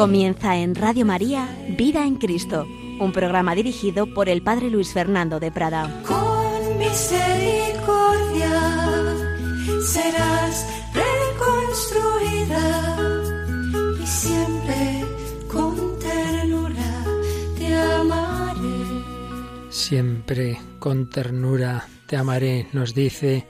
Comienza 0.00 0.56
en 0.56 0.74
Radio 0.74 1.04
María 1.04 1.54
Vida 1.76 2.06
en 2.06 2.14
Cristo, 2.14 2.66
un 3.00 3.12
programa 3.12 3.54
dirigido 3.54 4.06
por 4.06 4.30
el 4.30 4.40
Padre 4.40 4.70
Luis 4.70 4.94
Fernando 4.94 5.38
de 5.38 5.52
Prada. 5.52 6.02
Con 6.08 6.78
misericordia 6.78 8.48
serás 9.86 10.66
reconstruida 10.94 12.64
y 14.02 14.06
siempre 14.06 15.04
con 15.52 15.98
ternura 15.98 17.04
te 17.58 17.74
amaré. 17.76 18.86
Siempre 19.68 20.58
con 20.78 21.10
ternura 21.10 21.86
te 22.06 22.16
amaré, 22.16 22.68
nos 22.72 22.94
dice 22.94 23.46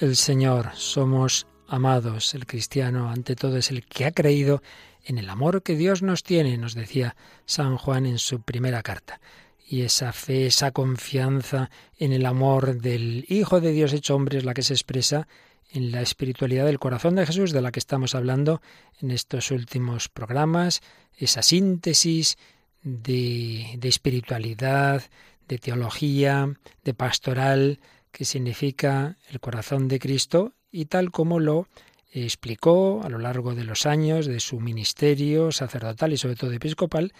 el 0.00 0.16
Señor. 0.16 0.70
Somos 0.74 1.46
amados. 1.68 2.34
El 2.34 2.44
cristiano, 2.46 3.08
ante 3.08 3.36
todo, 3.36 3.56
es 3.56 3.70
el 3.70 3.86
que 3.86 4.04
ha 4.04 4.10
creído 4.10 4.62
en 5.04 5.18
el 5.18 5.28
amor 5.28 5.62
que 5.62 5.76
Dios 5.76 6.02
nos 6.02 6.22
tiene, 6.22 6.56
nos 6.58 6.74
decía 6.74 7.16
San 7.46 7.76
Juan 7.76 8.06
en 8.06 8.18
su 8.18 8.42
primera 8.42 8.82
carta. 8.82 9.20
Y 9.66 9.82
esa 9.82 10.12
fe, 10.12 10.46
esa 10.46 10.70
confianza 10.70 11.70
en 11.98 12.12
el 12.12 12.26
amor 12.26 12.80
del 12.80 13.24
Hijo 13.28 13.60
de 13.60 13.72
Dios 13.72 13.92
hecho 13.92 14.14
hombre 14.14 14.38
es 14.38 14.44
la 14.44 14.54
que 14.54 14.62
se 14.62 14.74
expresa 14.74 15.28
en 15.70 15.90
la 15.90 16.02
espiritualidad 16.02 16.66
del 16.66 16.78
corazón 16.78 17.14
de 17.14 17.24
Jesús, 17.24 17.52
de 17.52 17.62
la 17.62 17.72
que 17.72 17.78
estamos 17.78 18.14
hablando 18.14 18.60
en 19.00 19.10
estos 19.10 19.50
últimos 19.50 20.08
programas, 20.08 20.82
esa 21.16 21.42
síntesis 21.42 22.36
de, 22.82 23.76
de 23.78 23.88
espiritualidad, 23.88 25.02
de 25.48 25.58
teología, 25.58 26.52
de 26.84 26.94
pastoral, 26.94 27.80
que 28.10 28.26
significa 28.26 29.16
el 29.30 29.40
corazón 29.40 29.88
de 29.88 29.98
Cristo 29.98 30.52
y 30.70 30.84
tal 30.84 31.10
como 31.10 31.40
lo 31.40 31.66
explicó 32.12 33.00
a 33.02 33.08
lo 33.08 33.18
largo 33.18 33.54
de 33.54 33.64
los 33.64 33.86
años 33.86 34.26
de 34.26 34.40
su 34.40 34.60
ministerio 34.60 35.50
sacerdotal 35.50 36.12
y 36.12 36.18
sobre 36.18 36.36
todo 36.36 36.52
episcopal, 36.52 37.12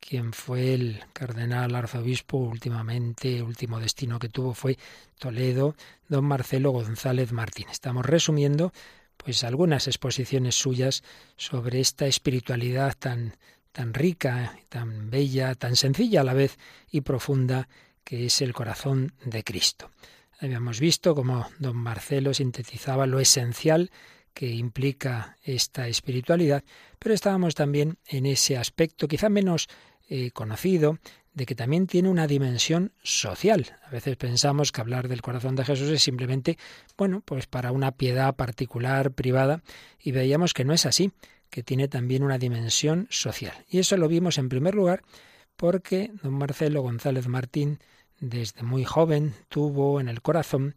quien 0.00 0.32
fue 0.32 0.74
el 0.74 1.02
cardenal 1.12 1.74
arzobispo 1.74 2.38
últimamente, 2.38 3.42
último 3.42 3.78
destino 3.78 4.18
que 4.18 4.28
tuvo 4.28 4.54
fue 4.54 4.78
Toledo, 5.18 5.74
don 6.08 6.24
Marcelo 6.24 6.70
González 6.70 7.32
Martín. 7.32 7.66
Estamos 7.70 8.06
resumiendo 8.06 8.72
pues 9.16 9.44
algunas 9.44 9.86
exposiciones 9.86 10.54
suyas 10.54 11.02
sobre 11.36 11.80
esta 11.80 12.06
espiritualidad 12.06 12.94
tan 12.98 13.34
tan 13.72 13.94
rica, 13.94 14.58
tan 14.68 15.08
bella, 15.10 15.54
tan 15.54 15.76
sencilla 15.76 16.22
a 16.22 16.24
la 16.24 16.34
vez 16.34 16.58
y 16.90 17.02
profunda 17.02 17.68
que 18.02 18.26
es 18.26 18.40
el 18.40 18.52
corazón 18.52 19.12
de 19.24 19.44
Cristo. 19.44 19.90
Habíamos 20.40 20.80
visto 20.80 21.14
cómo 21.14 21.48
don 21.58 21.76
Marcelo 21.76 22.32
sintetizaba 22.34 23.06
lo 23.06 23.20
esencial 23.20 23.90
que 24.38 24.54
implica 24.54 25.36
esta 25.42 25.88
espiritualidad, 25.88 26.62
pero 27.00 27.12
estábamos 27.12 27.56
también 27.56 27.98
en 28.06 28.24
ese 28.24 28.56
aspecto 28.56 29.08
quizá 29.08 29.28
menos 29.28 29.66
eh, 30.08 30.30
conocido 30.30 31.00
de 31.34 31.44
que 31.44 31.56
también 31.56 31.88
tiene 31.88 32.08
una 32.08 32.28
dimensión 32.28 32.92
social. 33.02 33.76
A 33.84 33.90
veces 33.90 34.16
pensamos 34.16 34.70
que 34.70 34.80
hablar 34.80 35.08
del 35.08 35.22
corazón 35.22 35.56
de 35.56 35.64
Jesús 35.64 35.88
es 35.88 36.04
simplemente, 36.04 36.56
bueno, 36.96 37.20
pues 37.24 37.48
para 37.48 37.72
una 37.72 37.90
piedad 37.90 38.36
particular, 38.36 39.10
privada, 39.10 39.64
y 39.98 40.12
veíamos 40.12 40.54
que 40.54 40.64
no 40.64 40.72
es 40.72 40.86
así, 40.86 41.10
que 41.50 41.64
tiene 41.64 41.88
también 41.88 42.22
una 42.22 42.38
dimensión 42.38 43.08
social. 43.10 43.64
Y 43.68 43.80
eso 43.80 43.96
lo 43.96 44.06
vimos 44.06 44.38
en 44.38 44.48
primer 44.48 44.76
lugar 44.76 45.02
porque 45.56 46.12
don 46.22 46.34
Marcelo 46.34 46.82
González 46.82 47.26
Martín 47.26 47.80
desde 48.20 48.62
muy 48.62 48.84
joven 48.84 49.34
tuvo 49.48 49.98
en 49.98 50.08
el 50.08 50.22
corazón 50.22 50.76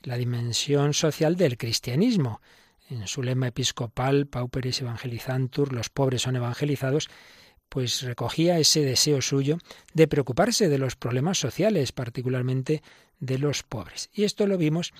la 0.00 0.16
dimensión 0.16 0.94
social 0.94 1.36
del 1.36 1.58
cristianismo. 1.58 2.40
En 2.92 3.08
su 3.08 3.22
lema 3.22 3.48
episcopal, 3.48 4.26
Pauperes 4.26 4.82
Evangelizantur, 4.82 5.72
los 5.72 5.88
pobres 5.88 6.22
son 6.22 6.36
evangelizados, 6.36 7.08
pues 7.70 8.02
recogía 8.02 8.58
ese 8.58 8.84
deseo 8.84 9.22
suyo 9.22 9.56
de 9.94 10.06
preocuparse 10.06 10.68
de 10.68 10.76
los 10.76 10.94
problemas 10.94 11.38
sociales, 11.38 11.90
particularmente 11.92 12.82
de 13.18 13.38
los 13.38 13.62
pobres. 13.62 14.10
Y 14.12 14.24
esto 14.24 14.46
lo 14.46 14.58
vimos 14.58 14.92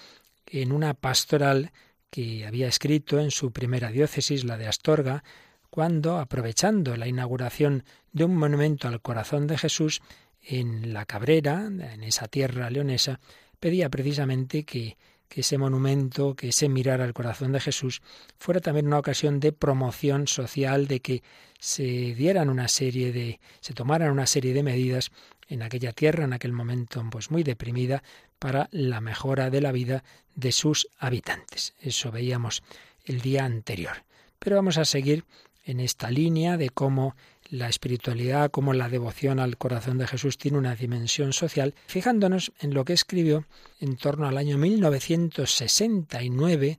en 0.46 0.72
una 0.72 0.94
pastoral 0.94 1.70
que 2.08 2.46
había 2.46 2.66
escrito 2.66 3.20
en 3.20 3.30
su 3.30 3.52
primera 3.52 3.90
diócesis, 3.90 4.44
la 4.44 4.56
de 4.56 4.68
Astorga, 4.68 5.22
cuando, 5.68 6.18
aprovechando 6.18 6.96
la 6.96 7.08
inauguración 7.08 7.84
de 8.10 8.24
un 8.24 8.36
monumento 8.36 8.88
al 8.88 9.02
corazón 9.02 9.46
de 9.46 9.58
Jesús 9.58 10.00
en 10.40 10.94
la 10.94 11.04
Cabrera, 11.04 11.66
en 11.66 12.02
esa 12.02 12.26
tierra 12.26 12.70
leonesa, 12.70 13.20
pedía 13.60 13.90
precisamente 13.90 14.64
que 14.64 14.96
que 15.32 15.40
ese 15.40 15.56
monumento, 15.56 16.36
que 16.36 16.48
ese 16.50 16.68
mirar 16.68 17.00
al 17.00 17.14
corazón 17.14 17.52
de 17.52 17.60
Jesús 17.60 18.02
fuera 18.38 18.60
también 18.60 18.86
una 18.86 18.98
ocasión 18.98 19.40
de 19.40 19.50
promoción 19.50 20.28
social, 20.28 20.86
de 20.86 21.00
que 21.00 21.22
se 21.58 21.82
dieran 22.14 22.50
una 22.50 22.68
serie 22.68 23.12
de, 23.12 23.40
se 23.60 23.72
tomaran 23.72 24.10
una 24.10 24.26
serie 24.26 24.52
de 24.52 24.62
medidas 24.62 25.10
en 25.48 25.62
aquella 25.62 25.92
tierra, 25.92 26.24
en 26.24 26.34
aquel 26.34 26.52
momento 26.52 27.02
pues 27.10 27.30
muy 27.30 27.44
deprimida, 27.44 28.02
para 28.38 28.68
la 28.72 29.00
mejora 29.00 29.48
de 29.48 29.62
la 29.62 29.72
vida 29.72 30.04
de 30.34 30.52
sus 30.52 30.86
habitantes. 30.98 31.72
Eso 31.80 32.10
veíamos 32.10 32.62
el 33.06 33.22
día 33.22 33.46
anterior. 33.46 34.04
Pero 34.38 34.56
vamos 34.56 34.76
a 34.76 34.84
seguir 34.84 35.24
en 35.64 35.80
esta 35.80 36.10
línea 36.10 36.58
de 36.58 36.68
cómo 36.68 37.16
la 37.52 37.68
espiritualidad, 37.68 38.50
como 38.50 38.72
la 38.72 38.88
devoción 38.88 39.38
al 39.38 39.58
corazón 39.58 39.98
de 39.98 40.06
Jesús 40.06 40.38
tiene 40.38 40.56
una 40.56 40.74
dimensión 40.74 41.34
social, 41.34 41.74
fijándonos 41.86 42.50
en 42.60 42.72
lo 42.72 42.86
que 42.86 42.94
escribió 42.94 43.44
en 43.78 43.98
torno 43.98 44.26
al 44.26 44.38
año 44.38 44.56
1969 44.56 46.78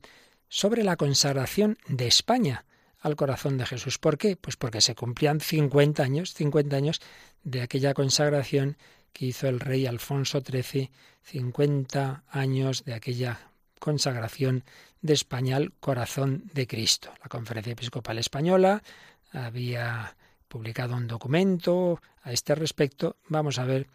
sobre 0.49 0.83
la 0.83 0.97
consagración 0.97 1.77
de 1.87 2.07
España 2.07 2.65
al 2.99 3.15
corazón 3.15 3.59
de 3.59 3.67
Jesús. 3.67 3.99
¿Por 3.99 4.17
qué? 4.17 4.35
Pues 4.35 4.57
porque 4.57 4.81
se 4.81 4.95
cumplían 4.95 5.41
50 5.41 6.01
años, 6.01 6.33
50 6.33 6.75
años 6.75 7.01
de 7.43 7.61
aquella 7.61 7.93
consagración 7.93 8.77
que 9.11 9.27
hizo 9.27 9.47
el 9.47 9.59
rey 9.59 9.85
Alfonso 9.85 10.41
XIII, 10.41 10.89
50 11.21 12.23
años 12.31 12.83
de 12.83 12.95
aquella 12.95 13.51
consagración 13.77 14.63
de 15.03 15.13
España 15.13 15.57
al 15.57 15.71
corazón 15.73 16.49
de 16.51 16.65
Cristo. 16.65 17.13
La 17.21 17.29
Conferencia 17.29 17.73
Episcopal 17.73 18.17
Española 18.17 18.81
había 19.31 20.15
publicado 20.53 20.95
un 20.95 21.07
documento 21.07 21.99
a 22.21 22.31
este 22.31 22.53
respecto. 22.53 23.17
Vamos 23.27 23.57
a 23.57 23.65
ver 23.65 23.87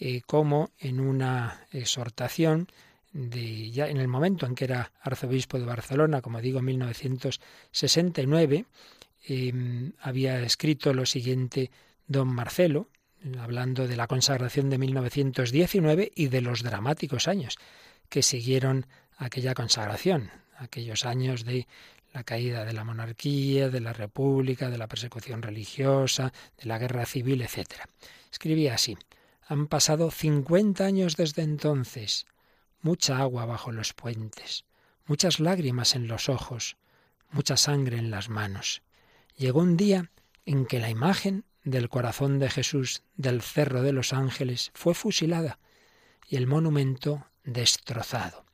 eh, 0.00 0.22
cómo 0.26 0.70
en 0.80 0.98
una 0.98 1.68
exhortación 1.70 2.66
de 3.12 3.70
ya 3.70 3.88
en 3.88 3.98
el 3.98 4.08
momento 4.08 4.44
en 4.44 4.56
que 4.56 4.64
era 4.64 4.90
arzobispo 5.02 5.60
de 5.60 5.66
Barcelona, 5.66 6.20
como 6.20 6.40
digo, 6.40 6.58
en 6.58 6.64
1969, 6.64 8.64
em, 9.28 9.92
había 10.00 10.42
escrito 10.42 10.92
lo 10.92 11.06
siguiente 11.06 11.70
don 12.08 12.26
Marcelo, 12.26 12.88
hablando 13.38 13.86
de 13.86 13.96
la 13.96 14.08
consagración 14.08 14.68
de 14.68 14.78
1919 14.78 16.10
y 16.12 16.26
de 16.26 16.40
los 16.40 16.64
dramáticos 16.64 17.28
años 17.28 17.56
que 18.08 18.24
siguieron 18.24 18.86
aquella 19.16 19.54
consagración, 19.54 20.32
aquellos 20.58 21.04
años 21.04 21.44
de 21.44 21.68
la 22.12 22.24
caída 22.24 22.64
de 22.64 22.72
la 22.72 22.84
monarquía, 22.84 23.68
de 23.68 23.80
la 23.80 23.92
república, 23.92 24.70
de 24.70 24.78
la 24.78 24.88
persecución 24.88 25.42
religiosa, 25.42 26.32
de 26.58 26.66
la 26.66 26.78
guerra 26.78 27.06
civil, 27.06 27.42
etc. 27.42 27.66
Escribía 28.30 28.74
así, 28.74 28.96
han 29.46 29.66
pasado 29.66 30.10
cincuenta 30.10 30.84
años 30.84 31.16
desde 31.16 31.42
entonces, 31.42 32.26
mucha 32.80 33.18
agua 33.18 33.46
bajo 33.46 33.72
los 33.72 33.92
puentes, 33.92 34.64
muchas 35.06 35.40
lágrimas 35.40 35.94
en 35.94 36.08
los 36.08 36.28
ojos, 36.28 36.76
mucha 37.30 37.56
sangre 37.56 37.98
en 37.98 38.10
las 38.10 38.28
manos. 38.28 38.82
Llegó 39.36 39.60
un 39.60 39.76
día 39.76 40.10
en 40.46 40.66
que 40.66 40.80
la 40.80 40.90
imagen 40.90 41.44
del 41.64 41.88
corazón 41.88 42.38
de 42.38 42.50
Jesús 42.50 43.02
del 43.16 43.42
Cerro 43.42 43.82
de 43.82 43.92
los 43.92 44.12
Ángeles 44.12 44.70
fue 44.74 44.94
fusilada 44.94 45.58
y 46.28 46.36
el 46.36 46.46
monumento 46.46 47.26
destrozado. 47.44 48.44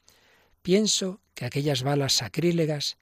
Pienso 0.63 1.21
que 1.35 1.45
aquellas 1.45 1.83
balas 1.83 2.15
sacrílegas 2.15 2.99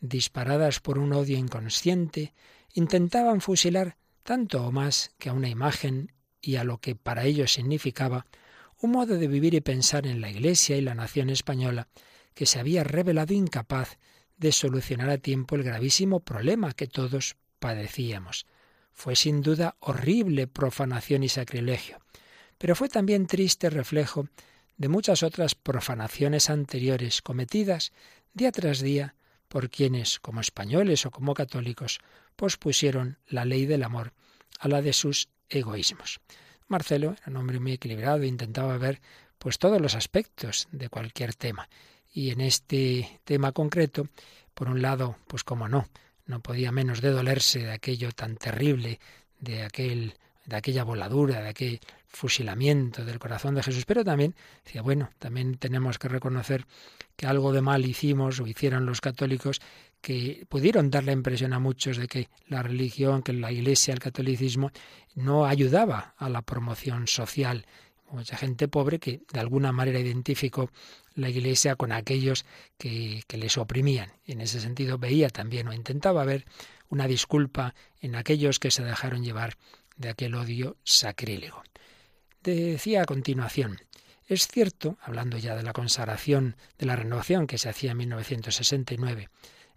disparadas 0.00 0.80
por 0.80 0.98
un 0.98 1.12
odio 1.12 1.36
inconsciente, 1.36 2.34
intentaban 2.74 3.40
fusilar 3.40 3.96
tanto 4.22 4.66
o 4.66 4.72
más 4.72 5.12
que 5.18 5.28
a 5.28 5.32
una 5.32 5.48
imagen 5.48 6.12
y 6.40 6.56
a 6.56 6.64
lo 6.64 6.78
que 6.78 6.94
para 6.94 7.24
ellos 7.24 7.52
significaba 7.52 8.26
un 8.80 8.92
modo 8.92 9.16
de 9.16 9.28
vivir 9.28 9.54
y 9.54 9.60
pensar 9.60 10.06
en 10.06 10.20
la 10.20 10.30
Iglesia 10.30 10.76
y 10.76 10.80
la 10.80 10.94
nación 10.94 11.30
española 11.30 11.88
que 12.34 12.46
se 12.46 12.60
había 12.60 12.84
revelado 12.84 13.32
incapaz 13.32 13.98
de 14.36 14.52
solucionar 14.52 15.08
a 15.10 15.18
tiempo 15.18 15.56
el 15.56 15.62
gravísimo 15.62 16.20
problema 16.20 16.72
que 16.72 16.86
todos 16.86 17.36
padecíamos. 17.58 18.46
Fue 18.92 19.16
sin 19.16 19.42
duda 19.42 19.76
horrible 19.80 20.46
profanación 20.46 21.22
y 21.22 21.28
sacrilegio, 21.28 21.98
pero 22.58 22.76
fue 22.76 22.88
también 22.88 23.26
triste 23.26 23.70
reflejo 23.70 24.28
de 24.76 24.88
muchas 24.88 25.22
otras 25.22 25.54
profanaciones 25.54 26.50
anteriores 26.50 27.22
cometidas 27.22 27.92
día 28.34 28.52
tras 28.52 28.80
día 28.80 29.14
por 29.48 29.70
quienes, 29.70 30.20
como 30.20 30.40
españoles 30.40 31.06
o 31.06 31.10
como 31.10 31.34
católicos, 31.34 32.00
pospusieron 32.36 33.18
la 33.28 33.44
ley 33.44 33.66
del 33.66 33.82
amor 33.82 34.12
a 34.58 34.68
la 34.68 34.82
de 34.82 34.92
sus 34.92 35.28
egoísmos. 35.48 36.20
Marcelo 36.68 37.12
era 37.12 37.30
un 37.30 37.36
hombre 37.36 37.60
muy 37.60 37.72
equilibrado 37.72 38.22
e 38.22 38.26
intentaba 38.26 38.76
ver 38.78 39.00
pues 39.38 39.58
todos 39.58 39.80
los 39.80 39.94
aspectos 39.94 40.68
de 40.72 40.88
cualquier 40.88 41.34
tema. 41.34 41.68
Y 42.12 42.30
en 42.30 42.40
este 42.40 43.20
tema 43.24 43.52
concreto, 43.52 44.08
por 44.54 44.68
un 44.68 44.82
lado, 44.82 45.16
pues 45.26 45.44
como 45.44 45.68
no, 45.68 45.88
no 46.24 46.40
podía 46.40 46.72
menos 46.72 47.00
de 47.00 47.10
dolerse 47.10 47.60
de 47.60 47.72
aquello 47.72 48.10
tan 48.12 48.36
terrible, 48.36 48.98
de 49.38 49.62
aquel 49.62 50.14
de 50.46 50.56
aquella 50.56 50.84
voladura, 50.84 51.42
de 51.42 51.48
aquel 51.48 51.80
fusilamiento 52.06 53.04
del 53.04 53.18
corazón 53.18 53.54
de 53.54 53.62
Jesús, 53.62 53.84
pero 53.84 54.04
también 54.04 54.34
decía, 54.64 54.80
bueno, 54.80 55.10
también 55.18 55.58
tenemos 55.58 55.98
que 55.98 56.08
reconocer 56.08 56.66
que 57.16 57.26
algo 57.26 57.52
de 57.52 57.62
mal 57.62 57.84
hicimos 57.84 58.40
o 58.40 58.46
hicieron 58.46 58.86
los 58.86 59.00
católicos 59.00 59.60
que 60.00 60.46
pudieron 60.48 60.90
dar 60.90 61.04
la 61.04 61.12
impresión 61.12 61.52
a 61.52 61.58
muchos 61.58 61.96
de 61.96 62.06
que 62.06 62.28
la 62.46 62.62
religión, 62.62 63.22
que 63.22 63.32
la 63.32 63.50
iglesia, 63.50 63.94
el 63.94 64.00
catolicismo, 64.00 64.70
no 65.14 65.46
ayudaba 65.46 66.14
a 66.16 66.28
la 66.28 66.42
promoción 66.42 67.08
social. 67.08 67.66
Mucha 68.10 68.36
gente 68.36 68.68
pobre 68.68 69.00
que 69.00 69.22
de 69.32 69.40
alguna 69.40 69.72
manera 69.72 69.98
identificó 69.98 70.70
la 71.14 71.28
iglesia 71.28 71.74
con 71.74 71.90
aquellos 71.90 72.44
que, 72.78 73.24
que 73.26 73.36
les 73.36 73.58
oprimían. 73.58 74.12
En 74.26 74.40
ese 74.40 74.60
sentido 74.60 74.98
veía 74.98 75.28
también 75.30 75.66
o 75.66 75.72
intentaba 75.72 76.24
ver 76.24 76.44
una 76.88 77.08
disculpa 77.08 77.74
en 78.00 78.14
aquellos 78.14 78.60
que 78.60 78.70
se 78.70 78.84
dejaron 78.84 79.24
llevar 79.24 79.56
de 79.96 80.10
aquel 80.10 80.34
odio 80.34 80.76
sacrílego. 80.84 81.62
Decía 82.42 83.02
a 83.02 83.06
continuación, 83.06 83.80
es 84.26 84.48
cierto, 84.48 84.98
hablando 85.02 85.38
ya 85.38 85.54
de 85.54 85.62
la 85.62 85.72
consagración 85.72 86.56
de 86.78 86.86
la 86.86 86.96
renovación 86.96 87.46
que 87.46 87.58
se 87.58 87.68
hacía 87.68 87.92
en 87.92 87.98
1969, 87.98 89.28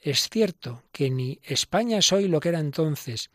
es 0.02 0.30
cierto 0.30 0.84
que 0.92 1.10
ni 1.10 1.40
España 1.44 1.98
es 1.98 2.12
hoy 2.12 2.28
lo 2.28 2.40
que 2.40 2.50
era 2.50 2.60
entonces, 2.60 3.30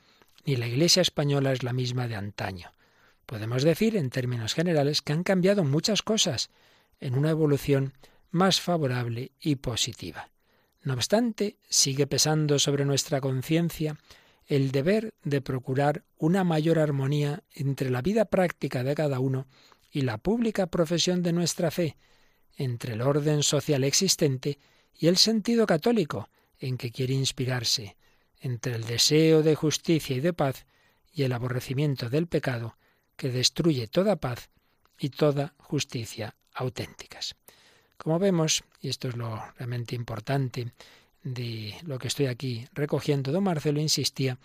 ni 0.45 0.57
la 0.57 0.67
Iglesia 0.67 1.03
española 1.03 1.53
es 1.53 1.63
la 1.63 1.73
misma 1.73 2.09
de 2.09 2.17
antaño. 2.17 2.73
Podemos 3.27 3.63
decir, 3.63 3.97
en 3.97 4.11
términos 4.11 4.55
generales, 4.55 5.03
que 5.03 5.13
han 5.13 5.25
cambiado 5.25 5.65
muchas 5.65 6.03
cosas 6.03 6.51
en 7.01 7.17
una 7.17 7.31
evolución 7.31 7.95
más 8.31 8.61
favorable 8.61 9.33
y 9.41 9.57
positiva. 9.57 10.31
No 10.83 10.95
obstante, 10.95 11.57
sigue 11.69 12.07
pesando 12.07 12.59
sobre 12.59 12.85
nuestra 12.85 13.21
conciencia 13.21 13.97
el 14.47 14.73
deber 14.73 15.15
de 15.23 15.41
procurar 15.41 16.05
una 16.19 16.45
mayor 16.45 16.79
armonía 16.79 17.43
entre 17.55 17.91
la 17.91 18.03
vida 18.03 18.27
práctica 18.27 18.83
de 18.83 18.95
cada 18.95 19.21
uno 19.21 19.47
y 19.95 20.01
la 20.01 20.19
pública 20.19 20.67
profesión 20.67 21.23
de 21.23 21.33
nuestra 21.33 21.71
fe, 21.71 21.97
entre 22.57 22.95
el 22.95 23.01
orden 23.01 23.45
social 23.45 23.85
existente 23.85 24.59
y 24.93 25.07
el 25.07 25.17
sentido 25.17 25.67
católico, 25.67 26.29
en 26.59 26.77
que 26.77 26.91
quiere 26.91 27.15
inspirarse, 27.15 27.97
entre 28.41 28.75
el 28.75 28.85
deseo 28.87 29.45
de 29.45 29.55
justicia 29.55 30.17
y 30.17 30.21
de 30.21 30.33
paz 30.33 30.67
y 31.13 31.23
el 31.23 31.33
aborrecimiento 31.33 32.11
del 32.11 32.27
pecado, 32.27 32.77
que 33.17 33.31
destruye 33.31 33.87
toda 33.87 34.17
paz 34.17 34.51
y 34.99 35.11
toda 35.11 35.55
justicia 35.59 36.35
auténticas. 36.55 37.37
Como 37.97 38.19
vemos, 38.19 38.65
y 38.81 38.89
esto 38.89 39.07
es 39.07 39.17
lo 39.17 39.41
realmente 39.57 39.95
importante 39.95 40.73
de 41.25 41.75
lo 41.85 41.99
que 41.99 42.09
estoy 42.09 42.27
aquí 42.27 42.67
recogiendo, 42.75 43.33
don 43.33 43.45
Marcelo 43.45 43.81
insistía 43.81 44.39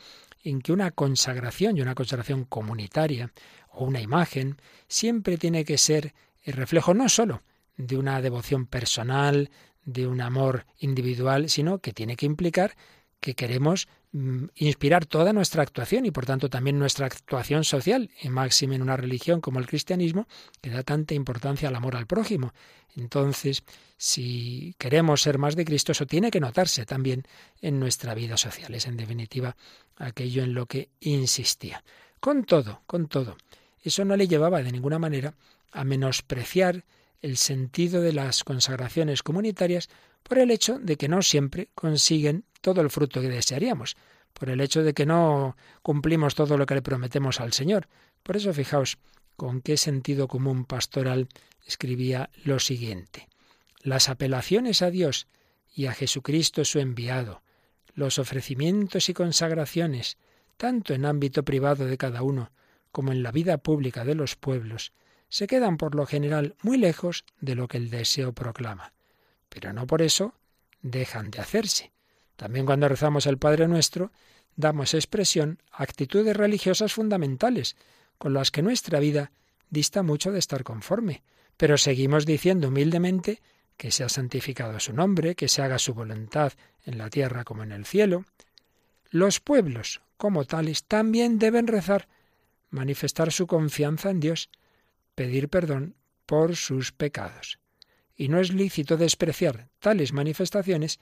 en 0.43 0.61
que 0.61 0.71
una 0.71 0.91
consagración 0.91 1.77
y 1.77 1.81
una 1.81 1.95
consagración 1.95 2.45
comunitaria 2.45 3.31
o 3.71 3.85
una 3.85 4.01
imagen 4.01 4.57
siempre 4.87 5.37
tiene 5.37 5.65
que 5.65 5.77
ser 5.77 6.13
el 6.43 6.53
reflejo 6.53 6.93
no 6.93 7.09
sólo 7.09 7.43
de 7.75 7.97
una 7.97 8.21
devoción 8.21 8.65
personal, 8.65 9.51
de 9.85 10.07
un 10.07 10.21
amor 10.21 10.65
individual, 10.79 11.49
sino 11.49 11.79
que 11.79 11.93
tiene 11.93 12.15
que 12.15 12.25
implicar 12.25 12.75
que 13.19 13.35
queremos 13.35 13.87
mm, 14.11 14.45
inspirar 14.55 15.05
toda 15.05 15.33
nuestra 15.33 15.63
actuación 15.63 16.05
y 16.05 16.11
por 16.11 16.25
tanto 16.25 16.49
también 16.49 16.79
nuestra 16.79 17.05
actuación 17.05 17.63
social, 17.63 18.09
y 18.21 18.29
máxime 18.29 18.75
en 18.75 18.81
una 18.81 18.97
religión 18.97 19.41
como 19.41 19.59
el 19.59 19.67
cristianismo, 19.67 20.27
que 20.61 20.69
da 20.69 20.83
tanta 20.83 21.13
importancia 21.13 21.69
al 21.69 21.75
amor 21.75 21.95
al 21.95 22.07
prójimo. 22.07 22.53
Entonces, 22.95 23.63
si 23.97 24.75
queremos 24.77 25.21
ser 25.21 25.37
más 25.37 25.55
de 25.55 25.65
Cristo, 25.65 25.91
eso 25.91 26.05
tiene 26.05 26.31
que 26.31 26.39
notarse 26.39 26.85
también 26.85 27.23
en 27.61 27.79
nuestra 27.79 28.13
vida 28.13 28.37
social. 28.37 28.73
Es 28.73 28.87
en 28.87 28.97
definitiva 28.97 29.55
aquello 29.97 30.43
en 30.43 30.53
lo 30.53 30.65
que 30.65 30.89
insistía. 30.99 31.83
Con 32.19 32.43
todo, 32.45 32.81
con 32.85 33.07
todo, 33.07 33.37
eso 33.81 34.03
no 34.05 34.15
le 34.15 34.27
llevaba 34.27 34.61
de 34.61 34.71
ninguna 34.71 34.99
manera 34.99 35.35
a 35.71 35.83
menospreciar 35.83 36.83
el 37.21 37.37
sentido 37.37 38.01
de 38.01 38.13
las 38.13 38.43
consagraciones 38.43 39.23
comunitarias 39.23 39.89
por 40.23 40.37
el 40.37 40.51
hecho 40.51 40.79
de 40.79 40.95
que 40.95 41.07
no 41.07 41.21
siempre 41.21 41.69
consiguen 41.75 42.45
todo 42.61 42.81
el 42.81 42.89
fruto 42.89 43.21
que 43.21 43.29
desearíamos, 43.29 43.95
por 44.33 44.49
el 44.49 44.61
hecho 44.61 44.83
de 44.83 44.93
que 44.93 45.05
no 45.05 45.57
cumplimos 45.81 46.35
todo 46.35 46.57
lo 46.57 46.65
que 46.65 46.75
le 46.75 46.81
prometemos 46.81 47.39
al 47.39 47.53
Señor. 47.53 47.87
Por 48.23 48.37
eso 48.37 48.53
fijaos 48.53 48.97
con 49.35 49.61
qué 49.61 49.77
sentido 49.77 50.27
común 50.27 50.65
pastoral 50.65 51.27
escribía 51.65 52.29
lo 52.43 52.59
siguiente. 52.59 53.27
Las 53.81 54.09
apelaciones 54.09 54.81
a 54.81 54.91
Dios 54.91 55.27
y 55.73 55.85
a 55.85 55.93
Jesucristo 55.93 56.65
su 56.65 56.79
enviado, 56.79 57.41
los 57.93 58.19
ofrecimientos 58.19 59.09
y 59.09 59.13
consagraciones, 59.13 60.17
tanto 60.57 60.93
en 60.93 61.05
ámbito 61.05 61.43
privado 61.43 61.85
de 61.85 61.97
cada 61.97 62.21
uno 62.21 62.51
como 62.91 63.11
en 63.11 63.23
la 63.23 63.31
vida 63.31 63.57
pública 63.57 64.03
de 64.03 64.15
los 64.15 64.35
pueblos, 64.35 64.93
se 65.29 65.47
quedan 65.47 65.77
por 65.77 65.95
lo 65.95 66.05
general 66.05 66.55
muy 66.61 66.77
lejos 66.77 67.23
de 67.39 67.55
lo 67.55 67.67
que 67.67 67.77
el 67.77 67.89
deseo 67.89 68.33
proclama. 68.33 68.93
Pero 69.49 69.73
no 69.73 69.87
por 69.87 70.01
eso 70.01 70.33
dejan 70.81 71.31
de 71.31 71.39
hacerse. 71.39 71.91
También 72.35 72.65
cuando 72.65 72.87
rezamos 72.87 73.25
el 73.25 73.37
Padre 73.37 73.67
Nuestro, 73.67 74.11
damos 74.55 74.93
expresión 74.93 75.61
a 75.71 75.83
actitudes 75.83 76.35
religiosas 76.35 76.93
fundamentales, 76.93 77.75
con 78.17 78.33
las 78.33 78.51
que 78.51 78.61
nuestra 78.61 78.99
vida 78.99 79.31
dista 79.69 80.03
mucho 80.03 80.31
de 80.31 80.39
estar 80.39 80.63
conforme, 80.63 81.23
pero 81.57 81.77
seguimos 81.77 82.25
diciendo 82.25 82.69
humildemente 82.69 83.41
que 83.77 83.91
sea 83.91 84.09
santificado 84.09 84.79
su 84.79 84.93
nombre, 84.93 85.35
que 85.35 85.47
se 85.47 85.61
haga 85.61 85.79
su 85.79 85.93
voluntad 85.93 86.53
en 86.85 86.97
la 86.97 87.09
tierra 87.09 87.45
como 87.45 87.63
en 87.63 87.71
el 87.71 87.85
cielo. 87.85 88.25
Los 89.09 89.39
pueblos, 89.39 90.01
como 90.17 90.43
tales, 90.43 90.83
también 90.83 91.39
deben 91.39 91.67
rezar, 91.67 92.09
manifestar 92.69 93.31
su 93.31 93.47
confianza 93.47 94.09
en 94.09 94.19
Dios, 94.19 94.49
pedir 95.15 95.47
perdón 95.49 95.95
por 96.25 96.57
sus 96.57 96.91
pecados. 96.91 97.59
Y 98.19 98.27
no 98.27 98.41
es 98.41 98.53
lícito 98.53 98.97
despreciar 98.97 99.69
tales 99.79 100.11
manifestaciones 100.11 100.99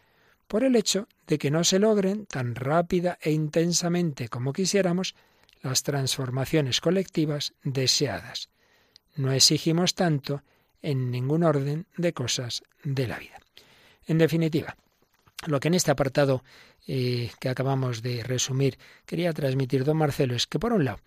por 0.47 0.63
el 0.63 0.75
hecho 0.75 1.07
de 1.25 1.39
que 1.39 1.49
no 1.49 1.63
se 1.63 1.79
logren 1.79 2.27
tan 2.27 2.53
rápida 2.53 3.17
e 3.19 3.31
intensamente 3.31 4.29
como 4.29 4.53
quisiéramos 4.53 5.15
las 5.63 5.81
transformaciones 5.81 6.79
colectivas 6.79 7.55
deseadas. 7.63 8.49
No 9.15 9.31
exigimos 9.31 9.95
tanto 9.95 10.43
en 10.83 11.09
ningún 11.09 11.43
orden 11.43 11.87
de 11.97 12.13
cosas 12.13 12.61
de 12.83 13.07
la 13.07 13.17
vida. 13.17 13.39
En 14.05 14.19
definitiva, 14.19 14.77
lo 15.47 15.59
que 15.59 15.69
en 15.69 15.73
este 15.73 15.89
apartado 15.89 16.43
eh, 16.85 17.31
que 17.39 17.49
acabamos 17.49 18.03
de 18.03 18.21
resumir 18.21 18.77
quería 19.07 19.33
transmitir 19.33 19.85
don 19.85 19.97
Marcelo 19.97 20.35
es 20.35 20.45
que, 20.45 20.59
por 20.59 20.71
un 20.71 20.85
lado, 20.85 20.99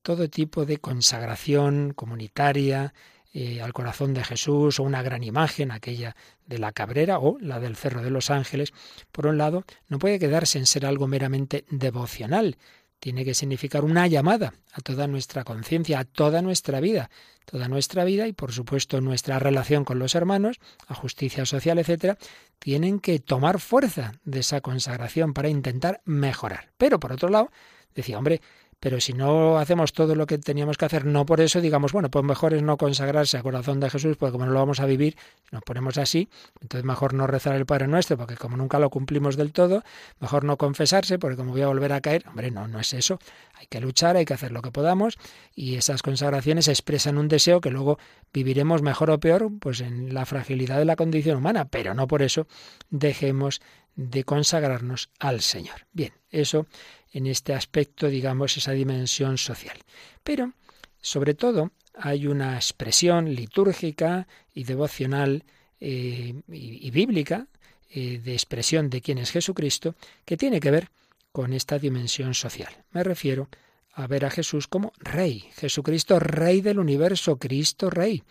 todo 0.00 0.30
tipo 0.30 0.64
de 0.64 0.78
consagración 0.78 1.92
comunitaria 1.92 2.94
eh, 3.32 3.62
al 3.62 3.72
corazón 3.72 4.14
de 4.14 4.24
Jesús 4.24 4.80
o 4.80 4.82
una 4.82 5.02
gran 5.02 5.22
imagen, 5.22 5.70
aquella 5.70 6.16
de 6.46 6.58
la 6.58 6.72
cabrera 6.72 7.18
o 7.18 7.38
la 7.40 7.60
del 7.60 7.76
Cerro 7.76 8.02
de 8.02 8.10
los 8.10 8.30
Ángeles, 8.30 8.72
por 9.12 9.26
un 9.26 9.38
lado, 9.38 9.64
no 9.88 9.98
puede 9.98 10.18
quedarse 10.18 10.58
en 10.58 10.66
ser 10.66 10.84
algo 10.84 11.06
meramente 11.06 11.64
devocional, 11.70 12.56
tiene 13.00 13.24
que 13.24 13.34
significar 13.34 13.82
una 13.82 14.06
llamada 14.06 14.52
a 14.72 14.80
toda 14.82 15.06
nuestra 15.06 15.42
conciencia, 15.42 16.00
a 16.00 16.04
toda 16.04 16.42
nuestra 16.42 16.80
vida, 16.80 17.10
toda 17.46 17.66
nuestra 17.66 18.04
vida 18.04 18.28
y 18.28 18.32
por 18.32 18.52
supuesto 18.52 19.00
nuestra 19.00 19.38
relación 19.38 19.84
con 19.84 19.98
los 19.98 20.14
hermanos, 20.14 20.58
a 20.86 20.94
justicia 20.94 21.46
social, 21.46 21.78
etcétera, 21.78 22.18
tienen 22.58 23.00
que 23.00 23.18
tomar 23.18 23.58
fuerza 23.58 24.12
de 24.24 24.40
esa 24.40 24.60
consagración 24.60 25.32
para 25.32 25.48
intentar 25.48 26.02
mejorar. 26.04 26.70
Pero 26.76 27.00
por 27.00 27.12
otro 27.12 27.30
lado, 27.30 27.50
decía, 27.94 28.18
hombre, 28.18 28.42
pero 28.80 28.98
si 29.00 29.12
no 29.12 29.58
hacemos 29.58 29.92
todo 29.92 30.14
lo 30.14 30.26
que 30.26 30.38
teníamos 30.38 30.78
que 30.78 30.86
hacer, 30.86 31.04
no 31.04 31.26
por 31.26 31.40
eso 31.40 31.60
digamos, 31.60 31.92
bueno, 31.92 32.10
pues 32.10 32.24
mejor 32.24 32.54
es 32.54 32.62
no 32.62 32.78
consagrarse 32.78 33.36
al 33.36 33.42
corazón 33.42 33.78
de 33.78 33.90
Jesús, 33.90 34.16
porque 34.16 34.32
como 34.32 34.46
no 34.46 34.52
lo 34.52 34.58
vamos 34.58 34.80
a 34.80 34.86
vivir, 34.86 35.16
nos 35.52 35.62
ponemos 35.62 35.98
así, 35.98 36.30
entonces 36.60 36.84
mejor 36.84 37.12
no 37.12 37.26
rezar 37.26 37.54
el 37.56 37.66
Padre 37.66 37.86
Nuestro, 37.86 38.16
porque 38.16 38.36
como 38.36 38.56
nunca 38.56 38.78
lo 38.78 38.88
cumplimos 38.88 39.36
del 39.36 39.52
todo, 39.52 39.84
mejor 40.18 40.44
no 40.44 40.56
confesarse, 40.56 41.18
porque 41.18 41.36
como 41.36 41.52
voy 41.52 41.62
a 41.62 41.68
volver 41.68 41.92
a 41.92 42.00
caer, 42.00 42.24
hombre, 42.26 42.50
no, 42.50 42.66
no 42.68 42.80
es 42.80 42.94
eso. 42.94 43.18
Hay 43.54 43.66
que 43.66 43.80
luchar, 43.80 44.16
hay 44.16 44.24
que 44.24 44.34
hacer 44.34 44.50
lo 44.50 44.62
que 44.62 44.70
podamos, 44.70 45.18
y 45.54 45.76
esas 45.76 46.02
consagraciones 46.02 46.66
expresan 46.68 47.18
un 47.18 47.28
deseo 47.28 47.60
que 47.60 47.70
luego 47.70 47.98
viviremos 48.32 48.80
mejor 48.80 49.10
o 49.10 49.20
peor, 49.20 49.50
pues 49.60 49.80
en 49.82 50.14
la 50.14 50.24
fragilidad 50.24 50.78
de 50.78 50.86
la 50.86 50.96
condición 50.96 51.36
humana, 51.36 51.66
pero 51.66 51.92
no 51.92 52.08
por 52.08 52.22
eso 52.22 52.46
dejemos 52.88 53.60
de 53.96 54.24
consagrarnos 54.24 55.10
al 55.18 55.42
Señor. 55.42 55.86
Bien, 55.92 56.12
eso 56.30 56.66
en 57.12 57.26
este 57.26 57.54
aspecto, 57.54 58.08
digamos, 58.08 58.56
esa 58.56 58.72
dimensión 58.72 59.38
social. 59.38 59.78
Pero, 60.22 60.52
sobre 61.00 61.34
todo, 61.34 61.72
hay 61.94 62.26
una 62.26 62.54
expresión 62.56 63.34
litúrgica 63.34 64.26
y 64.54 64.64
devocional 64.64 65.44
eh, 65.80 66.34
y, 66.48 66.90
bíblica 66.90 67.46
eh, 67.90 68.20
de 68.22 68.32
expresión 68.32 68.90
de 68.90 69.00
quién 69.00 69.18
es 69.18 69.30
Jesucristo 69.30 69.94
que 70.24 70.36
tiene 70.36 70.60
que 70.60 70.70
ver 70.70 70.90
con 71.32 71.52
esta 71.52 71.78
dimensión 71.78 72.34
social. 72.34 72.84
Me 72.90 73.02
refiero 73.02 73.48
a 73.92 74.06
ver 74.06 74.24
a 74.24 74.30
Jesús 74.30 74.66
como 74.68 74.92
Rey, 74.98 75.50
Jesucristo 75.56 76.18
Rey 76.18 76.60
del 76.60 76.78
universo, 76.78 77.38
Cristo 77.38 77.90
Rey. 77.90 78.22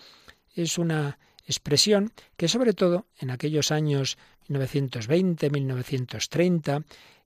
es 0.56 0.78
una 0.78 1.20
expresión 1.46 2.12
que 2.38 2.48
sobre 2.48 2.74
todo 2.74 3.08
en 3.20 3.32
aquellos 3.32 3.72
años 3.72 4.18
1920, 4.48 5.50
1930 5.50 6.78
eh, 6.78 6.82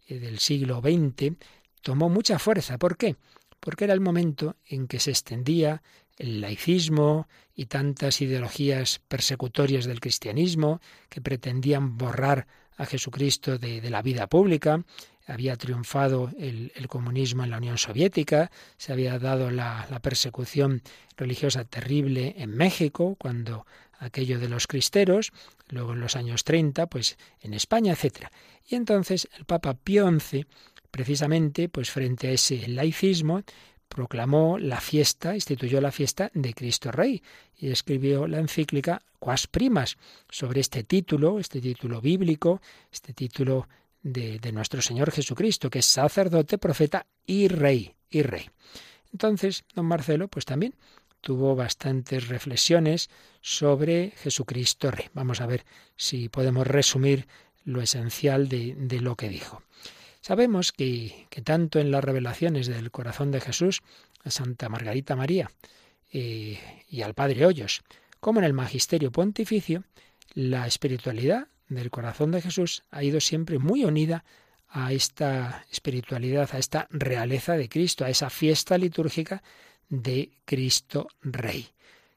del 0.08 0.40
siglo 0.40 0.82
XX 0.82 1.36
tomó 1.82 2.10
mucha 2.10 2.40
fuerza. 2.40 2.78
¿Por 2.78 2.98
qué? 2.98 3.18
Porque 3.60 3.86
era 3.86 3.94
el 3.94 4.02
momento 4.02 4.56
en 4.66 4.88
que 4.88 5.00
se 5.00 5.12
extendía 5.12 5.84
el 6.18 6.42
laicismo 6.42 7.28
y 7.56 7.66
tantas 7.66 8.22
ideologías 8.22 9.02
persecutorias 9.08 9.86
del 9.86 10.00
cristianismo 10.00 10.82
que 11.10 11.22
pretendían 11.22 11.98
borrar 11.98 12.48
a 12.78 12.86
Jesucristo 12.86 13.58
de, 13.58 13.88
la 13.90 14.02
vida 14.02 14.28
pública. 14.28 14.84
Había 15.26 15.56
triunfado 15.56 16.32
el, 16.38 16.72
comunismo 16.88 17.44
en 17.44 17.52
la 17.52 17.58
Unión 17.58 17.78
Soviética, 17.78 18.52
se 18.78 18.92
había 18.92 19.20
dado 19.20 19.52
la, 19.52 19.88
la 19.90 20.02
persecución 20.02 20.82
religiosa 21.16 21.64
terrible 21.64 22.36
en 22.38 22.56
México, 22.56 23.16
cuando 23.18 23.66
aquello 24.04 24.40
de 24.40 24.50
los 24.50 24.68
cristeros, 24.68 25.32
luego 25.70 25.94
en 25.94 26.00
los 26.00 26.16
años 26.16 26.44
30, 26.44 26.88
pues 26.88 27.18
en 27.42 27.54
España, 27.54 27.94
etc. 27.94 28.28
Y 28.68 28.76
entonces 28.76 29.28
el 29.38 29.46
Papa 29.46 29.74
Pío 29.74 30.10
XI, 30.20 30.46
precisamente, 30.92 31.70
pues 31.70 31.90
frente 31.90 32.28
a 32.28 32.32
ese 32.32 32.68
laicismo, 32.68 33.44
proclamó 33.88 34.58
la 34.58 34.82
fiesta, 34.82 35.36
instituyó 35.36 35.80
la 35.80 35.92
fiesta 35.92 36.32
de 36.34 36.54
Cristo 36.54 36.92
Rey 36.92 37.22
y 37.58 37.70
escribió 37.70 38.28
la 38.28 38.40
encíclica 38.40 39.02
Quas 39.20 39.48
Primas 39.48 39.98
sobre 40.30 40.62
este 40.62 40.84
título, 40.84 41.40
este 41.40 41.62
título 41.62 42.02
bíblico, 42.02 42.62
este 42.92 43.14
título 43.14 43.68
de, 44.02 44.40
de 44.40 44.52
nuestro 44.52 44.82
Señor 44.82 45.12
Jesucristo, 45.12 45.70
que 45.70 45.80
es 45.80 45.86
sacerdote, 45.86 46.58
profeta 46.58 47.06
y 47.26 47.48
rey, 47.48 47.96
y 48.10 48.24
rey. 48.24 48.50
Entonces, 49.12 49.64
don 49.76 49.86
Marcelo, 49.86 50.28
pues 50.28 50.44
también 50.44 50.74
tuvo 51.24 51.56
bastantes 51.56 52.28
reflexiones 52.28 53.10
sobre 53.42 54.12
Jesucristo 54.18 54.92
Rey. 54.92 55.08
Vamos 55.14 55.40
a 55.40 55.48
ver 55.48 55.64
si 55.96 56.28
podemos 56.28 56.68
resumir 56.68 57.28
lo 57.64 57.82
esencial 57.82 58.50
de, 58.50 58.76
lo 59.00 59.16
que 59.16 59.30
dijo. 59.30 59.64
Sabemos 60.20 60.74
que, 60.74 61.28
que, 61.30 61.42
tanto 61.42 61.80
en 61.80 61.92
las 61.92 62.04
revelaciones 62.04 62.68
del 62.68 62.92
corazón 62.92 63.32
de 63.32 63.40
Jesús 63.40 63.82
a 64.26 64.32
Santa 64.32 64.68
Margarita 64.68 65.16
María 65.16 65.50
eh, 66.12 66.60
y 66.90 67.02
al 67.02 67.14
Padre 67.14 67.46
Hoyos, 67.46 67.84
como 68.20 68.40
en 68.40 68.46
el 68.46 68.54
magisterio 68.54 69.10
pontificio, 69.12 69.86
la 70.34 70.68
espiritualidad 70.68 71.48
del 71.70 71.90
corazón 71.90 72.32
de 72.32 72.42
Jesús 72.42 72.84
ha 72.92 73.02
ido 73.02 73.22
siempre 73.22 73.60
muy 73.60 73.86
unida 73.86 74.26
a 74.68 74.92
esta 74.92 75.66
espiritualidad, 75.72 76.50
a 76.52 76.58
esta 76.58 76.88
realeza 76.90 77.56
de 77.56 77.70
Cristo, 77.70 78.04
a 78.04 78.10
esa 78.10 78.30
fiesta 78.30 78.78
litúrgica 78.78 79.42
de 79.90 80.32
Cristo 80.46 81.08
Rey, 81.22 81.68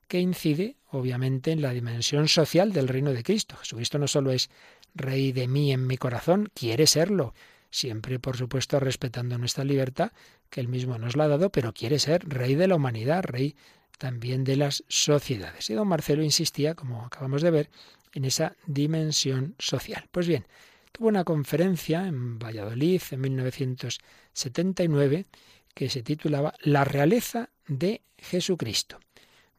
que 0.09 0.21
incide 0.21 0.77
obviamente 0.91 1.53
en 1.53 1.63
la 1.63 1.73
dimensión 1.73 2.29
social 2.29 2.73
del 2.73 2.89
reino 2.89 3.13
de 3.13 3.23
Cristo. 3.23 3.57
Jesucristo 3.57 3.99
no 3.99 4.09
solo 4.09 4.31
es 4.31 4.51
Rey 4.95 5.33
de 5.33 5.47
mí 5.47 5.73
en 5.73 5.87
mi 5.87 5.99
corazón, 5.99 6.51
quiere 6.55 6.87
serlo, 6.87 7.35
siempre 7.71 8.19
por 8.19 8.37
supuesto 8.37 8.81
respetando 8.81 9.37
nuestra 9.37 9.65
libertad, 9.65 10.13
que 10.49 10.61
él 10.61 10.69
mismo 10.69 10.97
nos 10.99 11.17
la 11.17 11.25
ha 11.25 11.29
dado, 11.29 11.51
pero 11.51 11.75
quiere 11.75 11.99
ser 11.99 12.27
rey 12.27 12.55
de 12.55 12.69
la 12.69 12.77
humanidad, 12.77 13.23
rey 13.23 13.57
también 13.99 14.45
de 14.45 14.57
las 14.57 14.85
sociedades. 14.89 15.69
Y 15.69 15.75
don 15.75 15.89
Marcelo 15.89 16.23
insistía, 16.23 16.75
como 16.75 17.05
acabamos 17.05 17.43
de 17.43 17.51
ver, 17.51 17.71
en 18.13 18.25
esa 18.25 18.57
dimensión 18.67 19.55
social. 19.59 20.07
Pues 20.11 20.27
bien, 20.27 20.47
tuvo 20.93 21.09
una 21.09 21.25
conferencia 21.25 22.07
en 22.07 22.39
Valladolid 22.39 23.03
en 23.11 23.21
1979 23.21 25.27
que 25.77 25.91
se 25.91 26.03
titulaba 26.03 26.55
La 26.63 26.85
realeza 26.85 27.51
de 27.69 28.01
Jesucristo. 28.17 28.99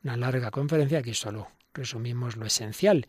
Una 0.04 0.18
larga 0.18 0.50
conferencia, 0.50 0.98
aquí 0.98 1.14
solo 1.14 1.48
resumimos 1.76 2.38
lo 2.38 2.48
esencial. 2.48 3.06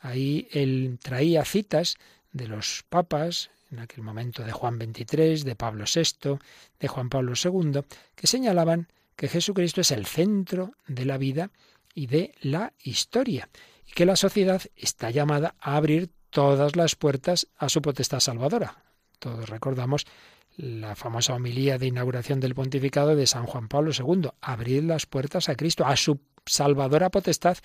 Ahí 0.00 0.48
él 0.50 0.98
traía 1.00 1.44
citas 1.44 1.98
de 2.32 2.48
los 2.48 2.84
papas, 2.88 3.50
en 3.70 3.78
aquel 3.78 4.02
momento 4.02 4.42
de 4.42 4.50
Juan 4.50 4.76
XXIII, 4.76 5.44
de 5.44 5.54
Pablo 5.54 5.84
VI, 5.84 6.38
de 6.80 6.88
Juan 6.88 7.08
Pablo 7.08 7.34
II, 7.40 7.82
que 8.16 8.26
señalaban 8.26 8.88
que 9.14 9.28
Jesucristo 9.28 9.80
es 9.80 9.92
el 9.92 10.06
centro 10.06 10.72
de 10.88 11.04
la 11.04 11.16
vida 11.16 11.52
y 11.94 12.08
de 12.08 12.34
la 12.40 12.72
historia, 12.82 13.48
y 13.86 13.92
que 13.92 14.04
la 14.04 14.16
sociedad 14.16 14.62
está 14.74 15.10
llamada 15.10 15.54
a 15.60 15.76
abrir 15.76 16.10
todas 16.30 16.74
las 16.74 16.96
puertas 16.96 17.46
a 17.56 17.68
su 17.68 17.80
potestad 17.82 18.18
salvadora. 18.18 18.82
Todos 19.20 19.48
recordamos 19.48 20.06
la 20.58 20.96
famosa 20.96 21.34
homilía 21.34 21.78
de 21.78 21.86
inauguración 21.86 22.40
del 22.40 22.56
pontificado 22.56 23.14
de 23.14 23.28
San 23.28 23.46
Juan 23.46 23.68
Pablo 23.68 23.92
II, 23.96 24.30
abrir 24.40 24.82
las 24.82 25.06
puertas 25.06 25.48
a 25.48 25.54
Cristo, 25.54 25.86
a 25.86 25.96
su 25.96 26.18
salvadora 26.44 27.10
potestad, 27.10 27.56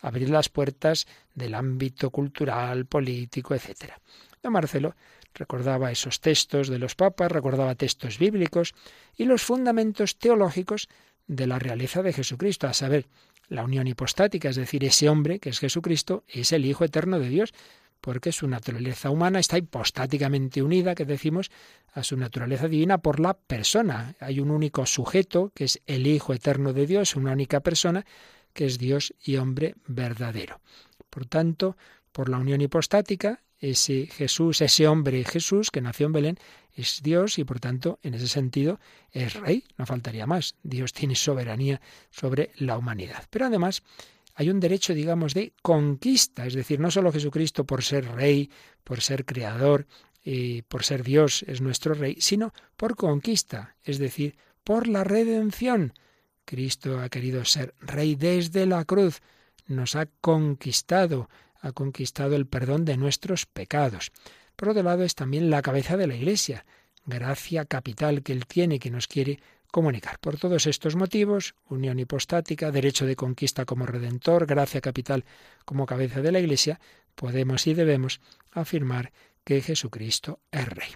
abrir 0.00 0.30
las 0.30 0.48
puertas 0.48 1.08
del 1.34 1.54
ámbito 1.54 2.10
cultural, 2.10 2.86
político, 2.86 3.56
etc. 3.56 3.92
Don 4.40 4.52
Marcelo 4.52 4.94
recordaba 5.34 5.90
esos 5.90 6.20
textos 6.20 6.68
de 6.68 6.78
los 6.78 6.94
papas, 6.94 7.32
recordaba 7.32 7.74
textos 7.74 8.18
bíblicos 8.18 8.72
y 9.16 9.24
los 9.24 9.42
fundamentos 9.42 10.16
teológicos 10.16 10.88
de 11.26 11.48
la 11.48 11.58
realeza 11.58 12.02
de 12.02 12.12
Jesucristo, 12.12 12.68
a 12.68 12.72
saber, 12.72 13.06
la 13.48 13.64
unión 13.64 13.86
hipostática, 13.86 14.50
es 14.50 14.56
decir, 14.56 14.84
ese 14.84 15.08
hombre 15.08 15.40
que 15.40 15.50
es 15.50 15.58
Jesucristo, 15.58 16.22
es 16.28 16.52
el 16.52 16.66
Hijo 16.66 16.84
eterno 16.84 17.18
de 17.18 17.28
Dios, 17.28 17.52
porque 18.00 18.32
su 18.32 18.46
naturaleza 18.48 19.10
humana 19.10 19.38
está 19.38 19.58
hipostáticamente 19.58 20.62
unida, 20.62 20.94
que 20.94 21.04
decimos, 21.04 21.50
a 21.92 22.02
su 22.02 22.16
naturaleza 22.16 22.68
divina 22.68 22.98
por 22.98 23.20
la 23.20 23.34
persona. 23.34 24.14
Hay 24.20 24.40
un 24.40 24.50
único 24.50 24.86
sujeto, 24.86 25.52
que 25.54 25.64
es 25.64 25.80
el 25.86 26.06
Hijo 26.06 26.32
eterno 26.32 26.72
de 26.72 26.86
Dios, 26.86 27.16
una 27.16 27.32
única 27.32 27.60
persona, 27.60 28.04
que 28.52 28.66
es 28.66 28.78
Dios 28.78 29.14
y 29.22 29.36
hombre 29.36 29.74
verdadero. 29.86 30.60
Por 31.10 31.26
tanto, 31.26 31.76
por 32.12 32.28
la 32.28 32.38
unión 32.38 32.60
hipostática, 32.60 33.42
ese 33.60 34.06
Jesús, 34.06 34.60
ese 34.60 34.86
hombre 34.86 35.24
Jesús 35.24 35.70
que 35.70 35.80
nació 35.80 36.06
en 36.06 36.12
Belén, 36.12 36.38
es 36.74 37.02
Dios 37.02 37.38
y 37.38 37.44
por 37.44 37.58
tanto, 37.58 37.98
en 38.02 38.14
ese 38.14 38.28
sentido, 38.28 38.78
es 39.10 39.34
rey, 39.34 39.64
no 39.76 39.86
faltaría 39.86 40.26
más. 40.26 40.54
Dios 40.62 40.92
tiene 40.92 41.16
soberanía 41.16 41.80
sobre 42.10 42.52
la 42.56 42.78
humanidad. 42.78 43.24
Pero 43.30 43.46
además, 43.46 43.82
hay 44.40 44.50
un 44.50 44.60
derecho, 44.60 44.94
digamos, 44.94 45.34
de 45.34 45.52
conquista, 45.62 46.46
es 46.46 46.54
decir, 46.54 46.78
no 46.78 46.92
solo 46.92 47.10
Jesucristo 47.10 47.64
por 47.64 47.82
ser 47.82 48.06
rey, 48.06 48.48
por 48.84 49.00
ser 49.00 49.24
creador, 49.24 49.88
por 50.68 50.84
ser 50.84 51.02
Dios 51.02 51.44
es 51.48 51.60
nuestro 51.60 51.92
rey, 51.94 52.18
sino 52.20 52.54
por 52.76 52.94
conquista, 52.94 53.74
es 53.82 53.98
decir, 53.98 54.36
por 54.62 54.86
la 54.86 55.02
redención. 55.02 55.92
Cristo 56.44 57.00
ha 57.00 57.08
querido 57.08 57.44
ser 57.44 57.74
rey 57.80 58.14
desde 58.14 58.64
la 58.64 58.84
cruz, 58.84 59.22
nos 59.66 59.96
ha 59.96 60.06
conquistado, 60.06 61.28
ha 61.60 61.72
conquistado 61.72 62.36
el 62.36 62.46
perdón 62.46 62.84
de 62.84 62.96
nuestros 62.96 63.44
pecados. 63.44 64.12
Por 64.54 64.68
otro 64.68 64.84
lado, 64.84 65.02
es 65.02 65.16
también 65.16 65.50
la 65.50 65.62
cabeza 65.62 65.96
de 65.96 66.06
la 66.06 66.14
Iglesia, 66.14 66.64
gracia 67.04 67.64
capital 67.64 68.22
que 68.22 68.34
Él 68.34 68.46
tiene, 68.46 68.78
que 68.78 68.92
nos 68.92 69.08
quiere 69.08 69.40
comunicar. 69.70 70.18
Por 70.18 70.38
todos 70.38 70.66
estos 70.66 70.96
motivos, 70.96 71.54
unión 71.68 71.98
hipostática, 71.98 72.70
derecho 72.70 73.06
de 73.06 73.16
conquista 73.16 73.64
como 73.64 73.86
redentor, 73.86 74.46
gracia 74.46 74.80
capital 74.80 75.24
como 75.64 75.86
cabeza 75.86 76.20
de 76.20 76.32
la 76.32 76.40
Iglesia, 76.40 76.80
podemos 77.14 77.66
y 77.66 77.74
debemos 77.74 78.20
afirmar 78.52 79.12
que 79.44 79.60
Jesucristo 79.60 80.40
es 80.50 80.68
Rey. 80.68 80.90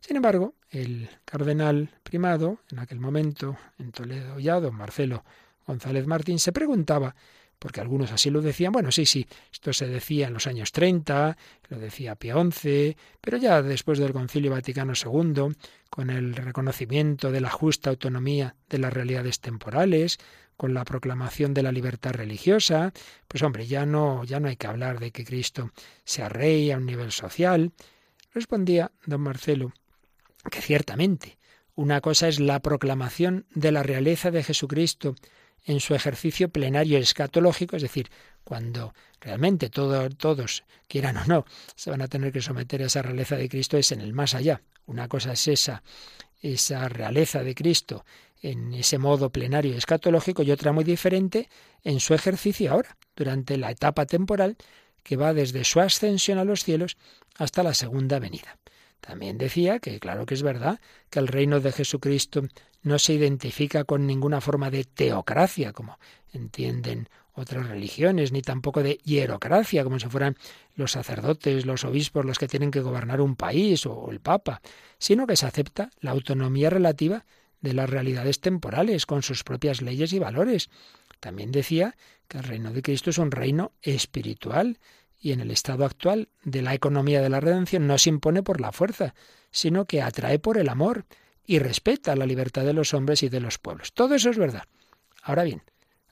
Sin 0.00 0.16
embargo, 0.16 0.54
el 0.70 1.08
cardenal 1.24 1.90
primado, 2.02 2.60
en 2.70 2.78
aquel 2.78 3.00
momento, 3.00 3.56
en 3.78 3.92
Toledo 3.92 4.38
ya, 4.38 4.60
don 4.60 4.74
Marcelo 4.74 5.24
González 5.66 6.06
Martín, 6.06 6.38
se 6.38 6.52
preguntaba 6.52 7.16
porque 7.58 7.80
algunos 7.80 8.12
así 8.12 8.30
lo 8.30 8.42
decían. 8.42 8.72
Bueno, 8.72 8.92
sí, 8.92 9.06
sí, 9.06 9.26
esto 9.52 9.72
se 9.72 9.86
decía 9.86 10.28
en 10.28 10.34
los 10.34 10.46
años 10.46 10.72
30, 10.72 11.36
lo 11.68 11.78
decía 11.78 12.16
Pío 12.16 12.42
XI, 12.50 12.96
pero 13.20 13.36
ya 13.38 13.62
después 13.62 13.98
del 13.98 14.12
Concilio 14.12 14.50
Vaticano 14.50 14.92
II, 14.94 15.54
con 15.90 16.10
el 16.10 16.34
reconocimiento 16.34 17.30
de 17.30 17.40
la 17.40 17.50
justa 17.50 17.90
autonomía 17.90 18.56
de 18.68 18.78
las 18.78 18.92
realidades 18.92 19.40
temporales, 19.40 20.18
con 20.56 20.72
la 20.72 20.84
proclamación 20.84 21.52
de 21.54 21.62
la 21.62 21.72
libertad 21.72 22.12
religiosa, 22.12 22.92
pues 23.28 23.42
hombre, 23.42 23.66
ya 23.66 23.84
no, 23.84 24.24
ya 24.24 24.40
no 24.40 24.48
hay 24.48 24.56
que 24.56 24.66
hablar 24.66 25.00
de 25.00 25.10
que 25.10 25.24
Cristo 25.24 25.70
sea 26.04 26.28
rey 26.28 26.70
a 26.70 26.78
un 26.78 26.86
nivel 26.86 27.12
social. 27.12 27.72
Respondía 28.32 28.90
don 29.04 29.20
Marcelo 29.20 29.72
que 30.50 30.60
ciertamente 30.60 31.38
una 31.76 32.00
cosa 32.00 32.26
es 32.28 32.40
la 32.40 32.60
proclamación 32.60 33.44
de 33.54 33.70
la 33.70 33.82
realeza 33.82 34.30
de 34.30 34.42
Jesucristo 34.42 35.14
en 35.66 35.80
su 35.80 35.94
ejercicio 35.94 36.48
plenario 36.48 36.98
escatológico, 36.98 37.76
es 37.76 37.82
decir, 37.82 38.08
cuando 38.44 38.94
realmente 39.20 39.68
todos, 39.68 40.64
quieran 40.86 41.16
o 41.16 41.24
no, 41.26 41.44
se 41.74 41.90
van 41.90 42.00
a 42.00 42.08
tener 42.08 42.32
que 42.32 42.40
someter 42.40 42.82
a 42.82 42.86
esa 42.86 43.02
realeza 43.02 43.36
de 43.36 43.48
Cristo, 43.48 43.76
es 43.76 43.90
en 43.90 44.00
el 44.00 44.12
más 44.12 44.34
allá. 44.34 44.62
Una 44.86 45.08
cosa 45.08 45.32
es 45.32 45.48
esa, 45.48 45.82
esa 46.40 46.88
realeza 46.88 47.42
de 47.42 47.54
Cristo 47.54 48.04
en 48.40 48.72
ese 48.74 48.98
modo 48.98 49.30
plenario 49.30 49.76
escatológico 49.76 50.44
y 50.44 50.52
otra 50.52 50.70
muy 50.70 50.84
diferente 50.84 51.48
en 51.82 51.98
su 51.98 52.14
ejercicio 52.14 52.72
ahora, 52.72 52.96
durante 53.16 53.56
la 53.56 53.72
etapa 53.72 54.06
temporal 54.06 54.56
que 55.02 55.16
va 55.16 55.34
desde 55.34 55.64
su 55.64 55.80
ascensión 55.80 56.38
a 56.38 56.44
los 56.44 56.62
cielos 56.62 56.96
hasta 57.36 57.64
la 57.64 57.74
segunda 57.74 58.20
venida. 58.20 58.58
También 59.00 59.38
decía 59.38 59.78
que 59.78 59.98
claro 59.98 60.26
que 60.26 60.34
es 60.34 60.42
verdad 60.42 60.80
que 61.10 61.18
el 61.18 61.28
reino 61.28 61.60
de 61.60 61.72
Jesucristo 61.72 62.42
no 62.86 63.00
se 63.00 63.14
identifica 63.14 63.82
con 63.82 64.06
ninguna 64.06 64.40
forma 64.40 64.70
de 64.70 64.84
teocracia, 64.84 65.72
como 65.72 65.98
entienden 66.32 67.08
otras 67.32 67.66
religiones, 67.68 68.30
ni 68.30 68.42
tampoco 68.42 68.80
de 68.80 69.00
hierocracia, 69.02 69.82
como 69.82 69.98
si 69.98 70.06
fueran 70.06 70.36
los 70.76 70.92
sacerdotes, 70.92 71.66
los 71.66 71.84
obispos 71.84 72.24
los 72.24 72.38
que 72.38 72.46
tienen 72.46 72.70
que 72.70 72.80
gobernar 72.80 73.20
un 73.20 73.34
país 73.34 73.86
o 73.86 74.08
el 74.12 74.20
Papa, 74.20 74.62
sino 74.98 75.26
que 75.26 75.34
se 75.34 75.46
acepta 75.46 75.90
la 75.98 76.12
autonomía 76.12 76.70
relativa 76.70 77.26
de 77.60 77.72
las 77.72 77.90
realidades 77.90 78.40
temporales, 78.40 79.04
con 79.04 79.24
sus 79.24 79.42
propias 79.42 79.82
leyes 79.82 80.12
y 80.12 80.20
valores. 80.20 80.70
También 81.18 81.50
decía 81.50 81.96
que 82.28 82.38
el 82.38 82.44
reino 82.44 82.72
de 82.72 82.82
Cristo 82.82 83.10
es 83.10 83.18
un 83.18 83.32
reino 83.32 83.72
espiritual 83.82 84.78
y 85.20 85.32
en 85.32 85.40
el 85.40 85.50
estado 85.50 85.84
actual 85.84 86.28
de 86.44 86.62
la 86.62 86.72
economía 86.72 87.20
de 87.20 87.30
la 87.30 87.40
redención 87.40 87.88
no 87.88 87.98
se 87.98 88.10
impone 88.10 88.44
por 88.44 88.60
la 88.60 88.70
fuerza, 88.70 89.16
sino 89.50 89.86
que 89.86 90.02
atrae 90.02 90.38
por 90.38 90.56
el 90.56 90.68
amor 90.68 91.04
y 91.46 91.58
respeta 91.58 92.16
la 92.16 92.26
libertad 92.26 92.64
de 92.64 92.72
los 92.72 92.94
hombres 92.94 93.22
y 93.22 93.28
de 93.28 93.40
los 93.40 93.58
pueblos. 93.58 93.92
Todo 93.92 94.14
eso 94.14 94.30
es 94.30 94.38
verdad. 94.38 94.64
Ahora 95.22 95.44
bien, 95.44 95.62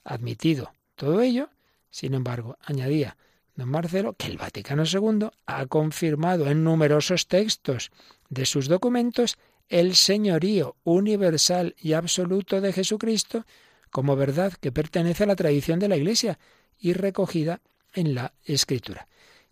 admitido 0.03 0.73
todo 0.95 1.21
ello, 1.21 1.49
sin 1.89 2.13
embargo, 2.13 2.57
añadía 2.61 3.17
don 3.55 3.69
Marcelo 3.69 4.13
que 4.13 4.27
el 4.27 4.37
Vaticano 4.37 4.83
II 4.85 5.29
ha 5.45 5.65
confirmado 5.67 6.47
en 6.47 6.63
numerosos 6.63 7.27
textos 7.27 7.91
de 8.29 8.45
sus 8.45 8.67
documentos 8.67 9.37
el 9.69 9.95
señorío 9.95 10.75
universal 10.83 11.75
y 11.79 11.93
absoluto 11.93 12.61
de 12.61 12.73
Jesucristo 12.73 13.45
como 13.89 14.15
verdad 14.15 14.53
que 14.53 14.71
pertenece 14.71 15.23
a 15.23 15.27
la 15.27 15.35
tradición 15.35 15.79
de 15.79 15.87
la 15.87 15.97
Iglesia 15.97 16.37
y 16.77 16.93
recogida 16.93 17.61
en 17.93 18.13
la 18.13 18.33
Escritura. 18.43 19.07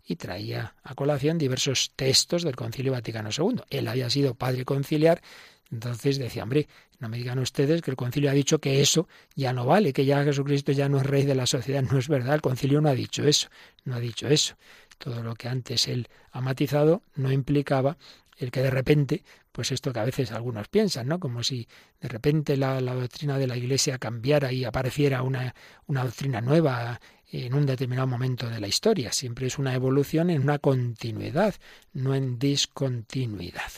Y 0.06 0.16
traía 0.16 0.74
a 0.82 0.94
colación 0.94 1.38
diversos 1.38 1.92
textos 1.96 2.42
del 2.42 2.54
Concilio 2.54 2.92
Vaticano 2.92 3.30
II. 3.36 3.62
Él 3.70 3.88
había 3.88 4.10
sido 4.10 4.34
padre 4.34 4.66
conciliar 4.66 5.22
entonces 5.70 6.18
decía, 6.18 6.42
hombre, 6.42 6.68
no 7.00 7.08
me 7.08 7.16
digan 7.16 7.38
ustedes 7.38 7.82
que 7.82 7.90
el 7.90 7.96
concilio 7.96 8.30
ha 8.30 8.34
dicho 8.34 8.60
que 8.60 8.80
eso 8.80 9.08
ya 9.34 9.52
no 9.52 9.66
vale, 9.66 9.92
que 9.92 10.04
ya 10.04 10.22
Jesucristo 10.22 10.72
ya 10.72 10.88
no 10.88 10.98
es 10.98 11.06
rey 11.06 11.24
de 11.24 11.34
la 11.34 11.46
sociedad. 11.46 11.82
No 11.82 11.98
es 11.98 12.08
verdad, 12.08 12.34
el 12.34 12.40
concilio 12.40 12.80
no 12.80 12.88
ha 12.88 12.94
dicho 12.94 13.26
eso, 13.26 13.48
no 13.84 13.94
ha 13.94 14.00
dicho 14.00 14.28
eso. 14.28 14.56
Todo 14.98 15.22
lo 15.22 15.34
que 15.34 15.48
antes 15.48 15.88
él 15.88 16.08
ha 16.32 16.40
matizado 16.40 17.02
no 17.16 17.32
implicaba 17.32 17.96
el 18.38 18.50
que 18.50 18.62
de 18.62 18.70
repente, 18.70 19.22
pues 19.52 19.72
esto 19.72 19.92
que 19.92 20.00
a 20.00 20.04
veces 20.04 20.32
algunos 20.32 20.68
piensan, 20.68 21.08
¿no? 21.08 21.20
Como 21.20 21.42
si 21.42 21.68
de 22.00 22.08
repente 22.08 22.56
la, 22.56 22.80
doctrina 22.80 23.38
de 23.38 23.46
la 23.46 23.56
Iglesia 23.56 23.98
cambiara 23.98 24.52
y 24.52 24.64
apareciera 24.64 25.22
una, 25.22 25.54
una 25.86 26.04
doctrina 26.04 26.40
nueva 26.40 27.00
en 27.30 27.54
un 27.54 27.66
determinado 27.66 28.06
momento 28.06 28.48
de 28.48 28.60
la 28.60 28.68
historia. 28.68 29.12
Siempre 29.12 29.46
es 29.46 29.58
una 29.58 29.74
evolución 29.74 30.30
en 30.30 30.42
una 30.42 30.58
continuidad, 30.58 31.54
no 31.92 32.14
en 32.14 32.38
discontinuidad. 32.38 33.72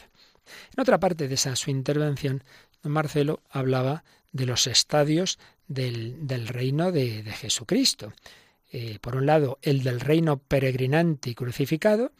En 0.75 0.81
otra 0.81 0.99
parte 0.99 1.29
de 1.29 1.35
esa 1.35 1.57
su 1.57 1.71
intervención, 1.71 2.43
don 2.83 2.93
Marcelo 2.93 3.43
hablaba 3.51 4.05
de 4.33 4.47
los 4.47 4.67
estadios 4.67 5.39
del, 5.67 6.27
del 6.27 6.49
reino 6.49 6.93
de, 6.93 7.23
Jesucristo. 7.25 8.13
Eh, 8.71 8.99
por 9.01 9.17
un 9.17 9.27
lado, 9.27 9.59
el 9.63 9.83
del 9.83 10.01
reino 10.01 10.39
peregrinante 10.39 11.31
y 11.31 11.35
crucificado, 11.35 12.13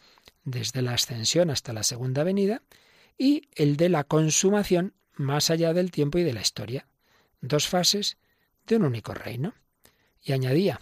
desde 0.43 0.81
la 0.81 0.93
ascensión 0.93 1.49
hasta 1.49 1.73
la 1.73 1.83
segunda 1.83 2.23
venida, 2.23 2.61
y 3.17 3.49
el 3.55 3.77
de 3.77 3.89
la 3.89 4.03
consumación 4.03 4.93
más 5.15 5.49
allá 5.49 5.73
del 5.73 5.91
tiempo 5.91 6.17
y 6.19 6.23
de 6.23 6.33
la 6.33 6.41
historia. 6.41 6.87
Dos 7.41 7.67
fases 7.67 8.17
de 8.65 8.77
un 8.77 8.85
único 8.85 9.13
reino. 9.13 9.53
Y 10.23 10.33
añadía, 10.33 10.81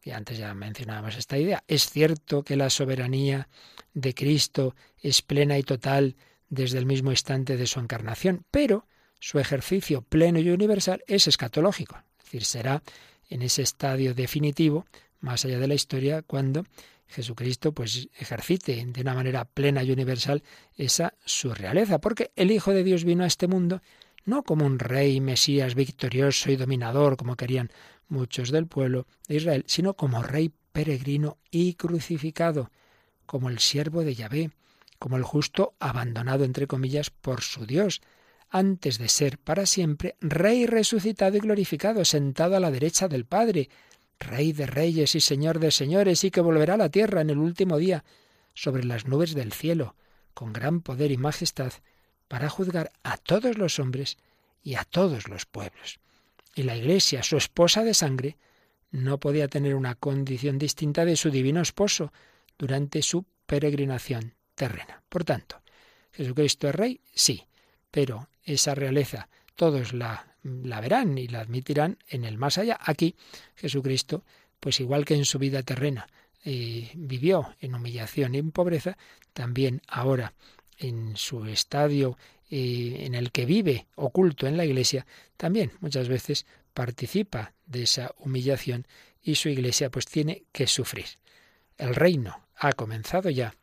que 0.00 0.12
antes 0.12 0.38
ya 0.38 0.54
mencionábamos 0.54 1.16
esta 1.16 1.38
idea, 1.38 1.64
es 1.66 1.90
cierto 1.90 2.42
que 2.42 2.56
la 2.56 2.70
soberanía 2.70 3.48
de 3.94 4.14
Cristo 4.14 4.74
es 5.00 5.22
plena 5.22 5.58
y 5.58 5.62
total 5.62 6.16
desde 6.48 6.78
el 6.78 6.86
mismo 6.86 7.10
instante 7.10 7.56
de 7.56 7.66
su 7.66 7.80
encarnación, 7.80 8.44
pero 8.50 8.86
su 9.20 9.38
ejercicio 9.38 10.02
pleno 10.02 10.38
y 10.38 10.50
universal 10.50 11.02
es 11.06 11.26
escatológico, 11.26 11.96
es 12.18 12.24
decir, 12.24 12.44
será 12.44 12.82
en 13.28 13.42
ese 13.42 13.62
estadio 13.62 14.14
definitivo, 14.14 14.86
más 15.20 15.44
allá 15.44 15.58
de 15.58 15.68
la 15.68 15.74
historia, 15.74 16.22
cuando 16.22 16.64
Jesucristo 17.08 17.72
pues 17.72 18.08
ejercite 18.18 18.84
de 18.86 19.00
una 19.00 19.14
manera 19.14 19.44
plena 19.44 19.82
y 19.82 19.90
universal 19.90 20.42
esa 20.76 21.14
su 21.24 21.52
realeza, 21.52 22.00
porque 22.00 22.30
el 22.36 22.50
Hijo 22.50 22.72
de 22.72 22.84
Dios 22.84 23.04
vino 23.04 23.24
a 23.24 23.26
este 23.26 23.48
mundo 23.48 23.82
no 24.24 24.42
como 24.42 24.66
un 24.66 24.78
rey, 24.78 25.20
mesías 25.20 25.74
victorioso 25.74 26.50
y 26.50 26.56
dominador, 26.56 27.16
como 27.16 27.36
querían 27.36 27.70
muchos 28.08 28.50
del 28.50 28.66
pueblo 28.66 29.06
de 29.26 29.36
Israel, 29.36 29.64
sino 29.66 29.94
como 29.94 30.22
rey 30.22 30.52
peregrino 30.72 31.38
y 31.50 31.74
crucificado, 31.74 32.70
como 33.24 33.48
el 33.48 33.58
siervo 33.58 34.04
de 34.04 34.14
Yahvé, 34.14 34.50
como 34.98 35.16
el 35.16 35.22
justo 35.22 35.74
abandonado, 35.78 36.44
entre 36.44 36.66
comillas, 36.66 37.10
por 37.10 37.42
su 37.42 37.66
Dios, 37.66 38.00
antes 38.50 38.98
de 38.98 39.08
ser 39.08 39.38
para 39.38 39.66
siempre 39.66 40.16
Rey 40.20 40.66
resucitado 40.66 41.36
y 41.36 41.40
glorificado, 41.40 42.04
sentado 42.04 42.56
a 42.56 42.60
la 42.60 42.70
derecha 42.70 43.08
del 43.08 43.24
Padre, 43.24 43.68
Rey 44.18 44.52
de 44.52 44.66
reyes 44.66 45.14
y 45.14 45.20
Señor 45.20 45.60
de 45.60 45.70
señores, 45.70 46.24
y 46.24 46.30
que 46.30 46.40
volverá 46.40 46.74
a 46.74 46.78
la 46.78 46.88
tierra 46.88 47.20
en 47.20 47.30
el 47.30 47.38
último 47.38 47.78
día, 47.78 48.04
sobre 48.54 48.84
las 48.84 49.06
nubes 49.06 49.34
del 49.34 49.52
cielo, 49.52 49.94
con 50.34 50.52
gran 50.52 50.80
poder 50.80 51.12
y 51.12 51.16
majestad, 51.16 51.72
para 52.26 52.48
juzgar 52.48 52.90
a 53.04 53.16
todos 53.16 53.56
los 53.56 53.78
hombres 53.78 54.18
y 54.62 54.74
a 54.74 54.84
todos 54.84 55.28
los 55.28 55.46
pueblos. 55.46 56.00
Y 56.56 56.64
la 56.64 56.76
Iglesia, 56.76 57.22
su 57.22 57.36
esposa 57.36 57.84
de 57.84 57.94
sangre, 57.94 58.36
no 58.90 59.20
podía 59.20 59.46
tener 59.46 59.76
una 59.76 59.94
condición 59.94 60.58
distinta 60.58 61.04
de 61.04 61.14
su 61.14 61.30
divino 61.30 61.60
esposo 61.60 62.12
durante 62.58 63.02
su 63.02 63.24
peregrinación 63.46 64.37
terrena. 64.58 65.00
Por 65.08 65.24
tanto, 65.24 65.62
¿Jesucristo 66.12 66.68
es 66.68 66.74
rey? 66.74 67.00
Sí, 67.14 67.46
pero 67.90 68.28
esa 68.42 68.74
realeza 68.74 69.28
todos 69.54 69.92
la, 69.92 70.36
la 70.42 70.80
verán 70.80 71.16
y 71.16 71.28
la 71.28 71.40
admitirán 71.40 71.98
en 72.08 72.24
el 72.24 72.36
más 72.38 72.58
allá. 72.58 72.76
Aquí 72.80 73.14
Jesucristo, 73.54 74.24
pues 74.60 74.80
igual 74.80 75.04
que 75.04 75.14
en 75.14 75.24
su 75.24 75.38
vida 75.38 75.62
terrena, 75.62 76.08
eh, 76.44 76.90
vivió 76.94 77.54
en 77.60 77.74
humillación 77.74 78.34
y 78.34 78.38
en 78.38 78.50
pobreza, 78.50 78.98
también 79.32 79.80
ahora 79.86 80.34
en 80.76 81.16
su 81.16 81.44
estadio 81.46 82.16
eh, 82.50 82.98
en 83.00 83.14
el 83.14 83.30
que 83.30 83.46
vive 83.46 83.86
oculto 83.94 84.46
en 84.46 84.56
la 84.56 84.64
iglesia, 84.64 85.06
también 85.36 85.72
muchas 85.80 86.08
veces 86.08 86.46
participa 86.74 87.52
de 87.66 87.82
esa 87.82 88.12
humillación 88.18 88.86
y 89.22 89.34
su 89.34 89.48
iglesia 89.48 89.90
pues 89.90 90.06
tiene 90.06 90.44
que 90.52 90.66
sufrir. 90.66 91.06
El 91.76 91.94
reino 91.94 92.46
ha 92.56 92.72
comenzado 92.72 93.30
ya 93.30 93.54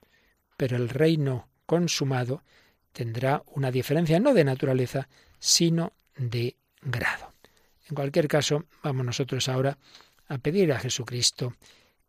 pero 0.58 0.78
el 0.78 0.90
reino 0.90 1.50
consumado 1.66 2.44
tendrá 2.92 3.44
una 3.48 3.72
diferencia 3.72 4.20
no 4.20 4.34
de 4.34 4.44
naturaleza, 4.44 5.10
sino 5.40 5.94
de 6.16 6.56
grado. 6.82 7.34
En 7.90 7.96
cualquier 7.96 8.28
caso, 8.28 8.66
vamos 8.84 9.06
nosotros 9.06 9.48
ahora 9.50 9.78
a 10.28 10.38
pedir 10.38 10.72
a 10.72 10.80
Jesucristo 10.80 11.54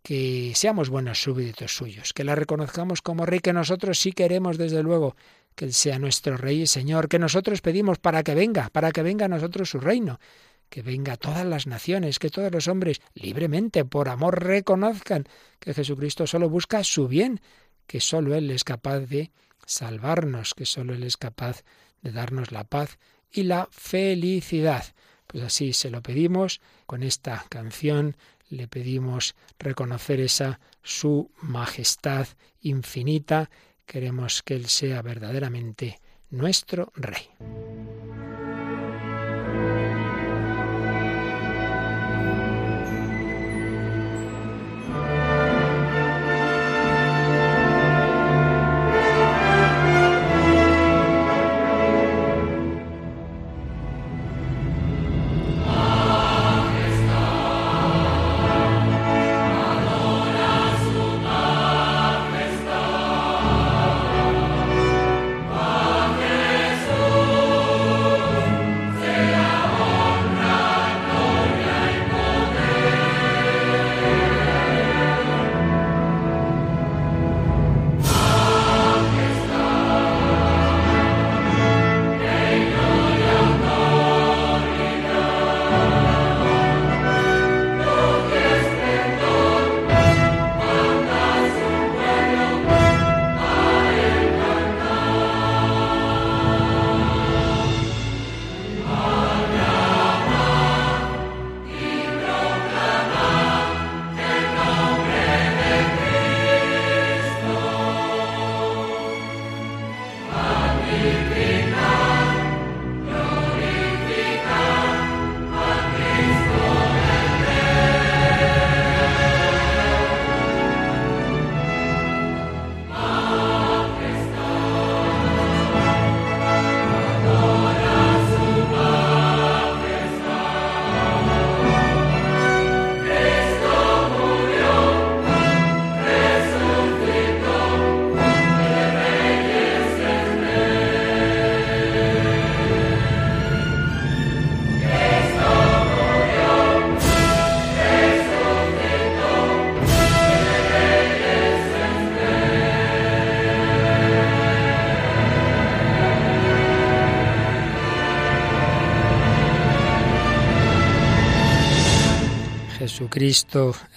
que 0.03 0.53
seamos 0.55 0.89
buenos 0.89 1.21
súbditos 1.21 1.77
suyos, 1.77 2.13
que 2.13 2.23
la 2.23 2.37
reconozcamos 2.37 3.03
como 3.03 3.27
rey, 3.27 3.41
que 3.41 3.53
nosotros 3.53 3.99
sí 3.99 4.13
queremos, 4.13 4.57
desde 4.57 4.83
luego, 4.83 5.17
que 5.57 5.65
Él 5.65 5.75
sea 5.75 5.99
nuestro 5.99 6.37
rey 6.37 6.63
y 6.63 6.67
Señor, 6.69 7.09
que 7.09 7.19
nosotros 7.19 7.61
pedimos 7.61 7.99
para 7.99 8.23
que 8.23 8.37
venga, 8.37 8.71
para 8.71 8.93
que 8.93 9.03
venga 9.03 9.25
a 9.25 9.29
nosotros 9.29 9.69
su 9.69 9.81
reino, 9.81 10.21
que 10.69 10.83
venga 10.83 11.15
a 11.15 11.17
todas 11.17 11.45
las 11.45 11.67
naciones, 11.67 12.19
que 12.21 12.31
todos 12.31 12.53
los 12.53 12.69
hombres 12.69 13.01
libremente, 13.15 13.85
por 13.85 14.09
amor, 14.09 14.45
reconozcan 14.45 15.25
que 15.59 15.75
Jesucristo 15.75 16.27
solo 16.27 16.49
busca 16.49 16.85
su 16.85 17.09
bien, 17.09 17.41
que 17.87 18.01
sólo 18.01 18.35
Él 18.35 18.51
es 18.51 18.65
capaz 18.65 19.01
de 19.01 19.31
salvarnos, 19.67 20.55
que 20.55 20.67
sólo 20.67 20.95
Él 20.95 21.03
es 21.03 21.17
capaz 21.17 21.63
de 22.03 22.13
darnos 22.13 22.53
la 22.53 22.65
paz 22.65 22.99
y 23.33 23.43
la 23.43 23.69
felicidad. 23.71 24.85
Pues 25.27 25.43
así 25.43 25.73
se 25.73 25.91
lo 25.91 26.03
pedimos 26.03 26.61
con 26.87 27.03
esta 27.03 27.45
canción, 27.49 28.17
le 28.49 28.69
pedimos 28.69 29.35
reconocer 29.59 30.21
esa 30.21 30.61
su 30.83 31.31
majestad 31.43 32.29
infinita, 32.61 33.51
queremos 33.87 34.43
que 34.43 34.55
Él 34.55 34.67
sea 34.67 35.03
verdaderamente 35.03 36.01
nuestro 36.31 36.93
Rey. 36.95 37.29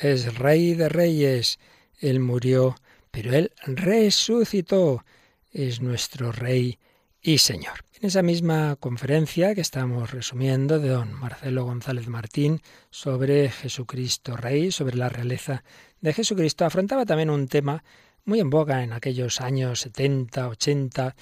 Es 0.02 0.38
Rey 0.38 0.74
de 0.74 0.90
Reyes. 0.90 1.60
Él 2.02 2.20
murió, 2.20 2.76
pero 3.10 3.34
Él 3.34 3.54
resucitó. 3.66 5.06
Es 5.54 5.80
nuestro 5.80 6.34
Rey 6.34 6.78
y 7.22 7.38
Señor. 7.38 7.86
En 8.02 8.08
esa 8.08 8.22
misma 8.22 8.76
conferencia 8.76 9.56
que 9.56 9.62
estamos 9.62 10.12
resumiendo 10.12 10.80
de 10.80 10.90
don 10.90 11.14
Marcelo 11.14 11.64
González 11.64 12.10
Martín 12.10 12.62
sobre 12.90 13.50
Jesucristo 13.50 14.36
Rey, 14.36 14.72
sobre 14.72 14.98
la 14.98 15.08
realeza 15.08 15.64
de 16.02 16.12
Jesucristo, 16.12 16.66
afrontaba 16.66 17.06
también 17.06 17.30
un 17.30 17.48
tema 17.48 17.86
muy 18.26 18.42
en 18.42 18.50
boga 18.50 18.84
en 18.84 18.92
aquellos 18.92 19.40
años 19.40 19.80
70, 19.80 20.50
80, 20.50 21.16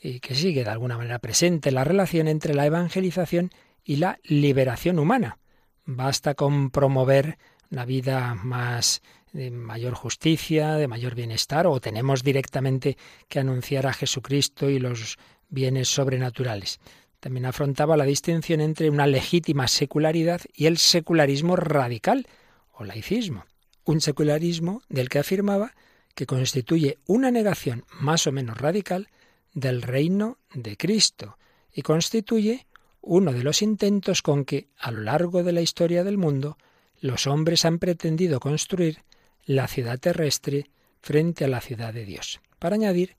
y 0.00 0.20
que 0.20 0.36
sigue 0.36 0.62
de 0.62 0.70
alguna 0.70 0.96
manera 0.96 1.18
presente, 1.18 1.72
la 1.72 1.82
relación 1.82 2.28
entre 2.28 2.54
la 2.54 2.66
evangelización 2.66 3.50
y 3.82 3.96
la 3.96 4.20
liberación 4.22 5.00
humana. 5.00 5.38
Basta 5.84 6.34
con 6.34 6.70
promover 6.70 7.36
una 7.74 7.84
vida 7.84 8.34
más 8.36 9.02
de 9.32 9.50
mayor 9.50 9.94
justicia, 9.94 10.74
de 10.74 10.86
mayor 10.86 11.16
bienestar, 11.16 11.66
o 11.66 11.80
tenemos 11.80 12.22
directamente 12.22 12.96
que 13.28 13.40
anunciar 13.40 13.88
a 13.88 13.92
Jesucristo 13.92 14.70
y 14.70 14.78
los 14.78 15.18
bienes 15.48 15.88
sobrenaturales. 15.88 16.78
También 17.18 17.46
afrontaba 17.46 17.96
la 17.96 18.04
distinción 18.04 18.60
entre 18.60 18.90
una 18.90 19.08
legítima 19.08 19.66
secularidad 19.66 20.40
y 20.54 20.66
el 20.66 20.78
secularismo 20.78 21.56
radical 21.56 22.28
o 22.74 22.84
laicismo. 22.84 23.44
Un 23.84 24.00
secularismo 24.00 24.82
del 24.88 25.08
que 25.08 25.18
afirmaba 25.18 25.74
que 26.14 26.26
constituye 26.26 26.98
una 27.06 27.32
negación 27.32 27.84
más 27.90 28.28
o 28.28 28.32
menos 28.32 28.58
radical 28.58 29.08
del 29.52 29.82
reino 29.82 30.38
de 30.54 30.76
Cristo 30.76 31.38
y 31.72 31.82
constituye 31.82 32.66
uno 33.00 33.32
de 33.32 33.42
los 33.42 33.62
intentos 33.62 34.22
con 34.22 34.44
que, 34.44 34.68
a 34.78 34.92
lo 34.92 35.00
largo 35.00 35.42
de 35.42 35.52
la 35.52 35.60
historia 35.60 36.04
del 36.04 36.18
mundo, 36.18 36.56
los 37.04 37.26
hombres 37.26 37.66
han 37.66 37.78
pretendido 37.78 38.40
construir 38.40 39.02
la 39.44 39.68
ciudad 39.68 39.98
terrestre 39.98 40.70
frente 41.02 41.44
a 41.44 41.48
la 41.48 41.60
ciudad 41.60 41.92
de 41.92 42.06
Dios. 42.06 42.40
Para 42.58 42.76
añadir, 42.76 43.14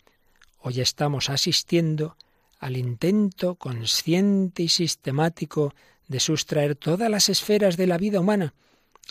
hoy 0.58 0.82
estamos 0.82 1.30
asistiendo 1.30 2.17
al 2.58 2.78
intento 2.78 3.54
consciente 3.54 4.63
y 4.63 4.69
sistemático 4.69 5.76
de 6.08 6.19
sustraer 6.19 6.76
todas 6.76 7.12
las 7.12 7.30
esferas 7.30 7.78
de 7.78 7.86
la 7.86 8.00
vida 8.00 8.19
humana, 8.19 8.56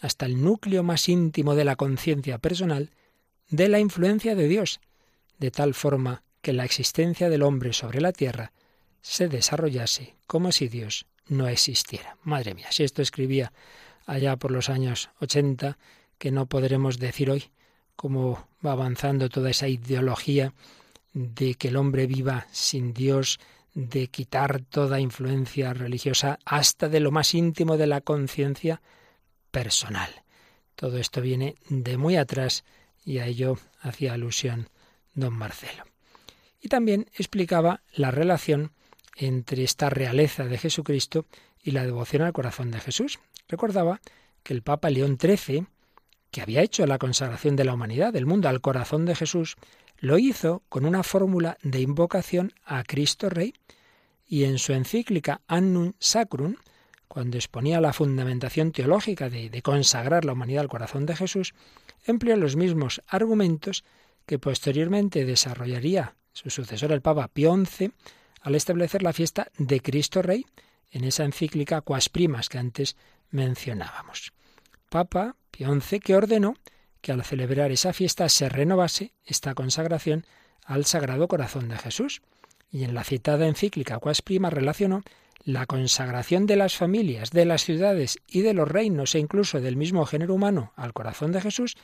hasta 0.02 0.26
el 0.26 0.42
núcleo 0.42 0.82
más 0.82 1.08
íntimo 1.08 1.54
de 1.54 1.64
la 1.64 1.76
conciencia 1.76 2.38
personal, 2.38 2.90
de 3.50 3.68
la 3.68 3.78
influencia 3.78 4.34
de 4.34 4.48
Dios, 4.48 4.80
de 5.38 5.52
tal 5.52 5.74
forma 5.74 6.24
que 6.42 6.52
la 6.52 6.64
existencia 6.64 7.28
del 7.28 7.44
hombre 7.44 7.74
sobre 7.74 8.00
la 8.00 8.10
tierra 8.10 8.50
se 9.02 9.28
desarrollase 9.28 10.16
como 10.26 10.50
si 10.50 10.66
Dios 10.66 11.06
no 11.28 11.46
existiera. 11.46 12.16
Madre 12.24 12.54
mía, 12.54 12.66
si 12.72 12.82
esto 12.82 13.02
escribía 13.02 13.52
allá 14.06 14.36
por 14.36 14.50
los 14.50 14.68
años 14.68 15.10
80, 15.20 15.78
que 16.18 16.30
no 16.30 16.46
podremos 16.46 16.98
decir 16.98 17.30
hoy 17.30 17.50
cómo 17.96 18.46
va 18.64 18.72
avanzando 18.72 19.28
toda 19.28 19.50
esa 19.50 19.68
ideología 19.68 20.52
de 21.12 21.54
que 21.54 21.68
el 21.68 21.76
hombre 21.76 22.06
viva 22.06 22.46
sin 22.50 22.92
Dios, 22.92 23.38
de 23.74 24.08
quitar 24.08 24.60
toda 24.62 25.00
influencia 25.00 25.72
religiosa 25.74 26.38
hasta 26.44 26.88
de 26.88 27.00
lo 27.00 27.10
más 27.10 27.34
íntimo 27.34 27.76
de 27.76 27.86
la 27.86 28.00
conciencia 28.00 28.80
personal. 29.50 30.10
Todo 30.76 30.98
esto 30.98 31.20
viene 31.20 31.56
de 31.68 31.96
muy 31.96 32.16
atrás 32.16 32.64
y 33.04 33.18
a 33.18 33.26
ello 33.26 33.58
hacía 33.80 34.14
alusión 34.14 34.68
don 35.14 35.34
Marcelo. 35.34 35.84
Y 36.60 36.68
también 36.68 37.06
explicaba 37.14 37.82
la 37.92 38.10
relación 38.10 38.72
entre 39.16 39.62
esta 39.62 39.90
realeza 39.90 40.44
de 40.44 40.58
Jesucristo 40.58 41.26
y 41.62 41.70
la 41.72 41.84
devoción 41.84 42.22
al 42.22 42.32
corazón 42.32 42.70
de 42.70 42.80
Jesús. 42.80 43.18
Recordaba 43.48 44.00
que 44.42 44.54
el 44.54 44.62
Papa 44.62 44.90
León 44.90 45.18
XIII, 45.20 45.66
que 46.30 46.42
había 46.42 46.62
hecho 46.62 46.86
la 46.86 46.98
consagración 46.98 47.56
de 47.56 47.64
la 47.64 47.74
humanidad, 47.74 48.12
del 48.12 48.26
mundo, 48.26 48.48
al 48.48 48.60
corazón 48.60 49.04
de 49.04 49.14
Jesús, 49.14 49.56
lo 49.98 50.18
hizo 50.18 50.62
con 50.68 50.84
una 50.84 51.02
fórmula 51.02 51.56
de 51.62 51.80
invocación 51.80 52.52
a 52.64 52.82
Cristo 52.84 53.30
Rey 53.30 53.54
y 54.26 54.44
en 54.44 54.58
su 54.58 54.72
encíclica 54.72 55.42
Annum 55.46 55.92
Sacrum, 55.98 56.56
cuando 57.08 57.36
exponía 57.36 57.80
la 57.80 57.92
fundamentación 57.92 58.72
teológica 58.72 59.30
de, 59.30 59.48
de, 59.48 59.62
consagrar 59.62 60.24
la 60.24 60.32
humanidad 60.32 60.62
al 60.62 60.68
corazón 60.68 61.06
de 61.06 61.14
Jesús, 61.14 61.54
empleó 62.04 62.36
los 62.36 62.56
mismos 62.56 63.02
argumentos 63.06 63.84
que 64.26 64.38
posteriormente 64.38 65.24
desarrollaría 65.24 66.16
su 66.32 66.50
sucesor 66.50 66.92
el 66.92 67.02
Papa 67.02 67.28
Pío 67.28 67.54
XI 67.54 67.92
al 68.40 68.54
establecer 68.54 69.02
la 69.02 69.12
fiesta 69.12 69.48
de 69.56 69.80
Cristo 69.80 70.22
Rey 70.22 70.44
en 70.90 71.04
esa 71.04 71.24
encíclica 71.24 71.80
Quas 71.80 72.08
Primas 72.08 72.48
que 72.48 72.58
antes 72.58 72.96
mencionábamos. 73.34 74.32
Papa 74.88 75.36
Pío 75.50 75.80
XI 75.80 76.00
que 76.00 76.14
ordenó 76.14 76.54
que 77.00 77.12
al 77.12 77.24
celebrar 77.24 77.70
esa 77.72 77.92
fiesta 77.92 78.28
se 78.28 78.48
renovase 78.48 79.12
esta 79.24 79.54
consagración 79.54 80.24
al 80.64 80.84
Sagrado 80.86 81.28
Corazón 81.28 81.68
de 81.68 81.76
Jesús. 81.76 82.22
Y 82.70 82.84
en 82.84 82.94
la 82.94 83.04
citada 83.04 83.46
encíclica 83.46 83.98
Quas 83.98 84.22
Prima 84.22 84.50
relacionó 84.50 85.02
la 85.44 85.66
consagración 85.66 86.46
de 86.46 86.56
las 86.56 86.76
familias, 86.76 87.30
de 87.30 87.44
las 87.44 87.62
ciudades 87.62 88.18
y 88.26 88.40
de 88.40 88.54
los 88.54 88.66
reinos 88.68 89.14
e 89.14 89.18
incluso 89.18 89.60
del 89.60 89.76
mismo 89.76 90.06
género 90.06 90.34
humano 90.34 90.72
al 90.76 90.92
corazón 90.92 91.32
de 91.32 91.42
Jesús 91.42 91.76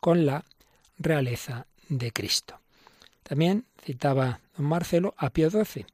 con 0.00 0.24
la 0.24 0.44
realeza 0.98 1.66
de 1.88 2.12
Cristo. 2.12 2.60
También 3.22 3.66
citaba 3.84 4.40
don 4.56 4.66
Marcelo 4.66 5.14
a 5.18 5.30
Pío 5.30 5.50
XII, 5.50 5.84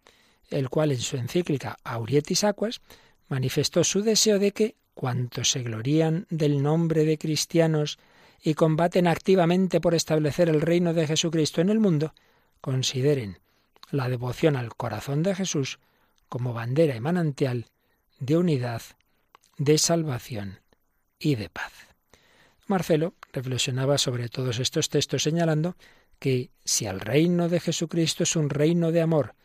el 0.51 0.71
cual 0.71 0.93
en 0.93 1.01
su 1.01 1.17
encíclica 1.17 1.79
Aurietis 1.83 2.45
Aquas 2.45 2.81
manifestó 3.29 3.85
su 3.85 4.03
deseo 4.03 4.39
de 4.39 4.53
que 4.53 4.77
cuantos 4.99 5.53
se 5.53 5.63
glorían 5.63 6.27
del 6.29 6.61
nombre 6.61 7.05
de 7.05 7.19
cristianos 7.19 8.01
y 8.43 8.55
combaten 8.55 9.07
activamente 9.07 9.81
por 9.81 9.95
establecer 9.95 10.49
el 10.49 10.61
reino 10.61 10.93
de 10.93 11.07
Jesucristo 11.07 11.61
en 11.61 11.69
el 11.69 11.79
mundo, 11.79 12.15
consideren 12.61 13.39
la 13.93 14.09
devoción 14.09 14.57
al 14.57 14.75
corazón 14.75 15.23
de 15.23 15.37
Jesús 15.37 15.79
como 16.29 16.53
bandera 16.53 16.97
y 16.97 17.01
manantial 17.01 17.67
de 18.19 18.39
unidad, 18.39 18.83
de 19.57 19.79
salvación 19.79 20.59
y 21.21 21.37
de 21.37 21.49
paz. 21.49 21.73
Marcelo 22.67 23.15
reflexionaba 23.33 23.99
sobre 23.99 24.29
todos 24.29 24.59
estos 24.59 24.89
textos 24.89 25.23
señalando 25.23 25.77
que 26.19 26.51
si 26.65 26.87
el 26.87 26.99
reino 26.99 27.49
de 27.49 27.61
Jesucristo 27.61 28.25
es 28.25 28.35
un 28.35 28.51
reino 28.51 28.91
de 28.91 29.01
amor, 29.01 29.37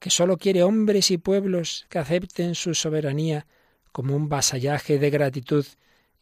que 0.00 0.10
sólo 0.10 0.36
quiere 0.36 0.64
hombres 0.64 1.10
y 1.10 1.16
pueblos 1.16 1.86
que 1.88 1.98
acepten 1.98 2.54
su 2.54 2.74
soberanía 2.74 3.46
como 3.98 4.14
un 4.14 4.28
vasallaje 4.28 5.00
de 5.00 5.10
gratitud 5.10 5.66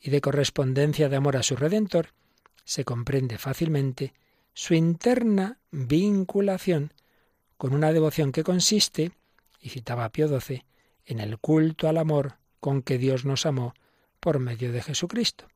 y 0.00 0.08
de 0.08 0.22
correspondencia 0.22 1.10
de 1.10 1.16
amor 1.16 1.36
a 1.36 1.42
su 1.42 1.56
Redentor, 1.56 2.14
se 2.64 2.86
comprende 2.86 3.36
fácilmente 3.36 4.14
su 4.54 4.72
interna 4.72 5.58
vinculación 5.72 6.94
con 7.58 7.74
una 7.74 7.92
devoción 7.92 8.32
que 8.32 8.44
consiste, 8.44 9.12
y 9.60 9.68
citaba 9.68 10.08
Pío 10.08 10.26
XII, 10.26 10.64
en 11.04 11.20
el 11.20 11.36
culto 11.36 11.86
al 11.86 11.98
amor 11.98 12.38
con 12.60 12.80
que 12.80 12.96
Dios 12.96 13.26
nos 13.26 13.44
amó 13.44 13.74
por 14.20 14.38
medio 14.38 14.72
de 14.72 14.80
Jesucristo, 14.80 15.46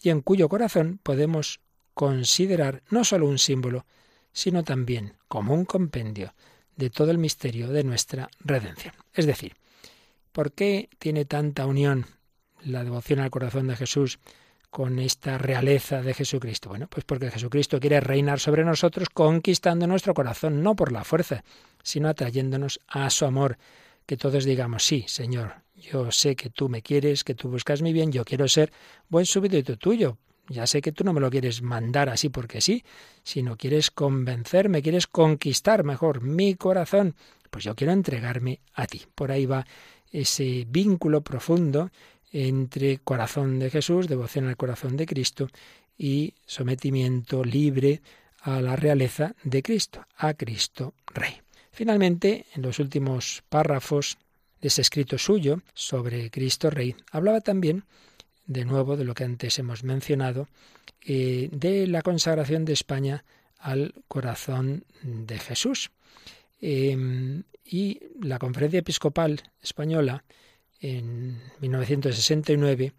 y 0.00 0.10
en 0.10 0.20
cuyo 0.20 0.48
corazón 0.48 1.00
podemos 1.02 1.58
considerar 1.92 2.84
no 2.88 3.02
sólo 3.02 3.26
un 3.26 3.40
símbolo, 3.40 3.84
sino 4.32 4.62
también 4.62 5.14
como 5.26 5.54
un 5.54 5.64
compendio 5.64 6.34
de 6.76 6.90
todo 6.90 7.10
el 7.10 7.18
misterio 7.18 7.66
de 7.66 7.82
nuestra 7.82 8.30
redención. 8.44 8.94
Es 9.12 9.26
decir, 9.26 9.56
¿por 10.34 10.52
qué 10.52 10.90
tiene 10.98 11.24
tanta 11.24 11.64
unión 11.64 12.06
la 12.64 12.82
devoción 12.82 13.20
al 13.20 13.30
corazón 13.30 13.68
de 13.68 13.76
Jesús 13.76 14.18
con 14.68 14.98
esta 14.98 15.38
realeza 15.38 16.02
de 16.02 16.12
Jesucristo? 16.12 16.68
Bueno, 16.68 16.88
pues 16.90 17.04
porque 17.04 17.30
Jesucristo 17.30 17.78
quiere 17.78 18.00
reinar 18.00 18.40
sobre 18.40 18.64
nosotros 18.64 19.08
conquistando 19.08 19.86
nuestro 19.86 20.12
corazón, 20.12 20.60
no 20.60 20.74
por 20.74 20.90
la 20.90 21.04
fuerza, 21.04 21.44
sino 21.84 22.08
atrayéndonos 22.08 22.80
a 22.88 23.08
su 23.10 23.24
amor. 23.24 23.58
Que 24.06 24.16
todos 24.16 24.44
digamos, 24.44 24.82
sí, 24.82 25.04
Señor, 25.06 25.62
yo 25.76 26.10
sé 26.10 26.34
que 26.34 26.50
tú 26.50 26.68
me 26.68 26.82
quieres, 26.82 27.22
que 27.22 27.36
tú 27.36 27.48
buscas 27.48 27.80
mi 27.80 27.92
bien, 27.92 28.10
yo 28.10 28.24
quiero 28.24 28.48
ser 28.48 28.72
buen 29.08 29.26
súbdito 29.26 29.76
tuyo, 29.76 30.18
ya 30.48 30.66
sé 30.66 30.82
que 30.82 30.90
tú 30.90 31.04
no 31.04 31.12
me 31.12 31.20
lo 31.20 31.30
quieres 31.30 31.62
mandar 31.62 32.08
así 32.08 32.28
porque 32.28 32.60
sí, 32.60 32.84
sino 33.22 33.56
quieres 33.56 33.92
convencerme, 33.92 34.82
quieres 34.82 35.06
conquistar 35.06 35.84
mejor 35.84 36.22
mi 36.22 36.56
corazón. 36.56 37.14
Pues 37.50 37.64
yo 37.64 37.76
quiero 37.76 37.92
entregarme 37.92 38.58
a 38.74 38.88
ti. 38.88 39.02
Por 39.14 39.30
ahí 39.30 39.46
va 39.46 39.64
ese 40.14 40.64
vínculo 40.68 41.22
profundo 41.22 41.90
entre 42.32 42.98
corazón 42.98 43.58
de 43.58 43.70
Jesús, 43.70 44.08
devoción 44.08 44.46
al 44.46 44.56
corazón 44.56 44.96
de 44.96 45.06
Cristo 45.06 45.48
y 45.98 46.34
sometimiento 46.46 47.44
libre 47.44 48.00
a 48.40 48.60
la 48.60 48.76
realeza 48.76 49.34
de 49.42 49.62
Cristo, 49.62 50.06
a 50.16 50.34
Cristo 50.34 50.94
Rey. 51.06 51.40
Finalmente, 51.72 52.46
en 52.54 52.62
los 52.62 52.78
últimos 52.78 53.42
párrafos 53.48 54.18
de 54.60 54.68
ese 54.68 54.82
escrito 54.82 55.18
suyo 55.18 55.62
sobre 55.74 56.30
Cristo 56.30 56.70
Rey, 56.70 56.94
hablaba 57.10 57.40
también 57.40 57.84
de 58.46 58.64
nuevo 58.64 58.96
de 58.96 59.04
lo 59.04 59.14
que 59.14 59.24
antes 59.24 59.58
hemos 59.58 59.82
mencionado, 59.82 60.48
eh, 61.04 61.48
de 61.50 61.86
la 61.86 62.02
consagración 62.02 62.64
de 62.64 62.74
España 62.74 63.24
al 63.58 63.94
corazón 64.06 64.84
de 65.02 65.38
Jesús. 65.38 65.90
Em, 66.60 67.44
y 67.64 68.00
la 68.20 68.38
Conferencia 68.38 68.80
Episcopal 68.80 69.42
Española, 69.62 70.24
en 70.80 71.40
1969, 71.60 72.92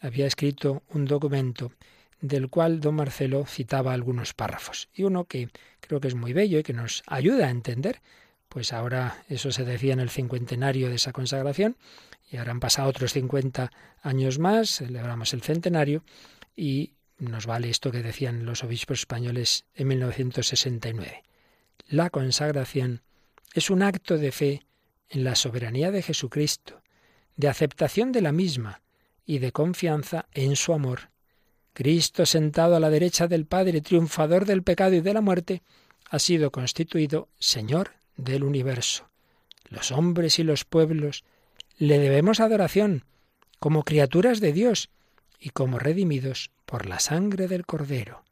había 0.00 0.26
escrito 0.26 0.82
un 0.90 1.04
documento 1.04 1.72
del 2.20 2.48
cual 2.48 2.80
don 2.80 2.96
Marcelo 2.96 3.46
citaba 3.46 3.92
algunos 3.92 4.34
párrafos. 4.34 4.88
Y 4.94 5.04
uno 5.04 5.24
que 5.24 5.48
creo 5.80 6.00
que 6.00 6.08
es 6.08 6.14
muy 6.14 6.32
bello 6.32 6.58
y 6.58 6.62
que 6.62 6.72
nos 6.72 7.02
ayuda 7.06 7.46
a 7.46 7.50
entender, 7.50 8.00
pues 8.48 8.72
ahora 8.72 9.24
eso 9.28 9.52
se 9.52 9.64
decía 9.64 9.92
en 9.92 10.00
el 10.00 10.10
cincuentenario 10.10 10.88
de 10.88 10.96
esa 10.96 11.12
consagración, 11.12 11.76
y 12.30 12.36
ahora 12.36 12.52
han 12.52 12.60
pasado 12.60 12.88
otros 12.88 13.12
50 13.12 13.72
años 14.02 14.38
más, 14.38 14.76
celebramos 14.76 15.32
el 15.32 15.42
centenario, 15.42 16.04
y 16.56 16.92
nos 17.18 17.46
vale 17.46 17.70
esto 17.70 17.90
que 17.90 18.02
decían 18.02 18.44
los 18.44 18.64
obispos 18.64 19.00
españoles 19.00 19.64
en 19.74 19.88
1969. 19.88 21.22
La 21.90 22.08
consagración 22.08 23.02
es 23.52 23.68
un 23.68 23.82
acto 23.82 24.16
de 24.16 24.32
fe 24.32 24.66
en 25.08 25.24
la 25.24 25.34
soberanía 25.34 25.90
de 25.90 26.02
Jesucristo, 26.02 26.82
de 27.36 27.48
aceptación 27.48 28.12
de 28.12 28.22
la 28.22 28.32
misma 28.32 28.80
y 29.26 29.40
de 29.40 29.52
confianza 29.52 30.26
en 30.32 30.56
su 30.56 30.72
amor 30.72 31.10
Cristo 31.72 32.26
sentado 32.26 32.76
a 32.76 32.80
la 32.80 32.90
derecha 32.90 33.28
del 33.28 33.46
Padre, 33.46 33.80
triunfador 33.80 34.44
del 34.44 34.62
pecado 34.62 34.94
y 34.94 35.00
de 35.00 35.14
la 35.14 35.20
muerte, 35.20 35.62
ha 36.10 36.18
sido 36.18 36.50
constituido 36.50 37.28
Señor 37.38 37.92
del 38.16 38.44
universo. 38.44 39.08
Los 39.68 39.92
hombres 39.92 40.38
y 40.38 40.42
los 40.42 40.64
pueblos 40.64 41.24
le 41.78 41.98
debemos 41.98 42.40
adoración 42.40 43.04
como 43.58 43.84
criaturas 43.84 44.40
de 44.40 44.52
Dios 44.52 44.90
y 45.38 45.50
como 45.50 45.78
redimidos 45.78 46.50
por 46.66 46.86
la 46.86 46.98
sangre 46.98 47.46
del 47.46 47.64
Cordero. 47.64 48.24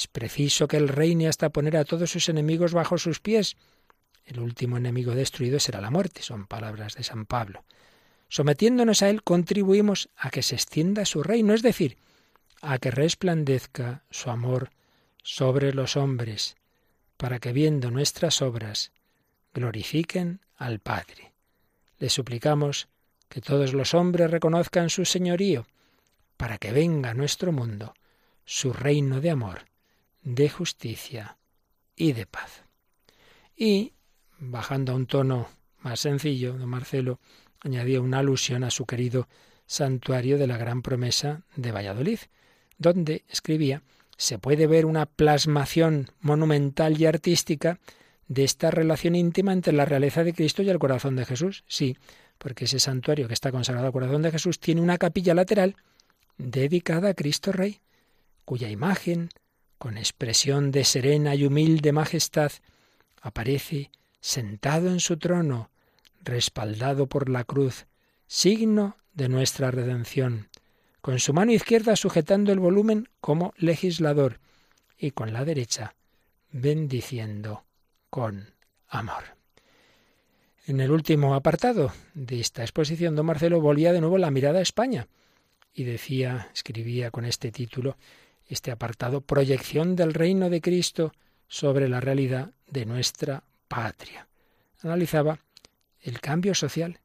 Es 0.00 0.06
preciso 0.06 0.66
que 0.66 0.78
Él 0.78 0.88
reine 0.88 1.28
hasta 1.28 1.50
poner 1.50 1.76
a 1.76 1.84
todos 1.84 2.10
sus 2.10 2.30
enemigos 2.30 2.72
bajo 2.72 2.96
sus 2.96 3.20
pies. 3.20 3.58
El 4.24 4.40
último 4.40 4.78
enemigo 4.78 5.14
destruido 5.14 5.60
será 5.60 5.82
la 5.82 5.90
muerte, 5.90 6.22
son 6.22 6.46
palabras 6.46 6.94
de 6.94 7.02
San 7.02 7.26
Pablo. 7.26 7.64
Sometiéndonos 8.30 9.02
a 9.02 9.10
Él 9.10 9.22
contribuimos 9.22 10.08
a 10.16 10.30
que 10.30 10.42
se 10.42 10.54
extienda 10.54 11.04
su 11.04 11.22
reino, 11.22 11.52
es 11.52 11.60
decir, 11.60 11.98
a 12.62 12.78
que 12.78 12.90
resplandezca 12.90 14.04
su 14.10 14.30
amor 14.30 14.70
sobre 15.22 15.74
los 15.74 15.98
hombres, 15.98 16.56
para 17.18 17.38
que 17.38 17.52
viendo 17.52 17.90
nuestras 17.90 18.40
obras 18.40 18.92
glorifiquen 19.52 20.40
al 20.56 20.78
Padre. 20.78 21.34
Le 21.98 22.08
suplicamos 22.08 22.88
que 23.28 23.42
todos 23.42 23.74
los 23.74 23.92
hombres 23.92 24.30
reconozcan 24.30 24.88
su 24.88 25.04
señorío, 25.04 25.66
para 26.38 26.56
que 26.56 26.72
venga 26.72 27.10
a 27.10 27.14
nuestro 27.14 27.52
mundo 27.52 27.92
su 28.46 28.72
reino 28.72 29.20
de 29.20 29.28
amor, 29.28 29.69
de 30.22 30.48
justicia 30.48 31.38
y 31.96 32.12
de 32.12 32.26
paz. 32.26 32.64
Y, 33.56 33.92
bajando 34.38 34.92
a 34.92 34.94
un 34.94 35.06
tono 35.06 35.48
más 35.80 36.00
sencillo, 36.00 36.54
don 36.54 36.68
Marcelo 36.68 37.20
añadió 37.60 38.02
una 38.02 38.18
alusión 38.18 38.64
a 38.64 38.70
su 38.70 38.86
querido 38.86 39.28
santuario 39.66 40.38
de 40.38 40.46
la 40.46 40.56
Gran 40.56 40.82
Promesa 40.82 41.42
de 41.56 41.72
Valladolid, 41.72 42.18
donde 42.78 43.24
escribía 43.28 43.82
se 44.16 44.38
puede 44.38 44.66
ver 44.66 44.84
una 44.84 45.06
plasmación 45.06 46.08
monumental 46.20 47.00
y 47.00 47.06
artística 47.06 47.78
de 48.28 48.44
esta 48.44 48.70
relación 48.70 49.14
íntima 49.14 49.52
entre 49.52 49.72
la 49.72 49.86
realeza 49.86 50.24
de 50.24 50.34
Cristo 50.34 50.62
y 50.62 50.68
el 50.68 50.78
corazón 50.78 51.16
de 51.16 51.24
Jesús. 51.24 51.64
Sí, 51.66 51.96
porque 52.36 52.66
ese 52.66 52.80
santuario 52.80 53.28
que 53.28 53.34
está 53.34 53.50
consagrado 53.50 53.86
al 53.86 53.92
corazón 53.92 54.22
de 54.22 54.30
Jesús 54.30 54.60
tiene 54.60 54.82
una 54.82 54.98
capilla 54.98 55.34
lateral 55.34 55.76
dedicada 56.36 57.08
a 57.08 57.14
Cristo 57.14 57.50
Rey, 57.50 57.80
cuya 58.44 58.68
imagen, 58.68 59.30
con 59.80 59.96
expresión 59.96 60.72
de 60.72 60.84
serena 60.84 61.34
y 61.34 61.46
humilde 61.46 61.90
majestad, 61.90 62.52
aparece 63.22 63.90
sentado 64.20 64.90
en 64.90 65.00
su 65.00 65.16
trono, 65.16 65.70
respaldado 66.22 67.06
por 67.06 67.30
la 67.30 67.44
cruz, 67.44 67.86
signo 68.26 68.98
de 69.14 69.30
nuestra 69.30 69.70
redención, 69.70 70.50
con 71.00 71.18
su 71.18 71.32
mano 71.32 71.52
izquierda 71.52 71.96
sujetando 71.96 72.52
el 72.52 72.58
volumen 72.58 73.08
como 73.22 73.54
legislador 73.56 74.38
y 74.98 75.12
con 75.12 75.32
la 75.32 75.46
derecha 75.46 75.94
bendiciendo 76.52 77.64
con 78.10 78.50
amor. 78.86 79.34
En 80.66 80.80
el 80.80 80.90
último 80.90 81.34
apartado 81.34 81.90
de 82.12 82.38
esta 82.38 82.60
exposición, 82.60 83.16
don 83.16 83.24
Marcelo 83.24 83.62
volvía 83.62 83.94
de 83.94 84.02
nuevo 84.02 84.18
la 84.18 84.30
mirada 84.30 84.58
a 84.58 84.62
España 84.62 85.08
y 85.72 85.84
decía, 85.84 86.50
escribía 86.52 87.10
con 87.10 87.24
este 87.24 87.50
título, 87.50 87.96
este 88.50 88.70
apartado, 88.70 89.20
Proyección 89.20 89.96
del 89.96 90.12
reino 90.12 90.50
de 90.50 90.60
Cristo 90.60 91.12
sobre 91.48 91.88
la 91.88 92.00
realidad 92.00 92.52
de 92.68 92.84
nuestra 92.84 93.44
patria. 93.68 94.28
Analizaba 94.82 95.38
el 96.00 96.20
cambio 96.20 96.54
social 96.54 97.00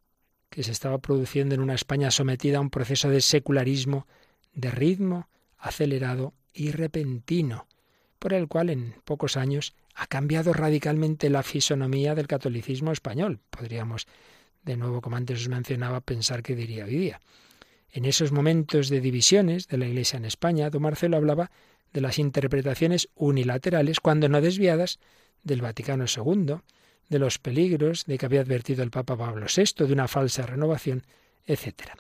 que 0.50 0.64
se 0.64 0.72
estaba 0.72 0.98
produciendo 0.98 1.54
en 1.54 1.62
una 1.62 1.76
España 1.76 2.12
sometida 2.12 2.58
a 2.58 2.62
un 2.62 2.70
proceso 2.70 3.10
de 3.10 3.22
secularismo 3.22 4.08
de 4.54 4.72
ritmo 4.72 5.30
acelerado 5.58 6.34
y 6.54 6.72
repentino, 6.72 7.68
por 8.20 8.34
el 8.34 8.48
cual 8.48 8.70
en 8.70 8.96
pocos 9.04 9.38
años 9.38 9.76
ha 9.94 10.08
cambiado 10.08 10.54
radicalmente 10.54 11.30
la 11.30 11.44
fisonomía 11.44 12.16
del 12.16 12.28
catolicismo 12.28 12.92
español. 12.92 13.40
Podríamos, 13.50 14.08
de 14.64 14.78
nuevo, 14.78 15.02
como 15.02 15.18
antes 15.18 15.42
os 15.42 15.50
mencionaba, 15.50 16.02
pensar 16.02 16.42
que 16.42 16.56
diría 16.56 16.86
hoy 16.86 16.98
día. 16.98 17.22
En 17.96 18.04
esos 18.04 18.34
momentos 18.34 18.90
de 18.90 19.00
divisiones 19.00 19.70
de 19.70 19.78
la 19.78 19.88
Iglesia 19.88 20.18
en 20.18 20.26
España, 20.26 20.70
don 20.70 20.82
Marcelo 20.82 21.16
hablaba 21.16 21.50
de 21.94 22.02
las 22.02 22.20
interpretaciones 22.20 23.08
unilaterales, 23.16 24.02
cuando 24.02 24.28
no 24.28 24.42
desviadas, 24.42 25.00
del 25.44 25.62
Vaticano 25.62 26.04
II, 26.04 26.58
de 27.08 27.20
los 27.20 27.40
peligros 27.40 28.04
de 28.04 28.18
que 28.18 28.26
había 28.26 28.42
advertido 28.42 28.84
el 28.84 28.92
Papa 28.92 29.16
Pablo 29.16 29.46
VI, 29.48 29.86
de 29.86 29.94
una 29.94 30.10
falsa 30.10 30.46
renovación, 30.46 31.04
etc. 31.46 31.92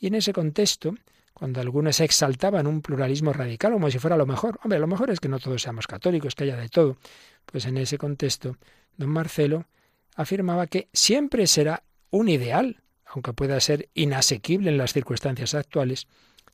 Y 0.00 0.08
en 0.08 0.16
ese 0.16 0.32
contexto, 0.32 0.96
cuando 1.32 1.60
algunos 1.60 2.00
exaltaban 2.00 2.66
un 2.66 2.82
pluralismo 2.82 3.32
radical 3.32 3.74
como 3.74 3.92
si 3.92 4.00
fuera 4.00 4.16
lo 4.16 4.26
mejor, 4.26 4.58
hombre, 4.64 4.80
lo 4.80 4.88
mejor 4.88 5.08
es 5.10 5.20
que 5.20 5.28
no 5.28 5.38
todos 5.38 5.62
seamos 5.62 5.86
católicos, 5.86 6.34
que 6.34 6.42
haya 6.42 6.56
de 6.56 6.68
todo, 6.68 6.96
pues 7.46 7.64
en 7.66 7.76
ese 7.76 7.96
contexto, 7.96 8.56
don 8.96 9.10
Marcelo 9.10 9.66
afirmaba 10.16 10.66
que 10.66 10.88
siempre 10.92 11.46
será 11.46 11.84
un 12.10 12.28
ideal, 12.28 12.82
aunque 13.08 13.32
pueda 13.32 13.58
ser 13.60 13.88
inasequible 13.94 14.70
en 14.70 14.78
las 14.78 14.92
circunstancias 14.92 15.54
actuales, 15.54 16.06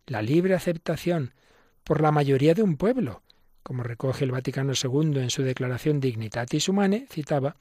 la 0.06 0.22
libre 0.22 0.54
aceptación 0.54 1.34
por 1.82 2.00
la 2.00 2.12
mayoría 2.12 2.54
de 2.54 2.62
un 2.62 2.76
pueblo, 2.76 3.22
como 3.62 3.82
recoge 3.82 4.24
el 4.24 4.32
Vaticano 4.32 4.72
II 4.72 5.18
en 5.18 5.30
su 5.30 5.42
declaración 5.42 6.00
Dignitatis 6.00 6.68
Humanae, 6.68 7.06
citaba, 7.10 7.56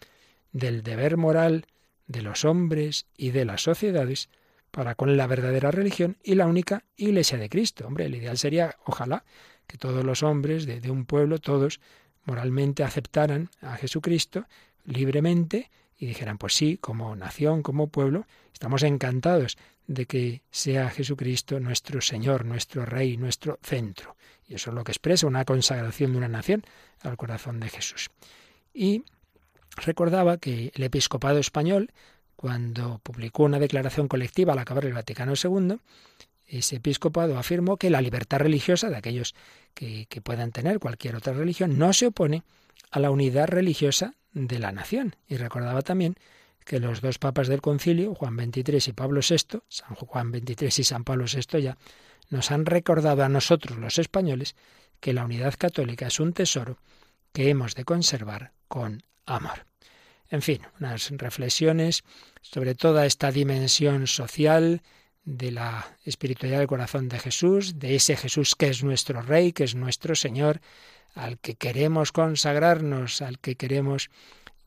del 0.52 0.84
deber 0.84 1.18
moral 1.18 1.66
de 2.08 2.22
los 2.22 2.46
hombres 2.46 3.08
y 3.18 3.32
de 3.32 3.46
las 3.46 3.64
sociedades 3.64 4.30
para 4.72 4.96
con 4.96 5.16
la 5.18 5.28
verdadera 5.28 5.72
religión 5.72 6.18
y 6.24 6.36
la 6.36 6.48
única 6.48 6.84
Iglesia 6.96 7.38
de 7.38 7.50
Cristo. 7.50 7.88
Hombre, 7.88 8.06
el 8.06 8.16
ideal 8.16 8.38
sería, 8.38 8.76
ojalá, 8.86 9.24
que 9.68 9.78
todos 9.78 10.04
los 10.04 10.24
hombres 10.24 10.66
de, 10.66 10.82
de 10.82 10.92
un 10.92 11.06
pueblo, 11.06 11.40
todos 11.40 11.80
moralmente 12.26 12.84
aceptaran 12.84 13.50
a 13.62 13.76
Jesucristo 13.78 14.46
libremente 14.86 15.72
y 16.04 16.06
dijeran, 16.06 16.38
pues 16.38 16.54
sí, 16.54 16.78
como 16.82 17.16
nación, 17.16 17.64
como 17.64 17.88
pueblo, 17.88 18.26
estamos 18.52 18.84
encantados 18.84 19.58
de 19.88 20.06
que 20.06 20.42
sea 20.52 20.90
Jesucristo 20.90 21.62
nuestro 21.62 22.02
Señor, 22.02 22.44
nuestro 22.44 22.86
Rey, 22.86 23.16
nuestro 23.16 23.58
centro. 23.64 24.18
Y 24.46 24.56
eso 24.56 24.72
es 24.72 24.76
lo 24.76 24.84
que 24.84 24.92
expresa 24.92 25.28
una 25.28 25.46
consagración 25.46 26.12
de 26.12 26.18
una 26.18 26.28
nación 26.28 26.66
al 27.04 27.16
corazón 27.16 27.62
de 27.62 27.70
Jesús. 27.70 28.10
Y 28.74 29.06
recordaba 29.78 30.40
que 30.40 30.74
el 30.76 30.84
episcopado 30.84 31.40
español, 31.40 31.90
cuando 32.36 33.00
publicó 33.00 33.44
una 33.44 33.60
declaración 33.60 34.10
colectiva 34.10 34.52
al 34.52 34.60
acabar 34.60 34.84
el 34.84 34.92
Vaticano 34.92 35.36
II, 35.42 35.78
ese 36.48 36.76
episcopado 36.76 37.38
afirmó 37.38 37.78
que 37.78 37.90
la 37.90 38.02
libertad 38.02 38.40
religiosa 38.40 38.90
de 38.90 38.98
aquellos 38.98 39.36
que, 39.74 40.08
que, 40.10 40.20
puedan 40.20 40.52
tener 40.52 40.80
cualquier 40.80 41.16
otra 41.16 41.32
religión 41.32 41.78
no 41.80 41.94
se 41.94 42.08
opone 42.08 42.44
a 42.92 43.00
la 43.00 43.10
unidad 43.10 43.48
religiosa 43.48 44.16
de 44.34 44.60
la 44.60 44.72
nación. 44.72 45.16
Y 45.28 45.38
recordaba 45.38 45.82
también 45.82 46.16
que 46.66 46.80
los 46.80 47.02
dos 47.02 47.20
papas 47.20 47.48
del 47.48 47.62
concilio, 47.62 48.16
Juan 48.16 48.38
XXIII 48.38 48.82
y 48.88 48.94
Pablo 48.94 49.22
VI, 49.28 49.60
San 49.68 49.96
Juan 49.96 50.32
XXIII 50.32 50.70
y 50.78 50.84
San 50.84 51.04
Pablo 51.04 51.26
VI 51.26 51.62
ya, 51.62 51.78
nos 52.30 52.52
han 52.52 52.66
recordado 52.66 53.24
a 53.24 53.30
nosotros 53.30 53.78
los 53.78 54.00
españoles 54.00 54.56
que 55.00 55.14
la 55.14 55.26
unidad 55.26 55.56
católica 55.58 56.08
es 56.08 56.20
un 56.20 56.34
tesoro 56.34 56.80
que 57.34 57.50
hemos 57.50 57.76
de 57.76 57.84
conservar 57.84 58.54
con 58.68 59.04
amor. 59.26 59.66
En 60.30 60.42
fin, 60.42 60.62
unas 60.80 61.12
reflexiones 61.12 62.04
sobre 62.42 62.76
toda 62.76 63.06
esta 63.06 63.32
dimensión 63.32 64.08
social 64.08 64.82
de 65.26 65.52
la 65.52 65.98
espiritualidad 66.06 66.60
del 66.60 66.68
corazón 66.68 67.08
de 67.08 67.20
Jesús, 67.20 67.80
de 67.80 67.96
ese 67.96 68.16
Jesús 68.16 68.56
que 68.56 68.68
es 68.68 68.84
nuestro 68.84 69.22
Rey, 69.22 69.54
que 69.54 69.64
es 69.64 69.76
nuestro 69.76 70.16
Señor, 70.16 70.60
al 71.14 71.40
que 71.40 71.56
queremos 71.56 72.12
consagrarnos, 72.12 73.22
al 73.22 73.40
que 73.40 73.56
queremos 73.56 74.10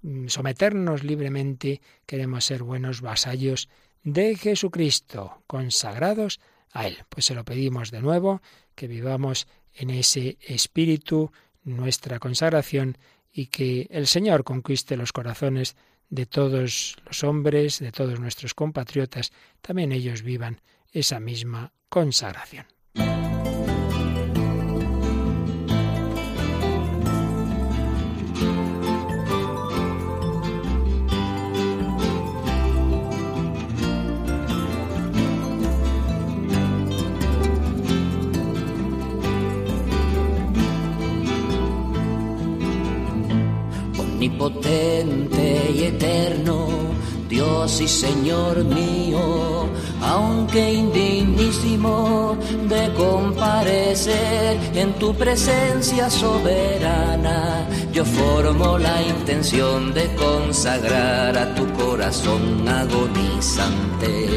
mm, 0.03 0.29
someternos 0.29 1.05
libremente, 1.05 1.81
queremos 2.07 2.45
ser 2.45 2.63
buenos 2.63 3.01
vasallos 3.01 3.69
de 4.03 4.37
Jesucristo, 4.37 5.43
consagrados 5.47 6.41
a 6.73 6.87
Él. 6.87 6.99
Pues 7.09 7.27
se 7.27 7.35
lo 7.35 7.45
pedimos 7.45 7.91
de 7.91 8.01
nuevo, 8.01 8.43
que 8.75 8.87
vivamos 8.87 9.49
en 9.75 9.91
ese 9.91 10.39
espíritu 10.41 11.33
nuestra 11.65 12.19
consagración 12.19 12.97
y 13.33 13.47
que 13.47 13.89
el 13.91 14.07
Señor 14.07 14.45
conquiste 14.45 14.97
los 14.97 15.13
corazones 15.13 15.77
de 16.09 16.27
todos 16.27 16.97
los 17.05 17.25
hombres, 17.25 17.81
de 17.81 17.93
todos 17.93 18.21
nuestros 18.21 18.55
compatriotas, 18.55 19.33
también 19.61 19.93
ellos 19.93 20.23
vivan 20.23 20.61
esa 20.93 21.21
misma 21.21 21.73
consagración. 21.89 22.76
Omnipotente 44.39 45.71
y 45.75 45.85
eterno, 45.85 46.69
Dios 47.27 47.81
y 47.81 47.89
Señor 47.89 48.65
mío, 48.65 49.67
aunque 50.03 50.75
indignísimo 50.75 52.37
de 52.69 52.93
comparecer 52.93 54.59
en 54.75 54.93
tu 54.99 55.15
presencia 55.15 56.11
soberana, 56.11 57.67
yo 57.93 58.05
formo 58.05 58.77
la 58.77 59.03
intención 59.03 59.95
de 59.95 60.15
consagrar 60.17 61.39
a 61.39 61.55
tu 61.55 61.67
corazón 61.73 62.69
agonizante. 62.69 64.29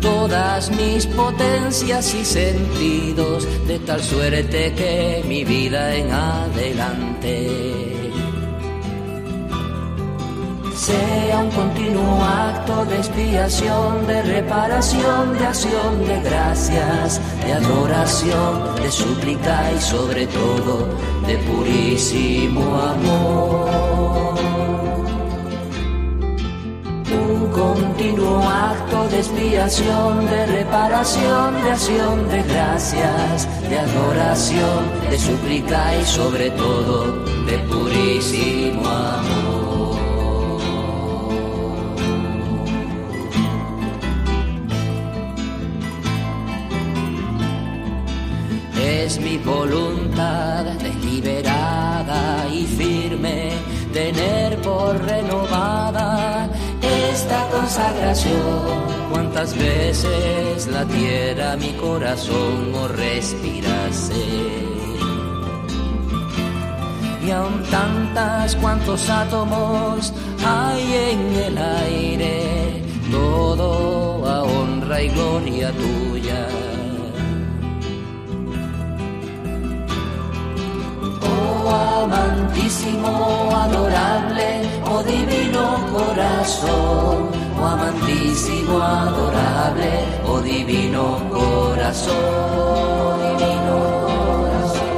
Todas 0.00 0.68
mis 0.72 1.06
potencias 1.06 2.12
y 2.14 2.24
sentidos, 2.24 3.46
de 3.68 3.78
tal 3.78 4.02
suerte 4.02 4.74
que 4.74 5.22
mi 5.28 5.44
vida 5.44 5.94
en 5.94 6.10
adelante 6.10 7.99
sea 10.80 11.40
un 11.40 11.50
continuo 11.50 12.24
acto 12.24 12.86
de 12.86 12.96
expiación, 12.96 14.06
de 14.06 14.22
reparación, 14.22 15.34
de 15.38 15.46
acción 15.46 16.04
de 16.06 16.20
gracias, 16.22 17.20
de 17.44 17.52
adoración, 17.52 18.76
de 18.76 18.90
súplica 18.90 19.70
y 19.76 19.80
sobre 19.80 20.26
todo 20.26 20.88
de 21.26 21.36
purísimo 21.48 22.62
amor. 22.94 24.38
Un 27.12 27.52
continuo 27.52 28.40
acto 28.48 29.06
de 29.08 29.18
expiación, 29.18 30.24
de 30.30 30.46
reparación, 30.46 31.62
de 31.62 31.70
acción 31.72 32.28
de 32.30 32.42
gracias, 32.42 33.48
de 33.68 33.78
adoración, 33.78 34.80
de 35.10 35.18
súplica 35.18 35.94
y 36.00 36.04
sobre 36.06 36.50
todo 36.52 37.22
de 37.44 37.58
purísimo 37.68 38.88
amor. 38.88 39.69
Mi 49.18 49.38
voluntad 49.38 50.64
deliberada 50.78 52.46
y 52.52 52.64
firme 52.64 53.50
tener 53.92 54.56
por 54.58 55.02
renovada 55.04 56.48
esta 57.10 57.48
consagración. 57.48 59.10
Cuántas 59.10 59.56
veces 59.56 60.68
la 60.68 60.84
tierra 60.84 61.56
mi 61.56 61.72
corazón 61.72 62.72
o 62.74 62.86
respirase. 62.88 64.26
Y 67.26 67.30
aún 67.32 67.62
tantas 67.70 68.54
cuantos 68.56 69.08
átomos 69.10 70.12
hay 70.44 70.94
en 71.12 71.34
el 71.46 71.58
aire, 71.58 72.82
todo 73.10 74.26
a 74.28 74.42
honra 74.44 75.02
y 75.02 75.08
gloria 75.08 75.72
tuya 75.72 76.19
amantísimo, 81.74 83.50
adorable, 83.54 84.62
oh 84.90 85.02
divino 85.02 85.86
corazón, 85.92 87.30
oh 87.60 87.66
amantísimo, 87.66 88.80
adorable, 88.80 89.92
oh 90.26 90.40
divino 90.40 91.18
corazón, 91.30 92.16
divino 93.38 93.76
corazón. 94.06 94.90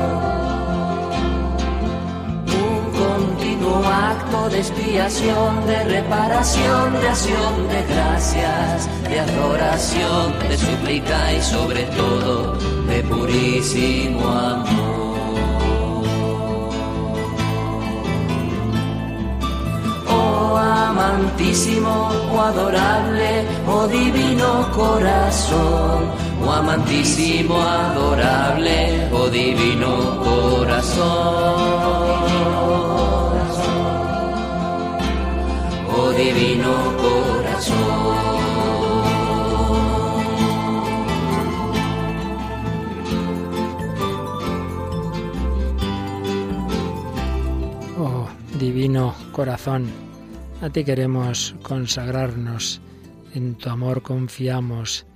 Un 2.64 2.82
continuo 3.02 3.85
acto 3.85 4.48
de 4.50 4.58
expiación, 4.58 5.66
de 5.66 5.85
reparación, 5.85 6.92
de 7.00 7.08
acción 7.08 7.68
de 7.68 7.82
gracias, 7.94 8.88
de 9.08 9.20
adoración, 9.20 10.38
de 10.48 10.56
súplica 10.58 11.32
y 11.32 11.42
sobre 11.42 11.82
todo 11.85 12.56
de 12.87 13.02
purísimo 13.02 14.28
amor. 14.28 15.01
Amantísimo, 20.93 22.11
oh 22.32 22.40
adorable, 22.40 23.47
oh 23.66 23.86
divino 23.88 24.70
corazón, 24.72 26.01
oh 26.45 26.53
amantísimo, 26.53 27.57
adorable, 27.61 29.09
oh 29.12 29.28
divino 29.28 29.90
corazón, 30.26 31.12
oh 35.97 36.11
divino 36.12 36.72
corazón. 37.03 38.43
Oh, 47.99 48.26
divino 48.59 49.14
corazón 49.32 50.11
a 50.62 50.70
ti 50.70 50.84
queremos 50.84 51.56
consagrarnos, 51.62 52.80
en 53.34 53.56
tu 53.56 53.68
amor 53.68 54.02
confiamos 54.02 55.06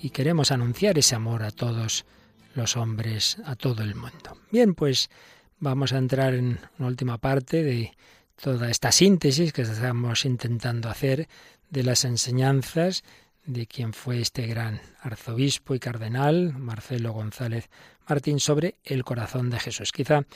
y 0.00 0.10
queremos 0.10 0.52
anunciar 0.52 0.96
ese 0.96 1.16
amor 1.16 1.42
a 1.42 1.50
todos 1.50 2.06
los 2.54 2.76
hombres, 2.76 3.38
a 3.44 3.56
todo 3.56 3.82
el 3.82 3.96
mundo. 3.96 4.38
Bien, 4.52 4.74
pues 4.74 5.10
vamos 5.58 5.92
a 5.92 5.98
entrar 5.98 6.34
en 6.34 6.60
una 6.78 6.86
última 6.86 7.18
parte 7.18 7.64
de 7.64 7.96
toda 8.40 8.70
esta 8.70 8.92
síntesis 8.92 9.52
que 9.52 9.62
estamos 9.62 10.24
intentando 10.24 10.88
hacer 10.88 11.26
de 11.68 11.82
las 11.82 12.04
enseñanzas 12.04 13.02
de 13.44 13.66
quien 13.66 13.94
fue 13.94 14.20
este 14.20 14.46
gran 14.46 14.80
arzobispo 15.00 15.74
y 15.74 15.80
cardenal, 15.80 16.52
Marcelo 16.56 17.12
González 17.12 17.70
Martín, 18.08 18.38
sobre 18.38 18.76
el 18.84 19.02
corazón 19.02 19.50
de 19.50 19.58
Jesús. 19.58 19.90
Quizá 19.90 20.26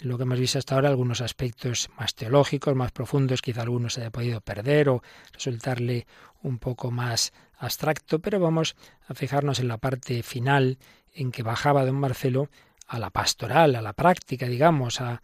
lo 0.00 0.16
que 0.16 0.22
hemos 0.24 0.38
visto 0.38 0.58
hasta 0.58 0.74
ahora, 0.74 0.88
algunos 0.88 1.20
aspectos 1.20 1.90
más 1.98 2.14
teológicos, 2.14 2.74
más 2.74 2.92
profundos, 2.92 3.42
quizá 3.42 3.62
algunos 3.62 3.94
se 3.94 4.00
haya 4.02 4.10
podido 4.10 4.40
perder 4.40 4.88
o 4.88 5.02
resultarle 5.32 6.06
un 6.42 6.58
poco 6.58 6.90
más 6.90 7.32
abstracto, 7.58 8.18
pero 8.20 8.40
vamos 8.40 8.76
a 9.06 9.14
fijarnos 9.14 9.60
en 9.60 9.68
la 9.68 9.78
parte 9.78 10.22
final 10.22 10.78
en 11.12 11.30
que 11.30 11.42
bajaba 11.42 11.84
don 11.84 11.96
Marcelo 11.96 12.48
a 12.86 12.98
la 12.98 13.10
pastoral, 13.10 13.76
a 13.76 13.82
la 13.82 13.92
práctica, 13.92 14.46
digamos, 14.46 15.00
a, 15.00 15.22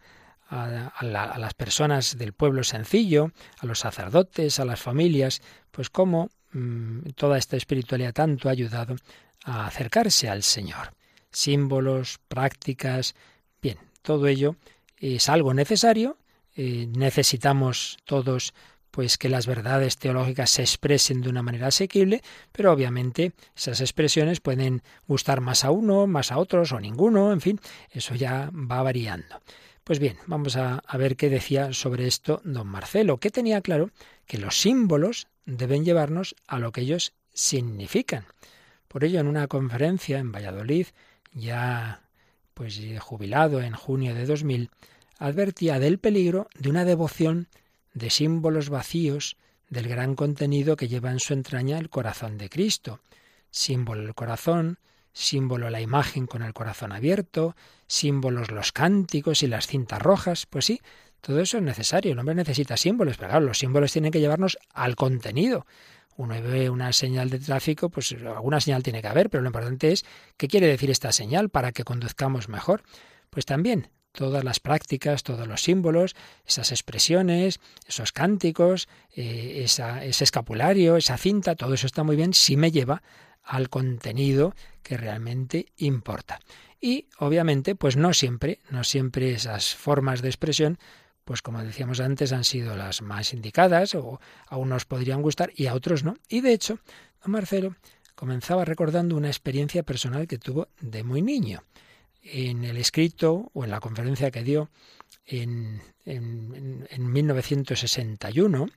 a, 0.49 1.37
las 1.37 1.53
personas 1.53 2.17
del 2.17 2.33
pueblo 2.33 2.63
sencillo, 2.63 3.31
a 3.59 3.65
los 3.65 3.79
sacerdotes, 3.79 4.59
a 4.59 4.65
las 4.65 4.79
familias, 4.79 5.41
pues 5.71 5.89
cómo 5.89 6.29
mm, 6.53 7.09
toda 7.15 7.37
esta 7.37 7.57
espiritualidad 7.57 8.13
tanto 8.13 8.47
ha 8.47 8.51
ayudado 8.51 8.95
a 9.43 9.65
acercarse 9.65 10.29
al 10.29 10.43
Señor. 10.43 10.93
Símbolos, 11.31 12.19
prácticas, 12.27 13.15
todo 14.01 14.27
ello 14.27 14.55
es 14.97 15.29
algo 15.29 15.53
necesario. 15.53 16.17
Eh, 16.55 16.87
necesitamos 16.89 17.97
todos 18.05 18.53
pues 18.91 19.19
que 19.19 19.29
las 19.29 19.45
verdades 19.45 19.97
teológicas 19.97 20.49
se 20.49 20.63
expresen 20.63 21.21
de 21.21 21.29
una 21.29 21.43
manera 21.43 21.67
asequible, 21.67 22.23
pero 22.51 22.71
obviamente 22.71 23.33
esas 23.55 23.79
expresiones 23.79 24.39
pueden 24.39 24.81
gustar 25.07 25.39
más 25.39 25.63
a 25.63 25.69
uno, 25.69 26.07
más 26.07 26.31
a 26.31 26.39
otros 26.39 26.71
o 26.71 26.79
ninguno, 26.79 27.31
en 27.31 27.39
fin, 27.39 27.59
eso 27.91 28.15
ya 28.15 28.49
va 28.51 28.81
variando. 28.81 29.39
Pues 29.83 29.99
bien, 29.99 30.17
vamos 30.25 30.55
a, 30.55 30.79
a 30.79 30.97
ver 30.97 31.15
qué 31.15 31.29
decía 31.29 31.73
sobre 31.73 32.07
esto 32.07 32.41
don 32.43 32.67
Marcelo, 32.67 33.19
que 33.19 33.29
tenía 33.29 33.61
claro 33.61 33.91
que 34.25 34.39
los 34.39 34.59
símbolos 34.59 35.27
deben 35.45 35.85
llevarnos 35.85 36.35
a 36.47 36.57
lo 36.57 36.71
que 36.71 36.81
ellos 36.81 37.13
significan. 37.33 38.25
Por 38.87 39.03
ello, 39.03 39.19
en 39.19 39.27
una 39.27 39.47
conferencia 39.47 40.17
en 40.17 40.31
Valladolid, 40.31 40.87
ya 41.33 42.01
pues 42.57 42.81
jubilado 42.99 43.61
en 43.61 43.73
junio 43.73 44.15
de 44.15 44.25
2000, 44.25 44.71
advertía 45.19 45.77
del 45.77 45.99
peligro 45.99 46.47
de 46.57 46.71
una 46.71 46.85
devoción 46.85 47.49
de 47.93 48.09
símbolos 48.09 48.69
vacíos 48.69 49.37
del 49.69 49.87
gran 49.87 50.15
contenido 50.15 50.75
que 50.75 50.87
lleva 50.87 51.11
en 51.11 51.19
su 51.19 51.33
entraña 51.33 51.77
el 51.77 51.91
corazón 51.91 52.39
de 52.39 52.49
Cristo. 52.49 52.99
Símbolo 53.51 54.01
el 54.01 54.15
corazón, 54.15 54.79
símbolo 55.13 55.69
la 55.69 55.81
imagen 55.81 56.25
con 56.25 56.41
el 56.41 56.53
corazón 56.53 56.91
abierto, 56.91 57.55
símbolos 57.85 58.49
los 58.49 58.71
cánticos 58.71 59.43
y 59.43 59.47
las 59.47 59.67
cintas 59.67 60.01
rojas, 60.01 60.47
pues 60.47 60.65
sí, 60.65 60.81
todo 61.21 61.39
eso 61.41 61.57
es 61.57 61.63
necesario, 61.63 62.13
el 62.13 62.19
hombre 62.19 62.33
necesita 62.33 62.75
símbolos, 62.75 63.17
pero 63.17 63.29
claro, 63.29 63.45
los 63.45 63.59
símbolos 63.59 63.91
tienen 63.91 64.11
que 64.11 64.19
llevarnos 64.19 64.57
al 64.73 64.95
contenido. 64.95 65.67
Uno 66.17 66.41
ve 66.41 66.69
una 66.69 66.91
señal 66.93 67.29
de 67.29 67.39
tráfico, 67.39 67.89
pues 67.89 68.11
alguna 68.11 68.59
señal 68.59 68.83
tiene 68.83 69.01
que 69.01 69.07
haber, 69.07 69.29
pero 69.29 69.41
lo 69.43 69.47
importante 69.47 69.91
es 69.91 70.03
qué 70.35 70.47
quiere 70.47 70.67
decir 70.67 70.89
esta 70.89 71.11
señal 71.11 71.49
para 71.49 71.71
que 71.71 71.83
conduzcamos 71.83 72.49
mejor. 72.49 72.83
Pues 73.29 73.45
también 73.45 73.89
todas 74.11 74.43
las 74.43 74.59
prácticas, 74.59 75.21
todos 75.21 75.47
los 75.47 75.61
símbolos, 75.61 76.15
esas 76.45 76.71
expresiones, 76.71 77.59
esos 77.87 78.11
cánticos, 78.11 78.89
eh, 79.15 79.63
ese 79.63 80.23
escapulario, 80.23 80.97
esa 80.97 81.17
cinta, 81.17 81.55
todo 81.55 81.75
eso 81.75 81.85
está 81.85 82.03
muy 82.03 82.15
bien 82.15 82.33
si 82.33 82.57
me 82.57 82.71
lleva 82.71 83.03
al 83.43 83.69
contenido 83.69 84.55
que 84.81 84.97
realmente 84.97 85.67
importa. 85.77 86.39
Y 86.81 87.07
obviamente, 87.19 87.75
pues 87.75 87.95
no 87.95 88.13
siempre, 88.13 88.59
no 88.71 88.83
siempre 88.83 89.31
esas 89.31 89.75
formas 89.75 90.21
de 90.21 90.29
expresión 90.29 90.79
pues 91.27 91.41
como 91.41 91.61
decíamos 91.61 91.99
antes, 91.99 92.31
han 92.31 92.45
sido 92.45 92.77
las 92.77 93.01
más 93.01 93.33
indicadas, 93.33 93.93
o 93.95 94.21
a 94.47 94.55
unos 94.55 94.85
podrían 94.85 95.21
gustar 95.21 95.51
y 95.53 95.65
a 95.65 95.73
otros 95.73 96.05
no. 96.05 96.15
Y 96.29 96.39
de 96.39 96.53
hecho, 96.53 96.79
don 97.21 97.33
Marcelo 97.33 97.75
comenzaba 98.15 98.63
recordando 98.63 99.17
una 99.17 99.27
experiencia 99.27 99.83
personal 99.83 100.25
que 100.25 100.37
tuvo 100.37 100.69
de 100.79 101.03
muy 101.03 101.21
niño. 101.21 101.65
En 102.23 102.63
el 102.63 102.77
escrito 102.77 103.51
o 103.53 103.65
en 103.65 103.71
la 103.71 103.81
conferencia 103.81 104.31
que 104.31 104.41
dio 104.41 104.69
en, 105.25 105.81
en, 106.05 107.11
1961, 107.11 108.69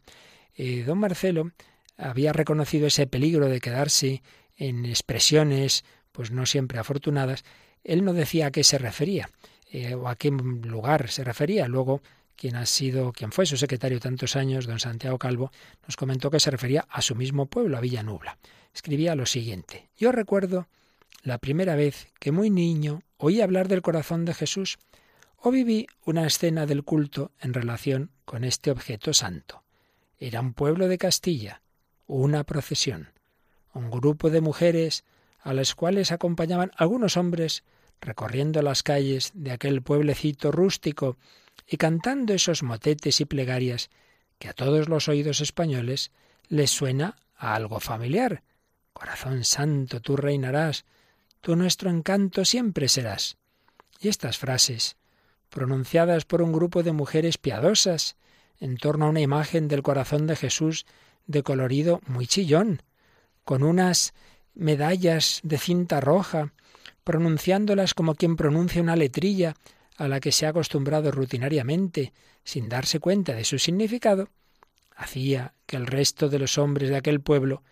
eh, 0.57 0.83
don 0.83 0.99
Marcelo 0.99 1.53
había 1.97 2.33
reconocido 2.33 2.89
ese 2.89 3.07
peligro 3.07 3.49
de 3.49 3.61
quedarse 3.61 4.25
en 4.57 4.87
expresiones 4.87 5.85
pues 6.11 6.33
no 6.33 6.47
siempre 6.47 6.81
afortunadas. 6.81 7.45
Él 7.85 8.05
no 8.05 8.13
decía 8.13 8.47
a 8.47 8.51
qué 8.51 8.65
se 8.65 8.79
refería 8.79 9.31
eh, 9.71 9.95
o 9.95 10.09
a 10.09 10.17
qué 10.17 10.33
lugar 10.33 11.11
se 11.11 11.23
refería. 11.23 11.69
Luego 11.69 12.03
quien 12.41 12.57
ha 12.57 12.65
sido, 12.65 13.13
quien 13.13 13.33
fue 13.33 13.45
su 13.45 13.59
secretario 13.59 14.01
tantos 14.01 14.35
años, 14.35 14.67
don 14.67 14.81
Santiago 14.81 15.19
Calvo, 15.19 15.53
nos 15.87 15.97
comentó 15.97 16.31
que 16.31 16.41
se 16.41 16.51
refería 16.51 16.87
a 16.89 17.03
su 17.03 17.15
mismo 17.15 17.45
pueblo, 17.45 17.77
a 17.77 17.83
Villanubla. 17.83 18.39
Escribía 18.75 19.15
lo 19.15 19.27
siguiente: 19.27 19.91
Yo 19.99 20.11
recuerdo 20.11 20.67
la 21.23 21.37
primera 21.37 21.77
vez 21.77 22.09
que 22.19 22.33
muy 22.33 22.49
niño 22.49 23.03
oí 23.19 23.43
hablar 23.43 23.69
del 23.69 23.83
corazón 23.83 24.25
de 24.25 24.33
Jesús 24.33 24.79
o 25.37 25.51
viví 25.51 25.87
una 26.07 26.27
escena 26.27 26.65
del 26.65 26.83
culto 26.83 27.31
en 27.41 27.53
relación 27.53 28.11
con 28.25 28.45
este 28.45 28.71
objeto 28.71 29.13
santo. 29.13 29.63
Era 30.17 30.41
un 30.41 30.55
pueblo 30.55 30.89
de 30.89 30.97
Castilla, 30.97 31.61
una 32.07 32.45
procesión, 32.45 33.11
un 33.75 33.91
grupo 33.91 34.31
de 34.31 34.41
mujeres 34.41 35.05
a 35.41 35.53
las 35.53 35.75
cuales 35.75 36.11
acompañaban 36.11 36.71
algunos 36.75 37.19
hombres 37.19 37.65
recorriendo 38.01 38.63
las 38.63 38.83
calles 38.83 39.31
de 39.35 39.51
aquel 39.51 39.83
pueblecito 39.83 40.51
rústico 40.51 41.19
y 41.71 41.77
cantando 41.77 42.35
esos 42.35 42.65
motetes 42.65 43.21
y 43.21 43.25
plegarias 43.25 43.91
que 44.41 44.49
a 44.49 44.53
todos 44.53 44.89
los 44.89 45.09
oídos 45.09 45.41
españoles 45.41 46.11
les 46.49 46.73
suena 46.73 47.17
a 47.37 47.55
algo 47.55 47.79
familiar. 47.79 48.43
Corazón 48.93 49.45
santo, 49.45 50.01
tú 50.01 50.17
reinarás, 50.17 50.85
tú 51.41 51.55
nuestro 51.55 51.89
encanto 51.89 52.45
siempre 52.45 52.89
serás. 52.89 53.37
Y 54.01 54.09
estas 54.09 54.37
frases, 54.37 54.97
pronunciadas 55.49 56.25
por 56.25 56.43
un 56.43 56.53
grupo 56.53 56.83
de 56.83 56.91
mujeres 56.91 57.39
piadosas, 57.39 58.17
en 58.59 58.77
torno 58.77 59.07
a 59.07 59.11
una 59.11 59.21
imagen 59.21 59.69
del 59.69 59.83
corazón 59.83 60.27
de 60.27 60.35
Jesús 60.35 60.87
de 61.29 61.45
colorido 61.45 62.01
muy 62.05 62.27
chillón, 62.27 62.83
con 63.45 63.63
unas 63.63 64.13
medallas 64.55 65.39
de 65.45 65.57
cinta 65.57 66.01
roja, 66.01 66.53
pronunciándolas 67.05 67.95
como 67.95 68.17
quien 68.17 68.35
pronuncia 68.35 68.83
una 68.83 68.97
letrilla 68.97 69.55
a 70.01 70.09
la 70.09 70.19
que 70.19 70.33
se 70.33 70.47
ha 70.47 70.49
acostumbrado 70.49 71.11
rutinariamente, 71.11 72.15
sin 72.43 72.71
darse 72.71 73.01
cuenta 73.01 73.35
de 73.35 73.45
su 73.45 73.59
significado, 73.59 74.31
hacía 74.97 75.53
que 75.67 75.77
el 75.77 75.87
resto 75.87 76.31
de 76.31 76.39
los 76.39 76.57
hombres 76.57 76.89
de 76.89 76.97
aquel 76.97 77.21
pueblo 77.21 77.63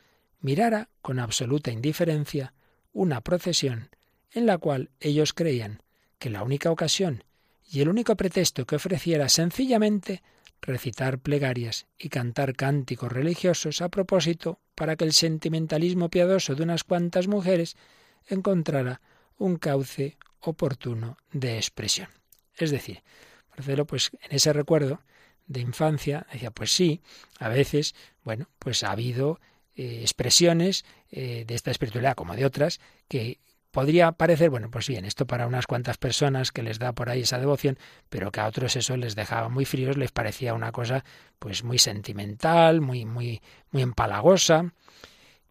mirara 0.43 0.91
con 1.01 1.21
absoluta 1.21 1.71
indiferencia 1.71 2.53
una 2.93 3.23
procesión 3.23 3.89
en 4.31 4.45
la 4.45 4.59
cual 4.59 4.91
ellos 5.01 5.33
creían 5.33 5.83
que 6.19 6.29
la 6.29 6.43
única 6.43 6.71
ocasión 6.71 7.25
y 7.67 7.81
el 7.81 7.89
único 7.89 8.15
pretexto 8.15 8.67
que 8.67 8.77
ofreciera 8.77 9.31
sencillamente 9.31 10.23
recitar 10.61 11.21
plegarias 11.21 11.87
y 11.99 12.11
cantar 12.11 12.55
cánticos 12.57 13.11
religiosos 13.11 13.81
a 13.81 13.89
propósito 13.89 14.61
para 14.75 14.97
que 14.97 15.05
el 15.05 15.15
sentimentalismo 15.15 16.11
piadoso 16.11 16.55
de 16.55 16.63
unas 16.63 16.85
cuantas 16.85 17.27
mujeres 17.27 17.79
encontrara 18.27 19.01
un 19.39 19.57
cauce 19.57 20.19
oportuno 20.41 21.17
de 21.33 21.57
expresión. 21.57 22.18
Es 22.59 22.71
decir, 22.71 23.03
Marcelo, 23.51 23.87
pues 23.87 24.11
en 24.21 24.37
ese 24.37 24.53
recuerdo 24.53 25.01
de 25.47 25.61
infancia, 25.61 26.27
decía, 26.33 26.51
pues 26.51 26.73
sí, 26.73 27.01
a 27.39 27.49
veces, 27.49 27.95
bueno, 28.23 28.49
pues 28.59 28.85
ha 28.85 28.93
habido 28.93 29.41
eh, 29.75 30.01
expresiones 30.03 30.85
eh, 31.11 31.45
de 31.47 31.55
esta 31.55 31.71
espiritualidad 31.71 32.15
como 32.15 32.37
de 32.37 32.45
otras 32.45 32.81
que 33.09 33.39
podría 33.71 34.13
parecer, 34.13 34.51
bueno, 34.51 34.71
pues 34.71 34.89
bien, 34.89 35.05
esto 35.05 35.27
para 35.27 35.47
unas 35.47 35.67
cuantas 35.67 35.99
personas 35.99 36.53
que 36.53 36.63
les 36.63 36.79
da 36.79 36.93
por 36.93 37.11
ahí 37.11 37.21
esa 37.21 37.39
devoción, 37.39 37.79
pero 38.09 38.33
que 38.33 38.41
a 38.41 38.47
otros 38.47 38.77
eso 38.77 38.97
les 38.97 39.15
dejaba 39.15 39.49
muy 39.49 39.65
fríos, 39.65 39.97
les 39.97 40.11
parecía 40.11 40.55
una 40.55 40.73
cosa 40.73 41.05
pues 41.39 41.65
muy 41.65 41.79
sentimental, 41.79 42.81
muy 42.81 43.05
muy 43.05 43.41
muy 43.71 43.83
empalagosa. 43.83 44.73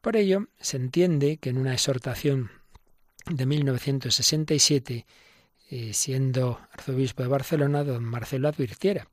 Por 0.01 0.15
ello, 0.15 0.47
se 0.59 0.77
entiende 0.77 1.37
que 1.37 1.49
en 1.49 1.57
una 1.57 1.73
exhortación 1.73 2.51
de 3.25 3.45
1967 3.45 5.05
eh, 5.69 5.93
siendo 5.93 6.59
arzobispo 6.71 7.23
de 7.23 7.29
Barcelona, 7.29 7.83
don 7.83 8.03
Marcelo 8.03 8.47
advirtiera, 8.47 9.09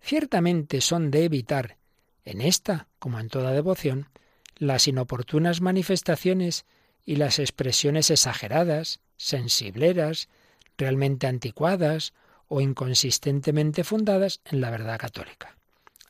ciertamente 0.00 0.80
son 0.80 1.10
de 1.10 1.24
evitar, 1.24 1.76
en 2.24 2.40
esta 2.40 2.88
como 2.98 3.18
en 3.18 3.28
toda 3.28 3.52
devoción, 3.52 4.08
las 4.56 4.88
inoportunas 4.88 5.60
manifestaciones 5.60 6.66
y 7.04 7.16
las 7.16 7.38
expresiones 7.38 8.10
exageradas, 8.10 9.00
sensibleras, 9.16 10.28
realmente 10.76 11.26
anticuadas 11.26 12.12
o 12.48 12.60
inconsistentemente 12.60 13.84
fundadas 13.84 14.40
en 14.44 14.60
la 14.60 14.70
verdad 14.70 14.98
católica. 14.98 15.56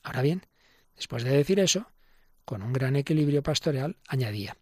Ahora 0.03 0.23
bien, 0.23 0.47
después 0.97 1.25
de 1.25 1.31
decir 1.31 1.61
eso, 1.61 1.91
con 2.45 2.63
un 2.63 2.73
gran 2.73 2.97
equilibrio 2.97 3.43
pastoral, 3.43 3.97
añadía, 4.07 4.57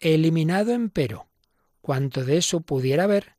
eliminado 0.00 0.72
empero 0.72 1.28
cuanto 1.80 2.24
de 2.24 2.38
eso 2.38 2.60
pudiera 2.60 3.04
haber, 3.04 3.35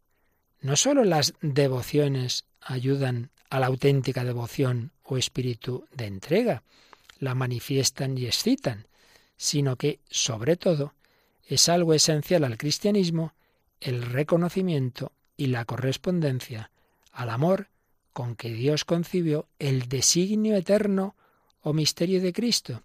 no 0.62 0.76
sólo 0.76 1.04
las 1.04 1.34
devociones 1.42 2.46
ayudan 2.62 3.30
a 3.50 3.60
la 3.60 3.68
auténtica 3.68 4.24
devoción 4.24 4.92
o 5.04 5.18
espíritu 5.18 5.86
de 5.94 6.06
entrega, 6.06 6.64
la 7.20 7.36
manifiestan 7.36 8.18
y 8.18 8.26
excitan, 8.26 8.88
sino 9.38 9.76
que, 9.76 10.00
sobre 10.10 10.58
todo, 10.58 10.94
es 11.48 11.70
algo 11.70 11.94
esencial 11.94 12.44
al 12.44 12.58
cristianismo 12.58 13.34
el 13.80 14.02
reconocimiento 14.04 15.12
y 15.38 15.48
la 15.48 15.66
correspondencia 15.66 16.72
al 17.12 17.30
amor 17.30 17.70
con 18.14 18.36
que 18.36 18.52
Dios 18.52 18.84
concibió 18.84 19.48
el 19.60 19.88
designio 19.88 20.56
eterno 20.56 21.16
o 21.62 21.74
misterio 21.74 22.22
de 22.22 22.34
Cristo, 22.34 22.84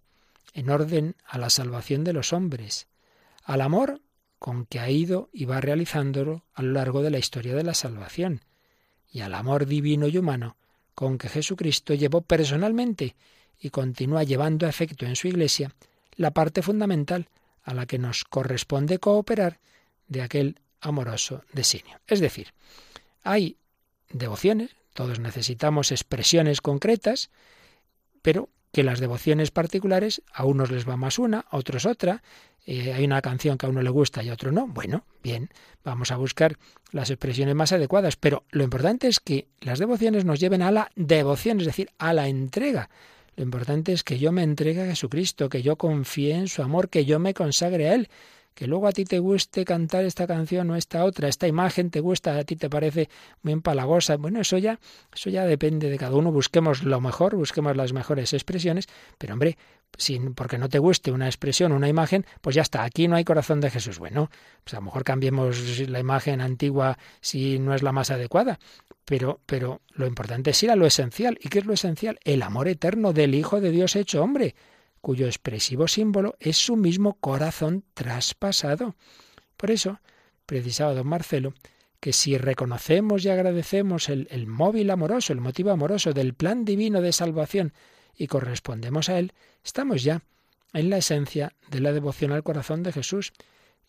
en 0.53 0.71
orden 0.71 1.17
a 1.25 1.39
la 1.39 1.51
salvación 1.51 2.05
de 2.05 2.13
los 2.13 2.33
hombres, 2.33 2.87
al 3.45 3.63
amor 3.63 4.01
con 4.43 4.67
que 4.67 4.81
ha 4.81 4.91
ido 4.91 5.31
y 5.33 5.45
va 5.45 5.61
realizándolo 5.61 6.43
a 6.53 6.63
lo 6.63 6.73
largo 6.73 7.01
de 7.01 7.11
la 7.11 7.19
historia 7.21 7.55
de 7.55 7.63
la 7.63 7.75
salvación, 7.75 8.41
y 9.09 9.21
al 9.21 9.35
amor 9.35 9.67
divino 9.67 10.09
y 10.09 10.19
humano 10.19 10.57
con 10.97 11.17
que 11.17 11.29
Jesucristo 11.29 11.95
llevó 11.95 12.23
personalmente 12.23 13.15
y 13.61 13.71
continúa 13.71 14.25
llevando 14.25 14.67
a 14.67 14.69
efecto 14.69 15.07
en 15.07 15.15
su 15.15 15.29
Iglesia 15.29 15.73
la 16.17 16.33
parte 16.33 16.61
fundamental 16.61 17.29
a 17.63 17.73
la 17.73 17.87
que 17.87 18.01
nos 18.01 18.25
corresponde 18.25 18.99
cooperar 18.99 19.61
de 20.09 20.23
aquel 20.23 20.59
amoroso 20.81 21.45
designio. 21.53 22.01
Es 22.09 22.19
decir, 22.19 22.53
hay 23.23 23.57
devociones, 24.11 24.75
todos 24.93 25.21
necesitamos 25.21 25.93
expresiones 25.93 26.61
concretas, 26.61 27.31
pero 28.23 28.49
que 28.73 28.83
las 28.83 28.99
devociones 28.99 29.53
particulares 29.53 30.21
a 30.33 30.45
unos 30.47 30.73
les 30.73 30.89
va 30.89 30.97
más 30.97 31.21
una, 31.21 31.45
a 31.49 31.59
otros 31.59 31.87
otra, 31.87 32.25
eh, 32.65 32.93
hay 32.93 33.05
una 33.05 33.23
canción 33.23 33.59
que 33.59 33.67
a 33.67 33.69
uno 33.69 33.83
le 33.83 33.91
gusta 33.91 34.23
y 34.23 34.29
a 34.29 34.35
otro 34.35 34.53
no, 34.53 34.67
bueno, 34.69 35.05
bien, 35.23 35.51
vamos 35.85 36.13
a 36.13 36.17
buscar 36.17 36.57
las 36.93 37.11
expresiones 37.11 37.55
más 37.55 37.73
adecuadas, 37.73 38.17
pero 38.17 38.45
lo 38.51 38.63
importante 38.63 39.09
es 39.09 39.21
que 39.21 39.49
las 39.61 39.79
devociones 39.79 40.25
nos 40.25 40.39
lleven 40.39 40.63
a 40.63 40.71
la 40.71 40.91
devoción, 40.95 41.61
es 41.61 41.67
decir, 41.67 41.91
a 41.99 42.13
la 42.13 42.29
entrega. 42.29 42.89
Lo 43.35 43.43
importante 43.43 43.93
es 43.93 44.05
que 44.05 44.19
yo 44.19 44.31
me 44.31 44.43
entregue 44.43 44.83
a 44.83 44.87
Jesucristo, 44.87 45.49
que 45.49 45.63
yo 45.63 45.77
confíe 45.77 46.35
en 46.35 46.49
su 46.49 46.63
amor, 46.63 46.89
que 46.89 47.05
yo 47.05 47.19
me 47.19 47.35
consagre 47.35 47.89
a 47.89 47.95
Él 47.95 48.09
que 48.55 48.67
luego 48.67 48.87
a 48.87 48.93
ti 48.93 49.05
te 49.05 49.19
guste 49.19 49.65
cantar 49.65 50.05
esta 50.05 50.27
canción 50.27 50.71
o 50.71 50.77
esta 50.77 51.05
otra, 51.05 51.29
esta 51.29 51.47
imagen 51.47 51.91
te 51.91 52.01
gusta, 52.01 52.37
a 52.37 52.45
ti 52.45 52.57
te 52.57 52.69
parece 52.69 53.09
muy 53.43 53.53
empalagosa, 53.53 54.17
bueno, 54.17 54.41
eso 54.41 54.59
ya, 54.59 54.79
eso 55.15 55.31
ya 55.31 55.45
depende 55.47 55.89
de 55.89 55.99
cada 55.99 56.17
uno, 56.17 56.31
busquemos 56.33 56.83
lo 56.83 57.01
mejor, 57.01 57.37
busquemos 57.37 57.77
las 57.77 57.93
mejores 57.93 58.33
expresiones, 58.33 58.89
pero 59.19 59.33
hombre, 59.33 59.57
porque 60.35 60.59
no 60.59 60.69
te 60.69 60.79
guste 60.79 61.13
una 61.13 61.27
expresión, 61.27 61.73
una 61.73 61.89
imagen, 61.89 62.25
pues 62.41 62.57
ya 62.57 62.63
está, 62.63 62.83
aquí 62.83 63.09
no 63.09 63.17
hay 63.17 63.25
corazón 63.25 63.61
de 63.61 63.71
Jesús. 63.71 63.99
Bueno, 63.99 64.31
pues 64.65 64.75
a 64.75 64.79
lo 64.79 64.83
mejor 64.83 65.05
cambiemos 65.05 65.81
la 65.89 66.01
imagen 66.01 66.41
antigua 66.41 66.99
si 67.21 67.59
no 67.59 67.75
es 67.75 67.83
la 67.83 67.93
más 67.93 68.11
adecuada, 68.11 68.59
pero, 69.05 69.41
pero 69.47 69.83
lo 69.91 70.07
importante 70.07 70.51
es 70.51 70.63
ir 70.63 70.71
a 70.71 70.77
lo 70.77 70.87
esencial. 70.87 71.39
¿Y 71.41 71.49
qué 71.49 71.59
es 71.59 71.67
lo 71.67 71.75
esencial? 71.75 72.19
El 72.25 72.43
amor 72.43 72.69
eterno 72.69 73.13
del 73.13 73.35
Hijo 73.35 73.61
de 73.61 73.71
Dios 73.71 73.97
hecho 73.97 74.23
hombre 74.23 74.55
cuyo 75.01 75.27
expresivo 75.27 75.89
símbolo 75.89 76.37
es 76.39 76.57
su 76.57 76.77
mismo 76.77 77.15
corazón 77.15 77.85
traspasado. 77.93 78.95
Por 79.57 79.71
eso, 79.71 80.01
precisaba 80.47 80.95
don 80.95 81.09
Marcelo 81.09 81.55
que 82.01 82.13
si 82.13 82.37
reconocemos 82.37 83.25
y 83.25 83.29
agradecemos 83.29 84.09
el, 84.09 84.27
el, 84.31 84.47
móvil 84.47 84.91
amoroso, 84.91 85.33
el 85.33 85.41
motivo 85.41 85.71
amoroso 85.71 86.13
del 86.13 86.35
plan 86.35 86.65
divino 86.65 87.01
de 87.01 87.13
salvación 87.13 87.73
y 88.17 88.27
correspondemos 88.27 89.09
a 89.09 89.19
él, 89.19 89.33
estamos 89.65 90.03
ya 90.03 90.23
en 90.73 90.91
la 90.91 90.99
esencia 90.99 91.53
de 91.69 91.81
la 91.81 91.93
devoción 91.93 92.33
al 92.33 92.43
corazón 92.43 92.83
de 92.83 92.93
Jesús. 92.93 93.33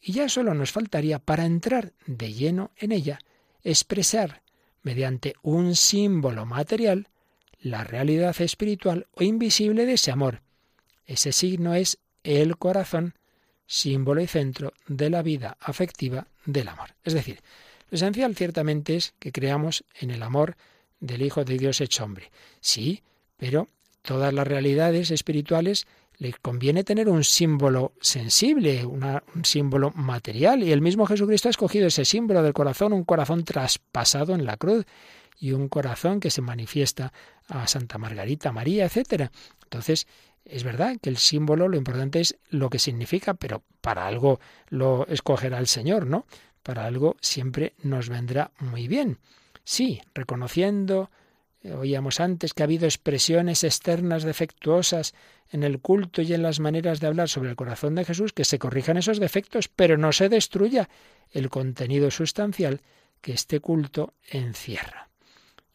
Y 0.01 0.13
ya 0.13 0.27
solo 0.29 0.53
nos 0.53 0.71
faltaría, 0.71 1.19
para 1.19 1.45
entrar 1.45 1.93
de 2.05 2.33
lleno 2.33 2.71
en 2.77 2.91
ella, 2.91 3.19
expresar, 3.63 4.41
mediante 4.81 5.35
un 5.41 5.75
símbolo 5.75 6.45
material, 6.45 7.07
la 7.61 7.85
realidad 7.85 8.39
espiritual 8.41 9.07
o 9.13 9.23
invisible 9.23 9.85
de 9.85 9.93
ese 9.93 10.11
amor. 10.11 10.41
Ese 11.05 11.31
signo 11.31 11.73
es 11.73 11.99
el 12.23 12.57
corazón, 12.57 13.15
símbolo 13.65 14.21
y 14.21 14.27
centro 14.27 14.73
de 14.87 15.09
la 15.09 15.21
vida 15.21 15.57
afectiva 15.61 16.27
del 16.45 16.67
amor. 16.67 16.95
Es 17.03 17.13
decir, 17.13 17.39
lo 17.89 17.95
esencial 17.95 18.35
ciertamente 18.35 18.95
es 18.95 19.13
que 19.19 19.31
creamos 19.31 19.85
en 19.99 20.11
el 20.11 20.23
amor 20.23 20.57
del 20.99 21.21
Hijo 21.21 21.45
de 21.45 21.57
Dios 21.57 21.79
hecho 21.79 22.03
hombre. 22.03 22.31
Sí, 22.59 23.03
pero 23.37 23.67
todas 24.03 24.33
las 24.33 24.47
realidades 24.47 25.09
espirituales 25.09 25.87
le 26.17 26.33
conviene 26.33 26.83
tener 26.83 27.09
un 27.09 27.23
símbolo 27.23 27.93
sensible, 27.99 28.85
un 28.85 29.21
símbolo 29.43 29.91
material. 29.95 30.61
Y 30.63 30.71
el 30.71 30.81
mismo 30.81 31.07
Jesucristo 31.07 31.49
ha 31.49 31.51
escogido 31.51 31.87
ese 31.87 32.05
símbolo 32.05 32.43
del 32.43 32.53
corazón, 32.53 32.93
un 32.93 33.03
corazón 33.03 33.43
traspasado 33.43 34.35
en 34.35 34.45
la 34.45 34.57
cruz 34.57 34.85
y 35.39 35.53
un 35.53 35.69
corazón 35.69 36.19
que 36.19 36.29
se 36.29 36.41
manifiesta 36.41 37.11
a 37.47 37.65
Santa 37.67 37.97
Margarita, 37.97 38.51
María, 38.51 38.85
etcétera. 38.85 39.31
Entonces, 39.63 40.07
es 40.45 40.63
verdad 40.63 40.97
que 41.01 41.09
el 41.09 41.17
símbolo, 41.17 41.67
lo 41.67 41.77
importante 41.77 42.19
es 42.19 42.37
lo 42.49 42.69
que 42.69 42.79
significa, 42.79 43.33
pero 43.33 43.63
para 43.81 44.05
algo 44.05 44.39
lo 44.69 45.07
escogerá 45.07 45.57
el 45.57 45.67
Señor, 45.67 46.05
¿no? 46.05 46.25
Para 46.61 46.85
algo 46.85 47.17
siempre 47.21 47.73
nos 47.81 48.09
vendrá 48.09 48.51
muy 48.59 48.87
bien. 48.87 49.17
Sí, 49.63 50.01
reconociendo 50.13 51.09
Oíamos 51.63 52.19
antes 52.19 52.53
que 52.53 52.63
ha 52.63 52.65
habido 52.65 52.85
expresiones 52.85 53.63
externas 53.63 54.23
defectuosas 54.23 55.13
en 55.49 55.63
el 55.63 55.79
culto 55.79 56.21
y 56.21 56.33
en 56.33 56.43
las 56.43 56.59
maneras 56.59 56.99
de 56.99 57.07
hablar 57.07 57.29
sobre 57.29 57.49
el 57.49 57.55
corazón 57.55 57.95
de 57.95 58.03
Jesús, 58.03 58.33
que 58.33 58.43
se 58.43 58.59
corrijan 58.59 58.97
esos 58.97 59.19
defectos, 59.19 59.69
pero 59.69 59.97
no 59.97 60.11
se 60.11 60.27
destruya 60.27 60.89
el 61.31 61.49
contenido 61.49 62.11
sustancial 62.11 62.81
que 63.21 63.33
este 63.33 63.61
culto 63.61 64.13
encierra. 64.29 65.09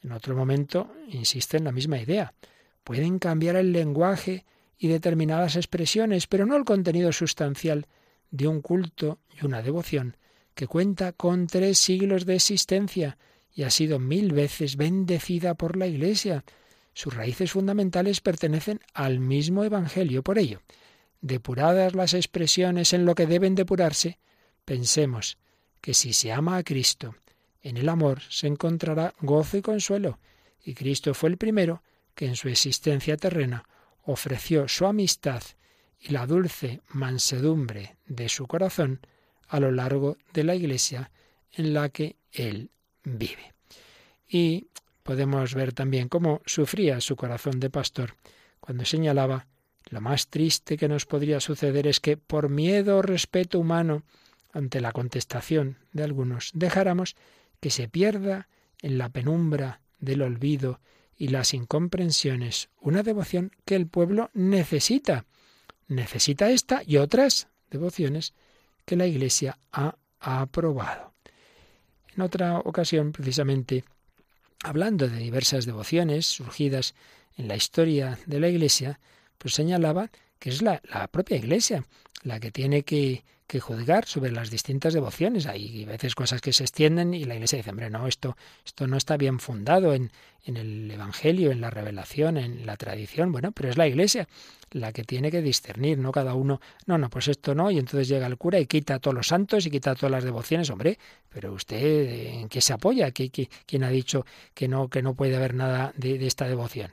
En 0.03 0.13
otro 0.13 0.37
momento 0.37 0.93
insiste 1.09 1.57
en 1.57 1.65
la 1.65 1.73
misma 1.73 1.99
idea. 1.99 2.35
Pueden 2.85 3.19
cambiar 3.19 3.57
el 3.57 3.73
lenguaje 3.73 4.45
y 4.79 4.89
determinadas 4.89 5.57
expresiones, 5.57 6.27
pero 6.27 6.45
no 6.45 6.57
el 6.57 6.65
contenido 6.65 7.13
sustancial 7.13 7.87
de 8.31 8.47
un 8.47 8.61
culto 8.61 9.21
y 9.41 9.47
una 9.47 9.63
devoción 9.63 10.17
que 10.55 10.67
cuenta 10.67 11.13
con 11.13 11.47
tres 11.47 11.79
siglos 11.79 12.27
de 12.27 12.35
existencia 12.35 13.17
y 13.59 13.65
ha 13.65 13.71
sido 13.71 13.99
mil 13.99 14.31
veces 14.31 14.77
bendecida 14.77 15.55
por 15.57 15.77
la 15.77 15.89
Iglesia. 15.89 16.45
Sus 16.95 17.13
raíces 17.13 17.51
fundamentales 17.51 18.21
pertenecen 18.21 18.79
al 18.95 19.19
mismo 19.19 19.65
Evangelio. 19.65 20.23
Por 20.23 20.39
ello, 20.39 20.63
depuradas 21.23 21.97
las 21.97 22.15
expresiones 22.15 22.93
en 22.93 23.05
lo 23.05 23.17
que 23.17 23.27
deben 23.27 23.57
depurarse, 23.57 24.21
pensemos 24.65 25.39
que 25.81 25.93
si 25.93 26.13
se 26.13 26.31
ama 26.31 26.57
a 26.57 26.63
Cristo, 26.63 27.17
en 27.61 27.79
el 27.79 27.89
amor 27.89 28.23
se 28.29 28.47
encontrará 28.47 29.13
gozo 29.23 29.57
y 29.57 29.63
consuelo, 29.63 30.21
y 30.63 30.75
Cristo 30.75 31.13
fue 31.13 31.31
el 31.31 31.37
primero 31.37 31.83
que 32.15 32.27
en 32.27 32.37
su 32.37 32.49
existencia 32.49 33.17
terrena 33.17 33.65
ofreció 34.05 34.69
su 34.69 34.87
amistad 34.87 35.43
y 35.99 36.13
la 36.13 36.29
dulce 36.29 36.81
mansedumbre 36.91 37.97
de 38.07 38.29
su 38.29 38.47
corazón 38.47 39.01
a 39.49 39.59
lo 39.59 39.73
largo 39.73 40.17
de 40.33 40.45
la 40.45 40.55
Iglesia 40.55 41.11
en 41.51 41.75
la 41.75 41.89
que 41.89 42.15
Él 42.31 42.71
vive. 43.17 43.55
Y 44.29 44.67
podemos 45.03 45.55
ver 45.55 45.73
también 45.73 46.09
cómo 46.09 46.43
sufría 46.45 47.01
su 47.01 47.17
corazón 47.17 47.61
de 47.61 47.71
pastor 47.71 48.15
cuando 48.61 48.85
señalaba 48.85 49.47
lo 49.91 50.01
más 50.01 50.29
triste 50.29 50.77
que 50.77 50.89
nos 50.89 51.07
podría 51.07 51.41
suceder 51.41 51.87
es 51.87 52.01
que 52.01 52.17
por 52.17 52.51
miedo 52.51 52.99
o 52.99 53.03
respeto 53.03 53.59
humano 53.59 54.03
ante 54.53 54.81
la 54.81 54.93
contestación 54.93 55.79
de 55.93 56.05
algunos 56.05 56.51
dejáramos 56.55 57.17
que 57.61 57.71
se 57.71 57.89
pierda 57.89 58.49
en 58.83 58.99
la 58.99 59.09
penumbra 59.09 59.81
del 59.99 60.23
olvido 60.23 60.81
y 61.17 61.29
las 61.29 61.55
incomprensiones 61.55 62.69
una 62.81 63.03
devoción 63.03 63.53
que 63.65 63.75
el 63.75 63.87
pueblo 63.87 64.31
necesita. 64.35 65.25
Necesita 65.89 66.51
esta 66.51 66.83
y 66.87 66.99
otras 66.99 67.49
devociones 67.71 68.35
que 68.85 68.97
la 68.97 69.07
Iglesia 69.07 69.59
ha 69.73 69.97
aprobado. 70.21 71.15
En 72.17 72.23
otra 72.23 72.59
ocasión, 72.59 73.13
precisamente, 73.13 73.85
hablando 74.65 75.09
de 75.09 75.19
diversas 75.19 75.67
devociones 75.67 76.27
surgidas 76.27 76.95
en 77.37 77.49
la 77.49 77.57
historia 77.57 78.19
de 78.27 78.41
la 78.41 78.49
Iglesia, 78.49 78.99
pues 79.39 79.55
señalaba 79.55 80.11
que 80.39 80.51
es 80.51 80.63
la, 80.63 80.81
la 80.91 81.09
propia 81.09 81.37
Iglesia 81.37 81.85
la 82.23 82.41
que 82.41 82.51
tiene 82.51 82.83
que 82.83 83.25
que 83.49 83.61
juzgar 83.61 84.07
sobre 84.07 84.31
las 84.31 84.51
distintas 84.51 84.93
devociones. 84.93 85.47
Hay 85.47 85.85
veces 85.87 86.15
cosas 86.15 86.43
que 86.43 86.53
se 86.53 86.65
extienden 86.65 87.15
y 87.15 87.25
la 87.25 87.35
Iglesia 87.35 87.57
dice, 87.57 87.71
hombre, 87.71 87.89
no, 87.89 88.07
esto, 88.07 88.37
esto 88.65 88.87
no 88.87 88.99
está 88.99 89.17
bien 89.17 89.41
fundado 89.41 89.95
en, 89.95 90.13
en 90.45 90.59
el 90.59 90.91
Evangelio, 90.91 91.51
en 91.51 91.63
la 91.63 91.71
revelación, 91.71 92.37
en 92.37 92.67
la 92.67 92.77
tradición. 92.77 93.33
Bueno, 93.33 93.51
pero 93.53 93.71
es 93.71 93.79
la 93.79 93.89
Iglesia 93.89 94.29
la 94.71 94.93
que 94.93 95.03
tiene 95.03 95.31
que 95.31 95.41
discernir, 95.41 95.97
no 95.97 96.13
cada 96.13 96.35
uno, 96.35 96.61
no, 96.85 96.99
no, 96.99 97.09
pues 97.09 97.29
esto 97.29 97.55
no, 97.55 97.71
y 97.71 97.79
entonces 97.79 98.07
llega 98.07 98.27
el 98.27 98.37
cura 98.37 98.61
y 98.61 98.67
quita 98.67 98.97
a 98.97 98.99
todos 98.99 99.15
los 99.15 99.29
santos 99.29 99.65
y 99.65 99.71
quita 99.71 99.95
todas 99.95 100.11
las 100.11 100.25
devociones, 100.25 100.69
hombre, 100.69 100.99
pero 101.31 101.55
usted 101.55 102.35
en 102.35 102.51
qué 102.51 102.61
se 102.61 102.75
apoya, 102.75 103.11
quién 103.11 103.83
ha 103.83 103.89
dicho 103.89 104.27
que 104.53 104.69
no, 104.69 104.89
que 104.89 105.03
no 105.03 105.15
puede 105.15 105.37
haber 105.37 105.55
nada 105.55 105.95
de 105.97 106.27
esta 106.27 106.47
devoción? 106.47 106.93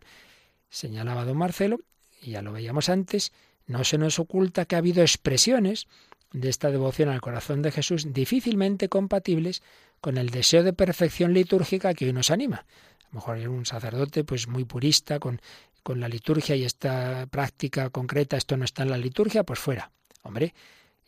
Señalaba 0.70 1.26
don 1.26 1.38
Marcelo, 1.38 1.82
y 2.22 2.32
ya 2.32 2.42
lo 2.42 2.54
veíamos 2.54 2.88
antes, 2.88 3.34
no 3.68 3.84
se 3.84 3.98
nos 3.98 4.20
oculta 4.20 4.64
que 4.64 4.76
ha 4.76 4.80
habido 4.80 5.02
expresiones 5.02 5.88
de 6.36 6.50
esta 6.50 6.70
devoción 6.70 7.10
al 7.10 7.22
corazón 7.22 7.62
de 7.62 7.72
Jesús 7.72 8.14
difícilmente 8.14 8.90
compatibles 8.90 9.64
con 10.02 10.18
el 10.18 10.30
deseo 10.30 10.64
de 10.64 10.74
perfección 10.74 11.34
litúrgica 11.34 11.94
que 11.94 12.06
hoy 12.06 12.14
nos 12.14 12.30
anima. 12.30 12.58
A 12.58 13.08
lo 13.12 13.16
mejor 13.16 13.38
un 13.48 13.66
sacerdote 13.66 14.24
pues 14.24 14.48
muy 14.48 14.66
purista 14.66 15.20
con, 15.20 15.42
con 15.82 16.00
la 16.00 16.10
liturgia 16.10 16.56
y 16.56 16.66
esta 16.66 17.26
práctica 17.28 17.90
concreta, 17.90 18.36
esto 18.36 18.58
no 18.58 18.66
está 18.66 18.84
en 18.84 18.90
la 18.90 18.98
liturgia, 18.98 19.44
pues 19.44 19.60
fuera. 19.60 19.92
Hombre, 20.24 20.54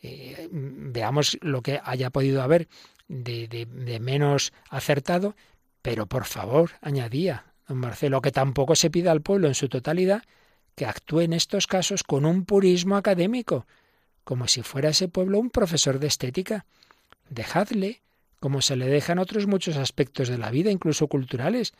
eh, 0.02 0.48
veamos 0.50 1.36
lo 1.42 1.60
que 1.60 1.80
haya 1.84 2.10
podido 2.10 2.42
haber 2.42 2.68
de, 3.08 3.48
de, 3.48 3.66
de 3.66 4.00
menos 4.00 4.52
acertado, 4.70 5.36
pero 5.82 6.06
por 6.06 6.24
favor, 6.24 6.70
añadía 6.80 7.52
don 7.66 7.78
Marcelo, 7.78 8.22
que 8.22 8.32
tampoco 8.32 8.74
se 8.74 8.90
pida 8.90 9.12
al 9.12 9.20
pueblo 9.20 9.46
en 9.46 9.54
su 9.54 9.68
totalidad 9.68 10.22
que 10.74 10.86
actúe 10.86 11.20
en 11.20 11.32
estos 11.34 11.66
casos 11.66 12.02
con 12.02 12.24
un 12.24 12.44
purismo 12.44 12.96
académico, 12.96 13.66
como 14.28 14.46
si 14.46 14.62
fuera 14.62 14.90
ese 14.90 15.08
pueblo 15.08 15.38
un 15.38 15.48
profesor 15.48 15.98
de 15.98 16.06
estética. 16.06 16.66
Dejadle, 17.30 18.02
como 18.40 18.60
se 18.60 18.76
le 18.76 18.84
dejan 18.84 19.18
otros 19.18 19.46
muchos 19.46 19.78
aspectos 19.78 20.28
de 20.28 20.36
la 20.36 20.50
vida, 20.50 20.70
incluso 20.70 21.08
culturales, 21.08 21.72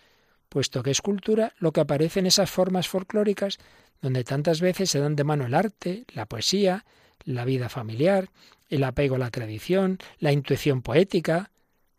puesto 0.48 0.82
que 0.82 0.90
es 0.90 1.02
cultura 1.02 1.52
lo 1.58 1.72
que 1.72 1.82
aparece 1.82 2.20
en 2.20 2.26
esas 2.26 2.50
formas 2.50 2.88
folclóricas 2.88 3.58
donde 4.00 4.24
tantas 4.24 4.62
veces 4.62 4.88
se 4.88 4.98
dan 4.98 5.14
de 5.14 5.24
mano 5.24 5.44
el 5.44 5.52
arte, 5.52 6.06
la 6.14 6.24
poesía, 6.24 6.86
la 7.22 7.44
vida 7.44 7.68
familiar, 7.68 8.30
el 8.70 8.82
apego 8.82 9.16
a 9.16 9.18
la 9.18 9.30
tradición, 9.30 9.98
la 10.18 10.32
intuición 10.32 10.80
poética. 10.80 11.50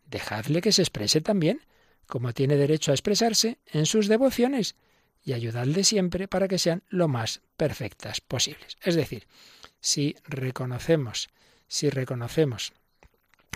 Dejadle 0.06 0.62
que 0.62 0.72
se 0.72 0.82
exprese 0.82 1.20
también, 1.20 1.60
como 2.08 2.32
tiene 2.32 2.56
derecho 2.56 2.90
a 2.90 2.94
expresarse 2.94 3.60
en 3.66 3.86
sus 3.86 4.08
devociones, 4.08 4.74
y 5.22 5.32
ayudadle 5.32 5.84
siempre 5.84 6.26
para 6.26 6.48
que 6.48 6.58
sean 6.58 6.82
lo 6.88 7.06
más 7.06 7.40
perfectas 7.56 8.20
posibles. 8.20 8.78
Es 8.82 8.96
decir, 8.96 9.28
si 9.80 10.16
reconocemos, 10.24 11.28
si 11.68 11.90
reconocemos 11.90 12.72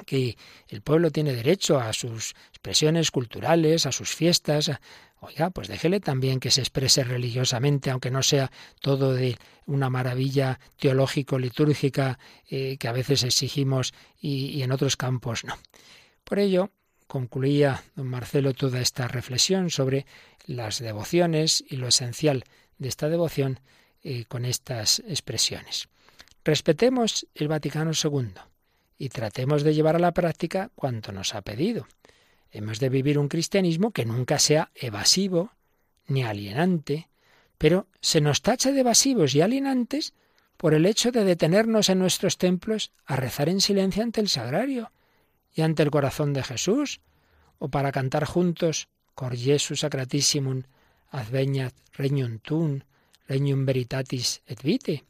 que 0.07 0.37
el 0.69 0.83
pueblo 0.83 1.11
tiene 1.11 1.35
derecho 1.35 1.79
a 1.79 1.93
sus 1.93 2.35
expresiones 2.51 3.11
culturales, 3.11 3.87
a 3.87 3.93
sus 3.93 4.15
fiestas, 4.15 4.71
oiga, 5.21 5.51
pues 5.51 5.69
déjele 5.69 6.01
también 6.01 6.41
que 6.41 6.51
se 6.51 6.61
exprese 6.61 7.05
religiosamente, 7.05 7.91
aunque 7.91 8.11
no 8.11 8.23
sea 8.23 8.51
todo 8.81 9.15
de 9.15 9.39
una 9.67 9.91
maravilla 9.91 10.61
teológico-litúrgica 10.79 12.19
eh, 12.49 12.77
que 12.79 12.89
a 12.89 12.93
veces 12.93 13.23
exigimos 13.23 13.95
y, 14.21 14.63
en 14.63 14.73
otros 14.73 14.97
campos 14.97 15.45
no. 15.45 15.57
Por 16.25 16.39
ello, 16.39 16.71
concluía 17.07 17.83
don 17.95 18.09
Marcelo 18.09 18.55
toda 18.55 18.81
esta 18.81 19.09
reflexión 19.09 19.71
sobre 19.71 20.07
las 20.47 20.79
devociones 20.79 21.65
y 21.69 21.77
lo 21.77 21.89
esencial 21.89 22.45
de 22.79 22.89
esta 22.89 23.09
devoción 23.09 23.61
eh, 24.03 24.25
con 24.27 24.45
estas 24.45 25.01
expresiones. 25.07 25.89
Respetemos 26.45 27.27
el 27.35 27.49
Vaticano 27.49 27.93
II 27.93 28.35
y 28.99 29.09
tratemos 29.09 29.63
de 29.63 29.75
llevar 29.75 29.97
a 29.97 29.99
la 29.99 30.13
práctica 30.13 30.71
cuanto 30.75 31.11
nos 31.11 31.35
ha 31.35 31.41
pedido. 31.41 31.89
Hemos 32.51 32.81
de 32.81 32.91
vivir 32.91 33.19
un 33.19 33.29
cristianismo 33.29 33.93
que 33.93 34.05
nunca 34.05 34.39
sea 34.39 34.71
evasivo 34.75 35.53
ni 36.07 36.23
alienante, 36.23 37.09
pero 37.57 37.87
se 38.01 38.21
nos 38.21 38.43
tacha 38.43 38.73
de 38.73 38.81
evasivos 38.81 39.35
y 39.35 39.41
alienantes 39.41 40.13
por 40.59 40.75
el 40.75 40.85
hecho 40.85 41.11
de 41.13 41.25
detenernos 41.25 41.89
en 41.89 41.99
nuestros 41.99 42.37
templos 42.37 42.93
a 43.07 43.17
rezar 43.17 43.49
en 43.49 43.63
silencio 43.63 44.03
ante 44.03 44.21
el 44.21 44.29
sagrario 44.29 44.93
y 45.55 45.63
ante 45.63 45.83
el 45.83 45.91
corazón 45.91 46.35
de 46.35 46.43
Jesús, 46.43 47.01
o 47.59 47.69
para 47.69 47.91
cantar 47.91 48.27
juntos 48.27 48.89
Cor 49.15 49.35
Jesu 49.35 49.77
Sacratissimum 49.77 50.65
adveniat 51.11 51.75
regnum 51.95 52.39
tuum, 52.39 52.81
regnum 53.29 53.65
veritatis 53.65 54.43
et 54.47 54.61
vitae, 54.63 55.05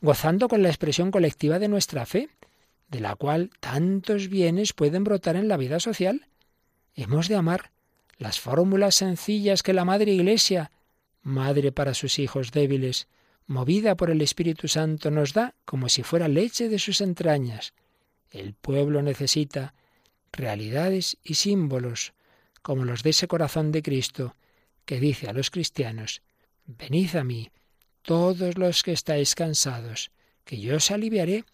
gozando 0.00 0.48
con 0.48 0.62
la 0.62 0.68
expresión 0.68 1.10
colectiva 1.10 1.58
de 1.58 1.68
nuestra 1.68 2.06
fe, 2.06 2.28
de 2.88 3.00
la 3.00 3.14
cual 3.14 3.50
tantos 3.60 4.28
bienes 4.28 4.72
pueden 4.72 5.04
brotar 5.04 5.36
en 5.36 5.48
la 5.48 5.56
vida 5.56 5.80
social. 5.80 6.26
Hemos 6.94 7.28
de 7.28 7.36
amar 7.36 7.70
las 8.18 8.40
fórmulas 8.40 8.96
sencillas 8.96 9.62
que 9.62 9.72
la 9.72 9.84
Madre 9.84 10.12
Iglesia, 10.12 10.70
madre 11.22 11.72
para 11.72 11.94
sus 11.94 12.18
hijos 12.18 12.50
débiles, 12.50 13.08
movida 13.46 13.96
por 13.96 14.10
el 14.10 14.22
Espíritu 14.22 14.68
Santo, 14.68 15.10
nos 15.10 15.32
da 15.32 15.54
como 15.64 15.88
si 15.88 16.02
fuera 16.02 16.28
leche 16.28 16.68
de 16.68 16.78
sus 16.78 17.00
entrañas. 17.00 17.72
El 18.30 18.54
pueblo 18.54 19.02
necesita 19.02 19.74
realidades 20.32 21.16
y 21.22 21.34
símbolos, 21.34 22.12
como 22.62 22.84
los 22.84 23.02
de 23.02 23.10
ese 23.10 23.26
corazón 23.28 23.72
de 23.72 23.82
Cristo, 23.82 24.36
que 24.84 25.00
dice 25.00 25.28
a 25.28 25.32
los 25.32 25.50
cristianos, 25.50 26.22
Venid 26.66 27.16
a 27.16 27.24
mí, 27.24 27.50
todos 28.02 28.56
los 28.58 28.82
que 28.82 28.92
estáis 28.92 29.34
cansados, 29.34 30.10
que 30.44 30.58
yo 30.58 30.76
os 30.76 30.90
aliviaré. 30.90 31.44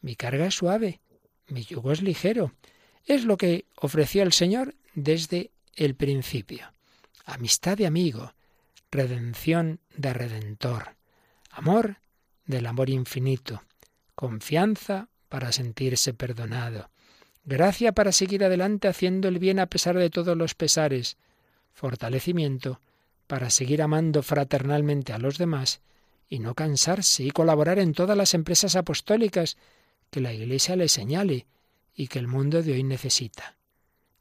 Mi 0.00 0.16
carga 0.16 0.46
es 0.46 0.54
suave, 0.54 1.00
mi 1.48 1.64
yugo 1.64 1.92
es 1.92 2.02
ligero. 2.02 2.52
Es 3.04 3.24
lo 3.24 3.36
que 3.36 3.64
ofreció 3.76 4.22
el 4.22 4.32
Señor 4.32 4.74
desde 4.94 5.50
el 5.74 5.94
principio. 5.94 6.72
Amistad 7.24 7.76
de 7.76 7.86
amigo, 7.86 8.32
redención 8.90 9.80
de 9.96 10.12
redentor, 10.12 10.96
amor 11.50 11.96
del 12.46 12.66
amor 12.66 12.90
infinito, 12.90 13.62
confianza 14.14 15.08
para 15.28 15.52
sentirse 15.52 16.14
perdonado, 16.14 16.90
gracia 17.44 17.92
para 17.92 18.12
seguir 18.12 18.44
adelante 18.44 18.88
haciendo 18.88 19.28
el 19.28 19.38
bien 19.38 19.58
a 19.58 19.66
pesar 19.66 19.96
de 19.96 20.10
todos 20.10 20.36
los 20.36 20.54
pesares, 20.54 21.18
fortalecimiento 21.74 22.80
para 23.26 23.50
seguir 23.50 23.82
amando 23.82 24.22
fraternalmente 24.22 25.12
a 25.12 25.18
los 25.18 25.36
demás 25.36 25.82
y 26.28 26.38
no 26.40 26.54
cansarse 26.54 27.24
y 27.24 27.30
colaborar 27.30 27.78
en 27.78 27.94
todas 27.94 28.16
las 28.16 28.34
empresas 28.34 28.76
apostólicas 28.76 29.56
que 30.10 30.20
la 30.20 30.32
Iglesia 30.32 30.76
le 30.76 30.88
señale 30.88 31.46
y 31.94 32.08
que 32.08 32.18
el 32.18 32.28
mundo 32.28 32.62
de 32.62 32.72
hoy 32.72 32.84
necesita. 32.84 33.56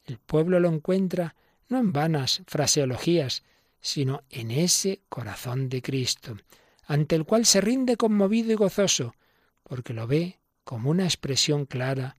El 0.06 0.18
pueblo 0.18 0.60
lo 0.60 0.70
encuentra 0.70 1.36
no 1.68 1.80
en 1.80 1.92
vanas 1.92 2.42
fraseologías, 2.48 3.44
sino 3.82 4.24
en 4.30 4.52
ese 4.52 5.02
corazón 5.10 5.70
de 5.70 5.82
Cristo, 5.82 6.38
ante 6.86 7.16
el 7.16 7.26
cual 7.26 7.46
se 7.46 7.62
rinde 7.62 7.98
conmovido 7.98 8.52
y 8.52 8.56
gozoso, 8.56 9.16
porque 9.64 9.94
lo 9.94 10.08
ve 10.08 10.40
como 10.64 10.90
una 10.90 11.04
expresión 11.04 11.66
clara, 11.66 12.18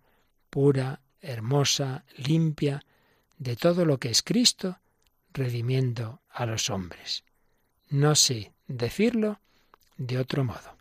pura, 0.51 1.01
hermosa, 1.21 2.05
limpia, 2.17 2.85
de 3.39 3.57
todo 3.57 3.85
lo 3.85 3.99
que 3.99 4.11
es 4.11 4.23
Cristo, 4.23 4.79
redimiendo 5.33 6.21
a 6.31 6.47
los 6.47 6.71
hombres. 6.71 7.25
No 7.89 8.15
sé 8.15 8.53
decirlo 8.67 9.41
de 9.99 10.19
otro 10.19 10.45
modo. 10.45 10.79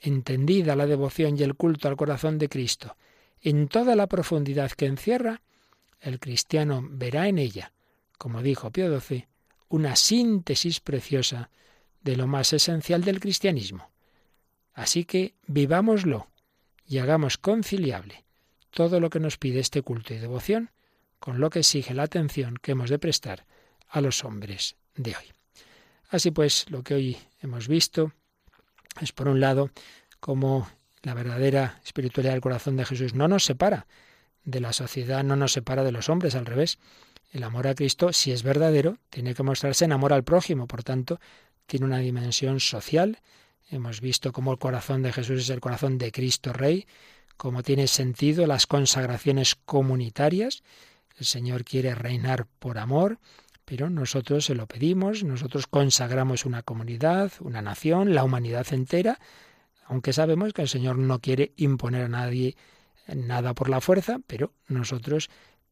Entendida 0.00 0.74
la 0.74 0.86
devoción 0.86 1.38
y 1.38 1.42
el 1.44 1.54
culto 1.54 1.88
al 1.88 1.96
corazón 1.96 2.38
de 2.38 2.48
Cristo 2.48 2.96
en 3.40 3.68
toda 3.68 3.94
la 3.94 4.06
profundidad 4.06 4.72
que 4.72 4.86
encierra, 4.86 5.42
el 6.00 6.18
cristiano 6.18 6.82
verá 6.82 7.28
en 7.28 7.38
ella, 7.38 7.74
como 8.16 8.42
dijo 8.42 8.70
Pío 8.70 9.00
XII, 9.00 9.28
una 9.68 9.96
síntesis 9.96 10.80
preciosa 10.80 11.50
de 12.00 12.16
lo 12.16 12.26
más 12.26 12.52
esencial 12.54 13.04
del 13.04 13.20
cristianismo. 13.20 13.90
Así 14.72 15.04
que 15.04 15.34
vivámoslo 15.46 16.28
y 16.86 16.98
hagamos 16.98 17.36
conciliable 17.36 18.24
todo 18.70 18.98
lo 18.98 19.10
que 19.10 19.20
nos 19.20 19.36
pide 19.36 19.60
este 19.60 19.82
culto 19.82 20.14
y 20.14 20.18
devoción 20.18 20.70
con 21.18 21.38
lo 21.38 21.50
que 21.50 21.60
exige 21.60 21.94
la 21.94 22.02
atención 22.04 22.56
que 22.56 22.72
hemos 22.72 22.90
de 22.90 22.98
prestar 22.98 23.46
a 23.88 24.00
los 24.00 24.24
hombres 24.24 24.76
de 24.94 25.16
hoy. 25.16 25.32
Así 26.08 26.30
pues, 26.30 26.70
lo 26.70 26.82
que 26.82 26.94
hoy 26.94 27.18
hemos 27.40 27.68
visto 27.68 28.12
es, 29.00 29.12
por 29.12 29.28
un 29.28 29.40
lado, 29.40 29.70
como 30.20 30.68
la 31.02 31.14
verdadera 31.14 31.80
espiritualidad 31.84 32.32
del 32.32 32.40
corazón 32.40 32.76
de 32.76 32.84
Jesús 32.84 33.14
no 33.14 33.28
nos 33.28 33.44
separa 33.44 33.86
de 34.44 34.60
la 34.60 34.72
sociedad, 34.72 35.24
no 35.24 35.36
nos 35.36 35.52
separa 35.52 35.84
de 35.84 35.92
los 35.92 36.08
hombres, 36.08 36.34
al 36.34 36.46
revés. 36.46 36.78
El 37.32 37.42
amor 37.42 37.66
a 37.66 37.74
Cristo, 37.74 38.12
si 38.12 38.30
es 38.32 38.42
verdadero, 38.42 38.98
tiene 39.10 39.34
que 39.34 39.42
mostrarse 39.42 39.84
en 39.84 39.92
amor 39.92 40.12
al 40.12 40.24
prójimo, 40.24 40.66
por 40.66 40.82
tanto, 40.82 41.18
tiene 41.66 41.86
una 41.86 41.98
dimensión 41.98 42.60
social. 42.60 43.18
Hemos 43.70 44.00
visto 44.00 44.32
cómo 44.32 44.52
el 44.52 44.58
corazón 44.58 45.02
de 45.02 45.12
Jesús 45.12 45.40
es 45.40 45.50
el 45.50 45.60
corazón 45.60 45.98
de 45.98 46.12
Cristo 46.12 46.52
Rey, 46.52 46.86
cómo 47.36 47.62
tiene 47.62 47.88
sentido 47.88 48.46
las 48.46 48.66
consagraciones 48.66 49.56
comunitarias. 49.56 50.62
El 51.18 51.26
Señor 51.26 51.64
quiere 51.64 51.94
reinar 51.94 52.46
por 52.58 52.78
amor, 52.78 53.18
pero 53.64 53.90
nosotros 53.90 54.44
se 54.44 54.54
lo 54.54 54.66
pedimos, 54.66 55.24
nosotros 55.24 55.66
consagramos 55.66 56.44
una 56.44 56.62
comunidad, 56.62 57.32
una 57.40 57.62
nación, 57.62 58.14
la 58.14 58.24
humanidad 58.24 58.66
entera, 58.72 59.18
aunque 59.86 60.12
sabemos 60.12 60.52
que 60.52 60.62
el 60.62 60.68
Señor 60.68 60.98
no 60.98 61.20
quiere 61.20 61.52
imponer 61.56 62.02
a 62.02 62.08
nadie 62.08 62.56
nada 63.14 63.54
por 63.54 63.68
la 63.68 63.80
fuerza, 63.80 64.18
pero 64.26 64.52
nosotros 64.68 65.30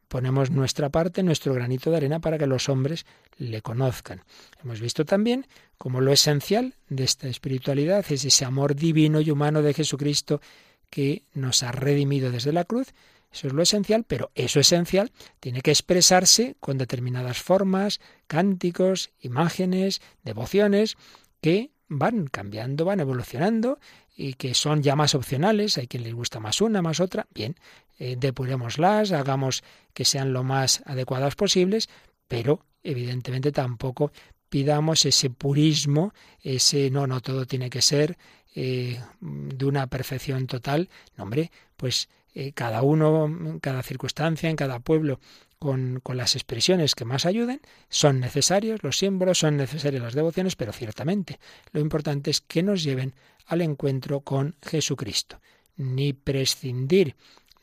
ponemos 0.09 0.51
nuestra 0.51 0.91
parte, 0.91 1.23
nuestro 1.23 1.55
granito 1.55 1.91
de 1.91 1.97
arena 1.97 2.21
para 2.21 2.37
que 2.37 2.47
los 2.47 2.69
hombres 2.69 3.07
le 3.39 3.63
conozcan. 3.63 4.23
Hemos 4.63 4.81
visto 4.81 5.07
también 5.07 5.47
cómo 5.79 6.03
lo 6.03 6.13
esencial 6.13 6.75
de 6.91 7.05
esta 7.05 7.29
espiritualidad 7.29 8.05
es 8.11 8.25
ese 8.25 8.45
amor 8.45 8.75
divino 8.75 9.23
y 9.23 9.31
humano 9.31 9.63
de 9.63 9.73
Jesucristo 9.73 10.43
que 10.91 11.25
nos 11.33 11.63
ha 11.63 11.73
redimido 11.73 12.31
desde 12.31 12.53
la 12.53 12.65
cruz 12.65 12.93
eso 13.33 13.47
es 13.47 13.53
lo 13.53 13.63
esencial, 13.63 14.05
pero 14.05 14.31
eso 14.35 14.61
esencial 14.61 15.11
tiene 15.41 15.63
que 15.63 15.71
expresarse 15.71 16.57
con 16.61 16.79
determinadas 16.79 17.41
formas, 17.41 18.01
cánticos, 18.27 19.11
imágenes, 19.21 20.01
devociones, 20.23 20.97
que 21.41 21.71
van 21.89 22.27
cambiando, 22.27 22.85
van 22.85 23.01
evolucionando 23.01 23.79
y 24.17 24.35
que 24.35 24.55
son 24.55 24.83
ya 24.83 24.97
más 24.97 25.15
opcionales. 25.15 25.79
Hay 25.79 25.87
quien 25.87 26.05
les 26.05 26.15
gusta 26.15 26.41
más 26.41 26.61
una, 26.61 26.83
más 26.83 27.01
otra. 27.01 27.27
Bien, 27.35 27.57
eh, 27.99 28.17
depurémoslas, 28.19 29.13
hagamos 29.13 29.63
que 29.95 30.05
sean 30.05 30.33
lo 30.33 30.43
más 30.43 30.83
adecuadas 30.87 31.35
posibles, 31.35 31.89
pero 32.29 32.65
evidentemente 32.83 33.53
tampoco 33.53 34.13
pidamos 34.49 35.07
ese 35.07 35.31
purismo, 35.31 36.13
ese 36.43 36.91
no, 36.91 37.07
no 37.07 37.21
todo 37.21 37.47
tiene 37.47 37.71
que 37.71 37.81
ser 37.81 38.19
eh, 38.55 39.01
de 39.21 39.65
una 39.65 39.87
perfección 39.87 40.47
total. 40.47 40.91
No, 41.17 41.25
hombre, 41.25 41.51
pues 41.77 42.09
eh, 42.35 42.53
cada 42.53 42.83
uno, 42.83 43.27
en 43.27 43.61
cada 43.61 43.83
circunstancia, 43.83 44.51
en 44.51 44.57
cada 44.57 44.79
pueblo, 44.81 45.21
con, 45.59 46.01
con, 46.03 46.17
las 46.17 46.35
expresiones 46.35 46.95
que 46.95 47.05
más 47.05 47.27
ayuden, 47.27 47.61
son 47.89 48.21
necesarios 48.21 48.83
los 48.83 48.99
símbolos, 48.99 49.39
son 49.39 49.57
necesarias 49.57 50.03
las 50.03 50.15
devociones, 50.15 50.57
pero 50.57 50.73
ciertamente 50.73 51.39
lo 51.73 51.81
importante 51.81 52.31
es 52.31 52.41
que 52.41 52.63
nos 52.63 52.83
lleven 52.83 53.15
al 53.47 53.61
encuentro 53.61 54.21
con 54.21 54.57
Jesucristo. 54.63 55.41
Ni 55.77 56.13
prescindir 56.13 57.17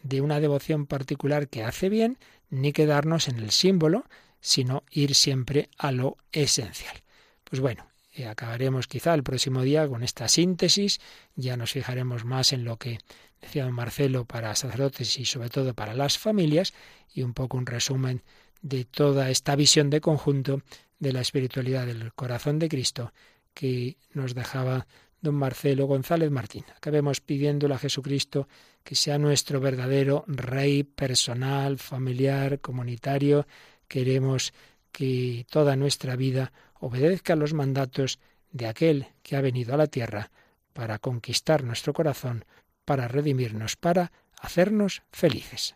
de 0.04 0.22
una 0.22 0.40
devoción 0.40 0.86
particular 0.86 1.48
que 1.50 1.64
hace 1.64 1.90
bien, 1.90 2.18
ni 2.50 2.72
quedarnos 2.72 3.28
en 3.28 3.40
el 3.40 3.52
símbolo, 3.52 4.06
sino 4.42 4.84
ir 4.92 5.16
siempre 5.16 5.70
a 5.78 5.92
lo 5.92 6.18
esencial. 6.32 7.04
Pues 7.44 7.60
bueno, 7.60 7.89
acabaremos 8.28 8.88
quizá 8.88 9.14
el 9.14 9.24
próximo 9.24 9.62
día 9.62 9.88
con 9.88 10.04
esta 10.04 10.28
síntesis, 10.28 11.00
ya 11.36 11.58
nos 11.58 11.72
fijaremos 11.72 12.26
más 12.26 12.54
en 12.54 12.66
lo 12.66 12.78
que 12.78 13.00
decía 13.42 13.64
don 13.64 13.74
Marcelo 13.74 14.26
para 14.26 14.56
sacerdotes 14.56 15.18
y 15.20 15.26
sobre 15.26 15.50
todo 15.50 15.74
para 15.74 15.94
las 15.94 16.18
familias 16.18 16.74
y 17.14 17.22
un 17.22 17.34
poco 17.34 17.58
un 17.58 17.66
resumen 17.66 18.24
de 18.62 18.86
toda 18.86 19.30
esta 19.30 19.56
visión 19.56 19.90
de 19.90 20.02
conjunto 20.02 20.62
de 21.00 21.14
la 21.14 21.22
espiritualidad 21.22 21.86
del 21.86 22.14
corazón 22.14 22.60
de 22.60 22.68
Cristo 22.68 23.14
que 23.54 23.98
nos 24.12 24.36
dejaba 24.36 24.86
don 25.22 25.36
Marcelo 25.36 25.86
González 25.86 26.32
Martín. 26.32 26.66
Acabemos 26.76 27.22
pidiéndole 27.22 27.76
a 27.76 27.80
Jesucristo 27.80 28.48
que 28.84 28.96
sea 28.96 29.18
nuestro 29.18 29.60
verdadero 29.60 30.24
Rey 30.28 30.84
personal, 30.84 31.78
familiar, 31.78 32.60
comunitario. 32.60 33.48
Queremos 33.88 34.54
que 34.92 35.46
toda 35.50 35.76
nuestra 35.76 36.16
vida 36.16 36.52
obedezca 36.80 37.36
los 37.36 37.54
mandatos 37.54 38.20
de 38.52 38.68
aquel 38.68 39.08
que 39.22 39.36
ha 39.36 39.42
venido 39.42 39.74
a 39.74 39.78
la 39.78 39.88
tierra 39.88 40.32
para 40.74 41.00
conquistar 41.00 41.64
nuestro 41.64 41.94
corazón, 41.94 42.46
para 42.86 43.08
redimirnos, 43.08 43.76
para 43.76 44.12
hacernos 44.40 45.04
felices. 45.12 45.76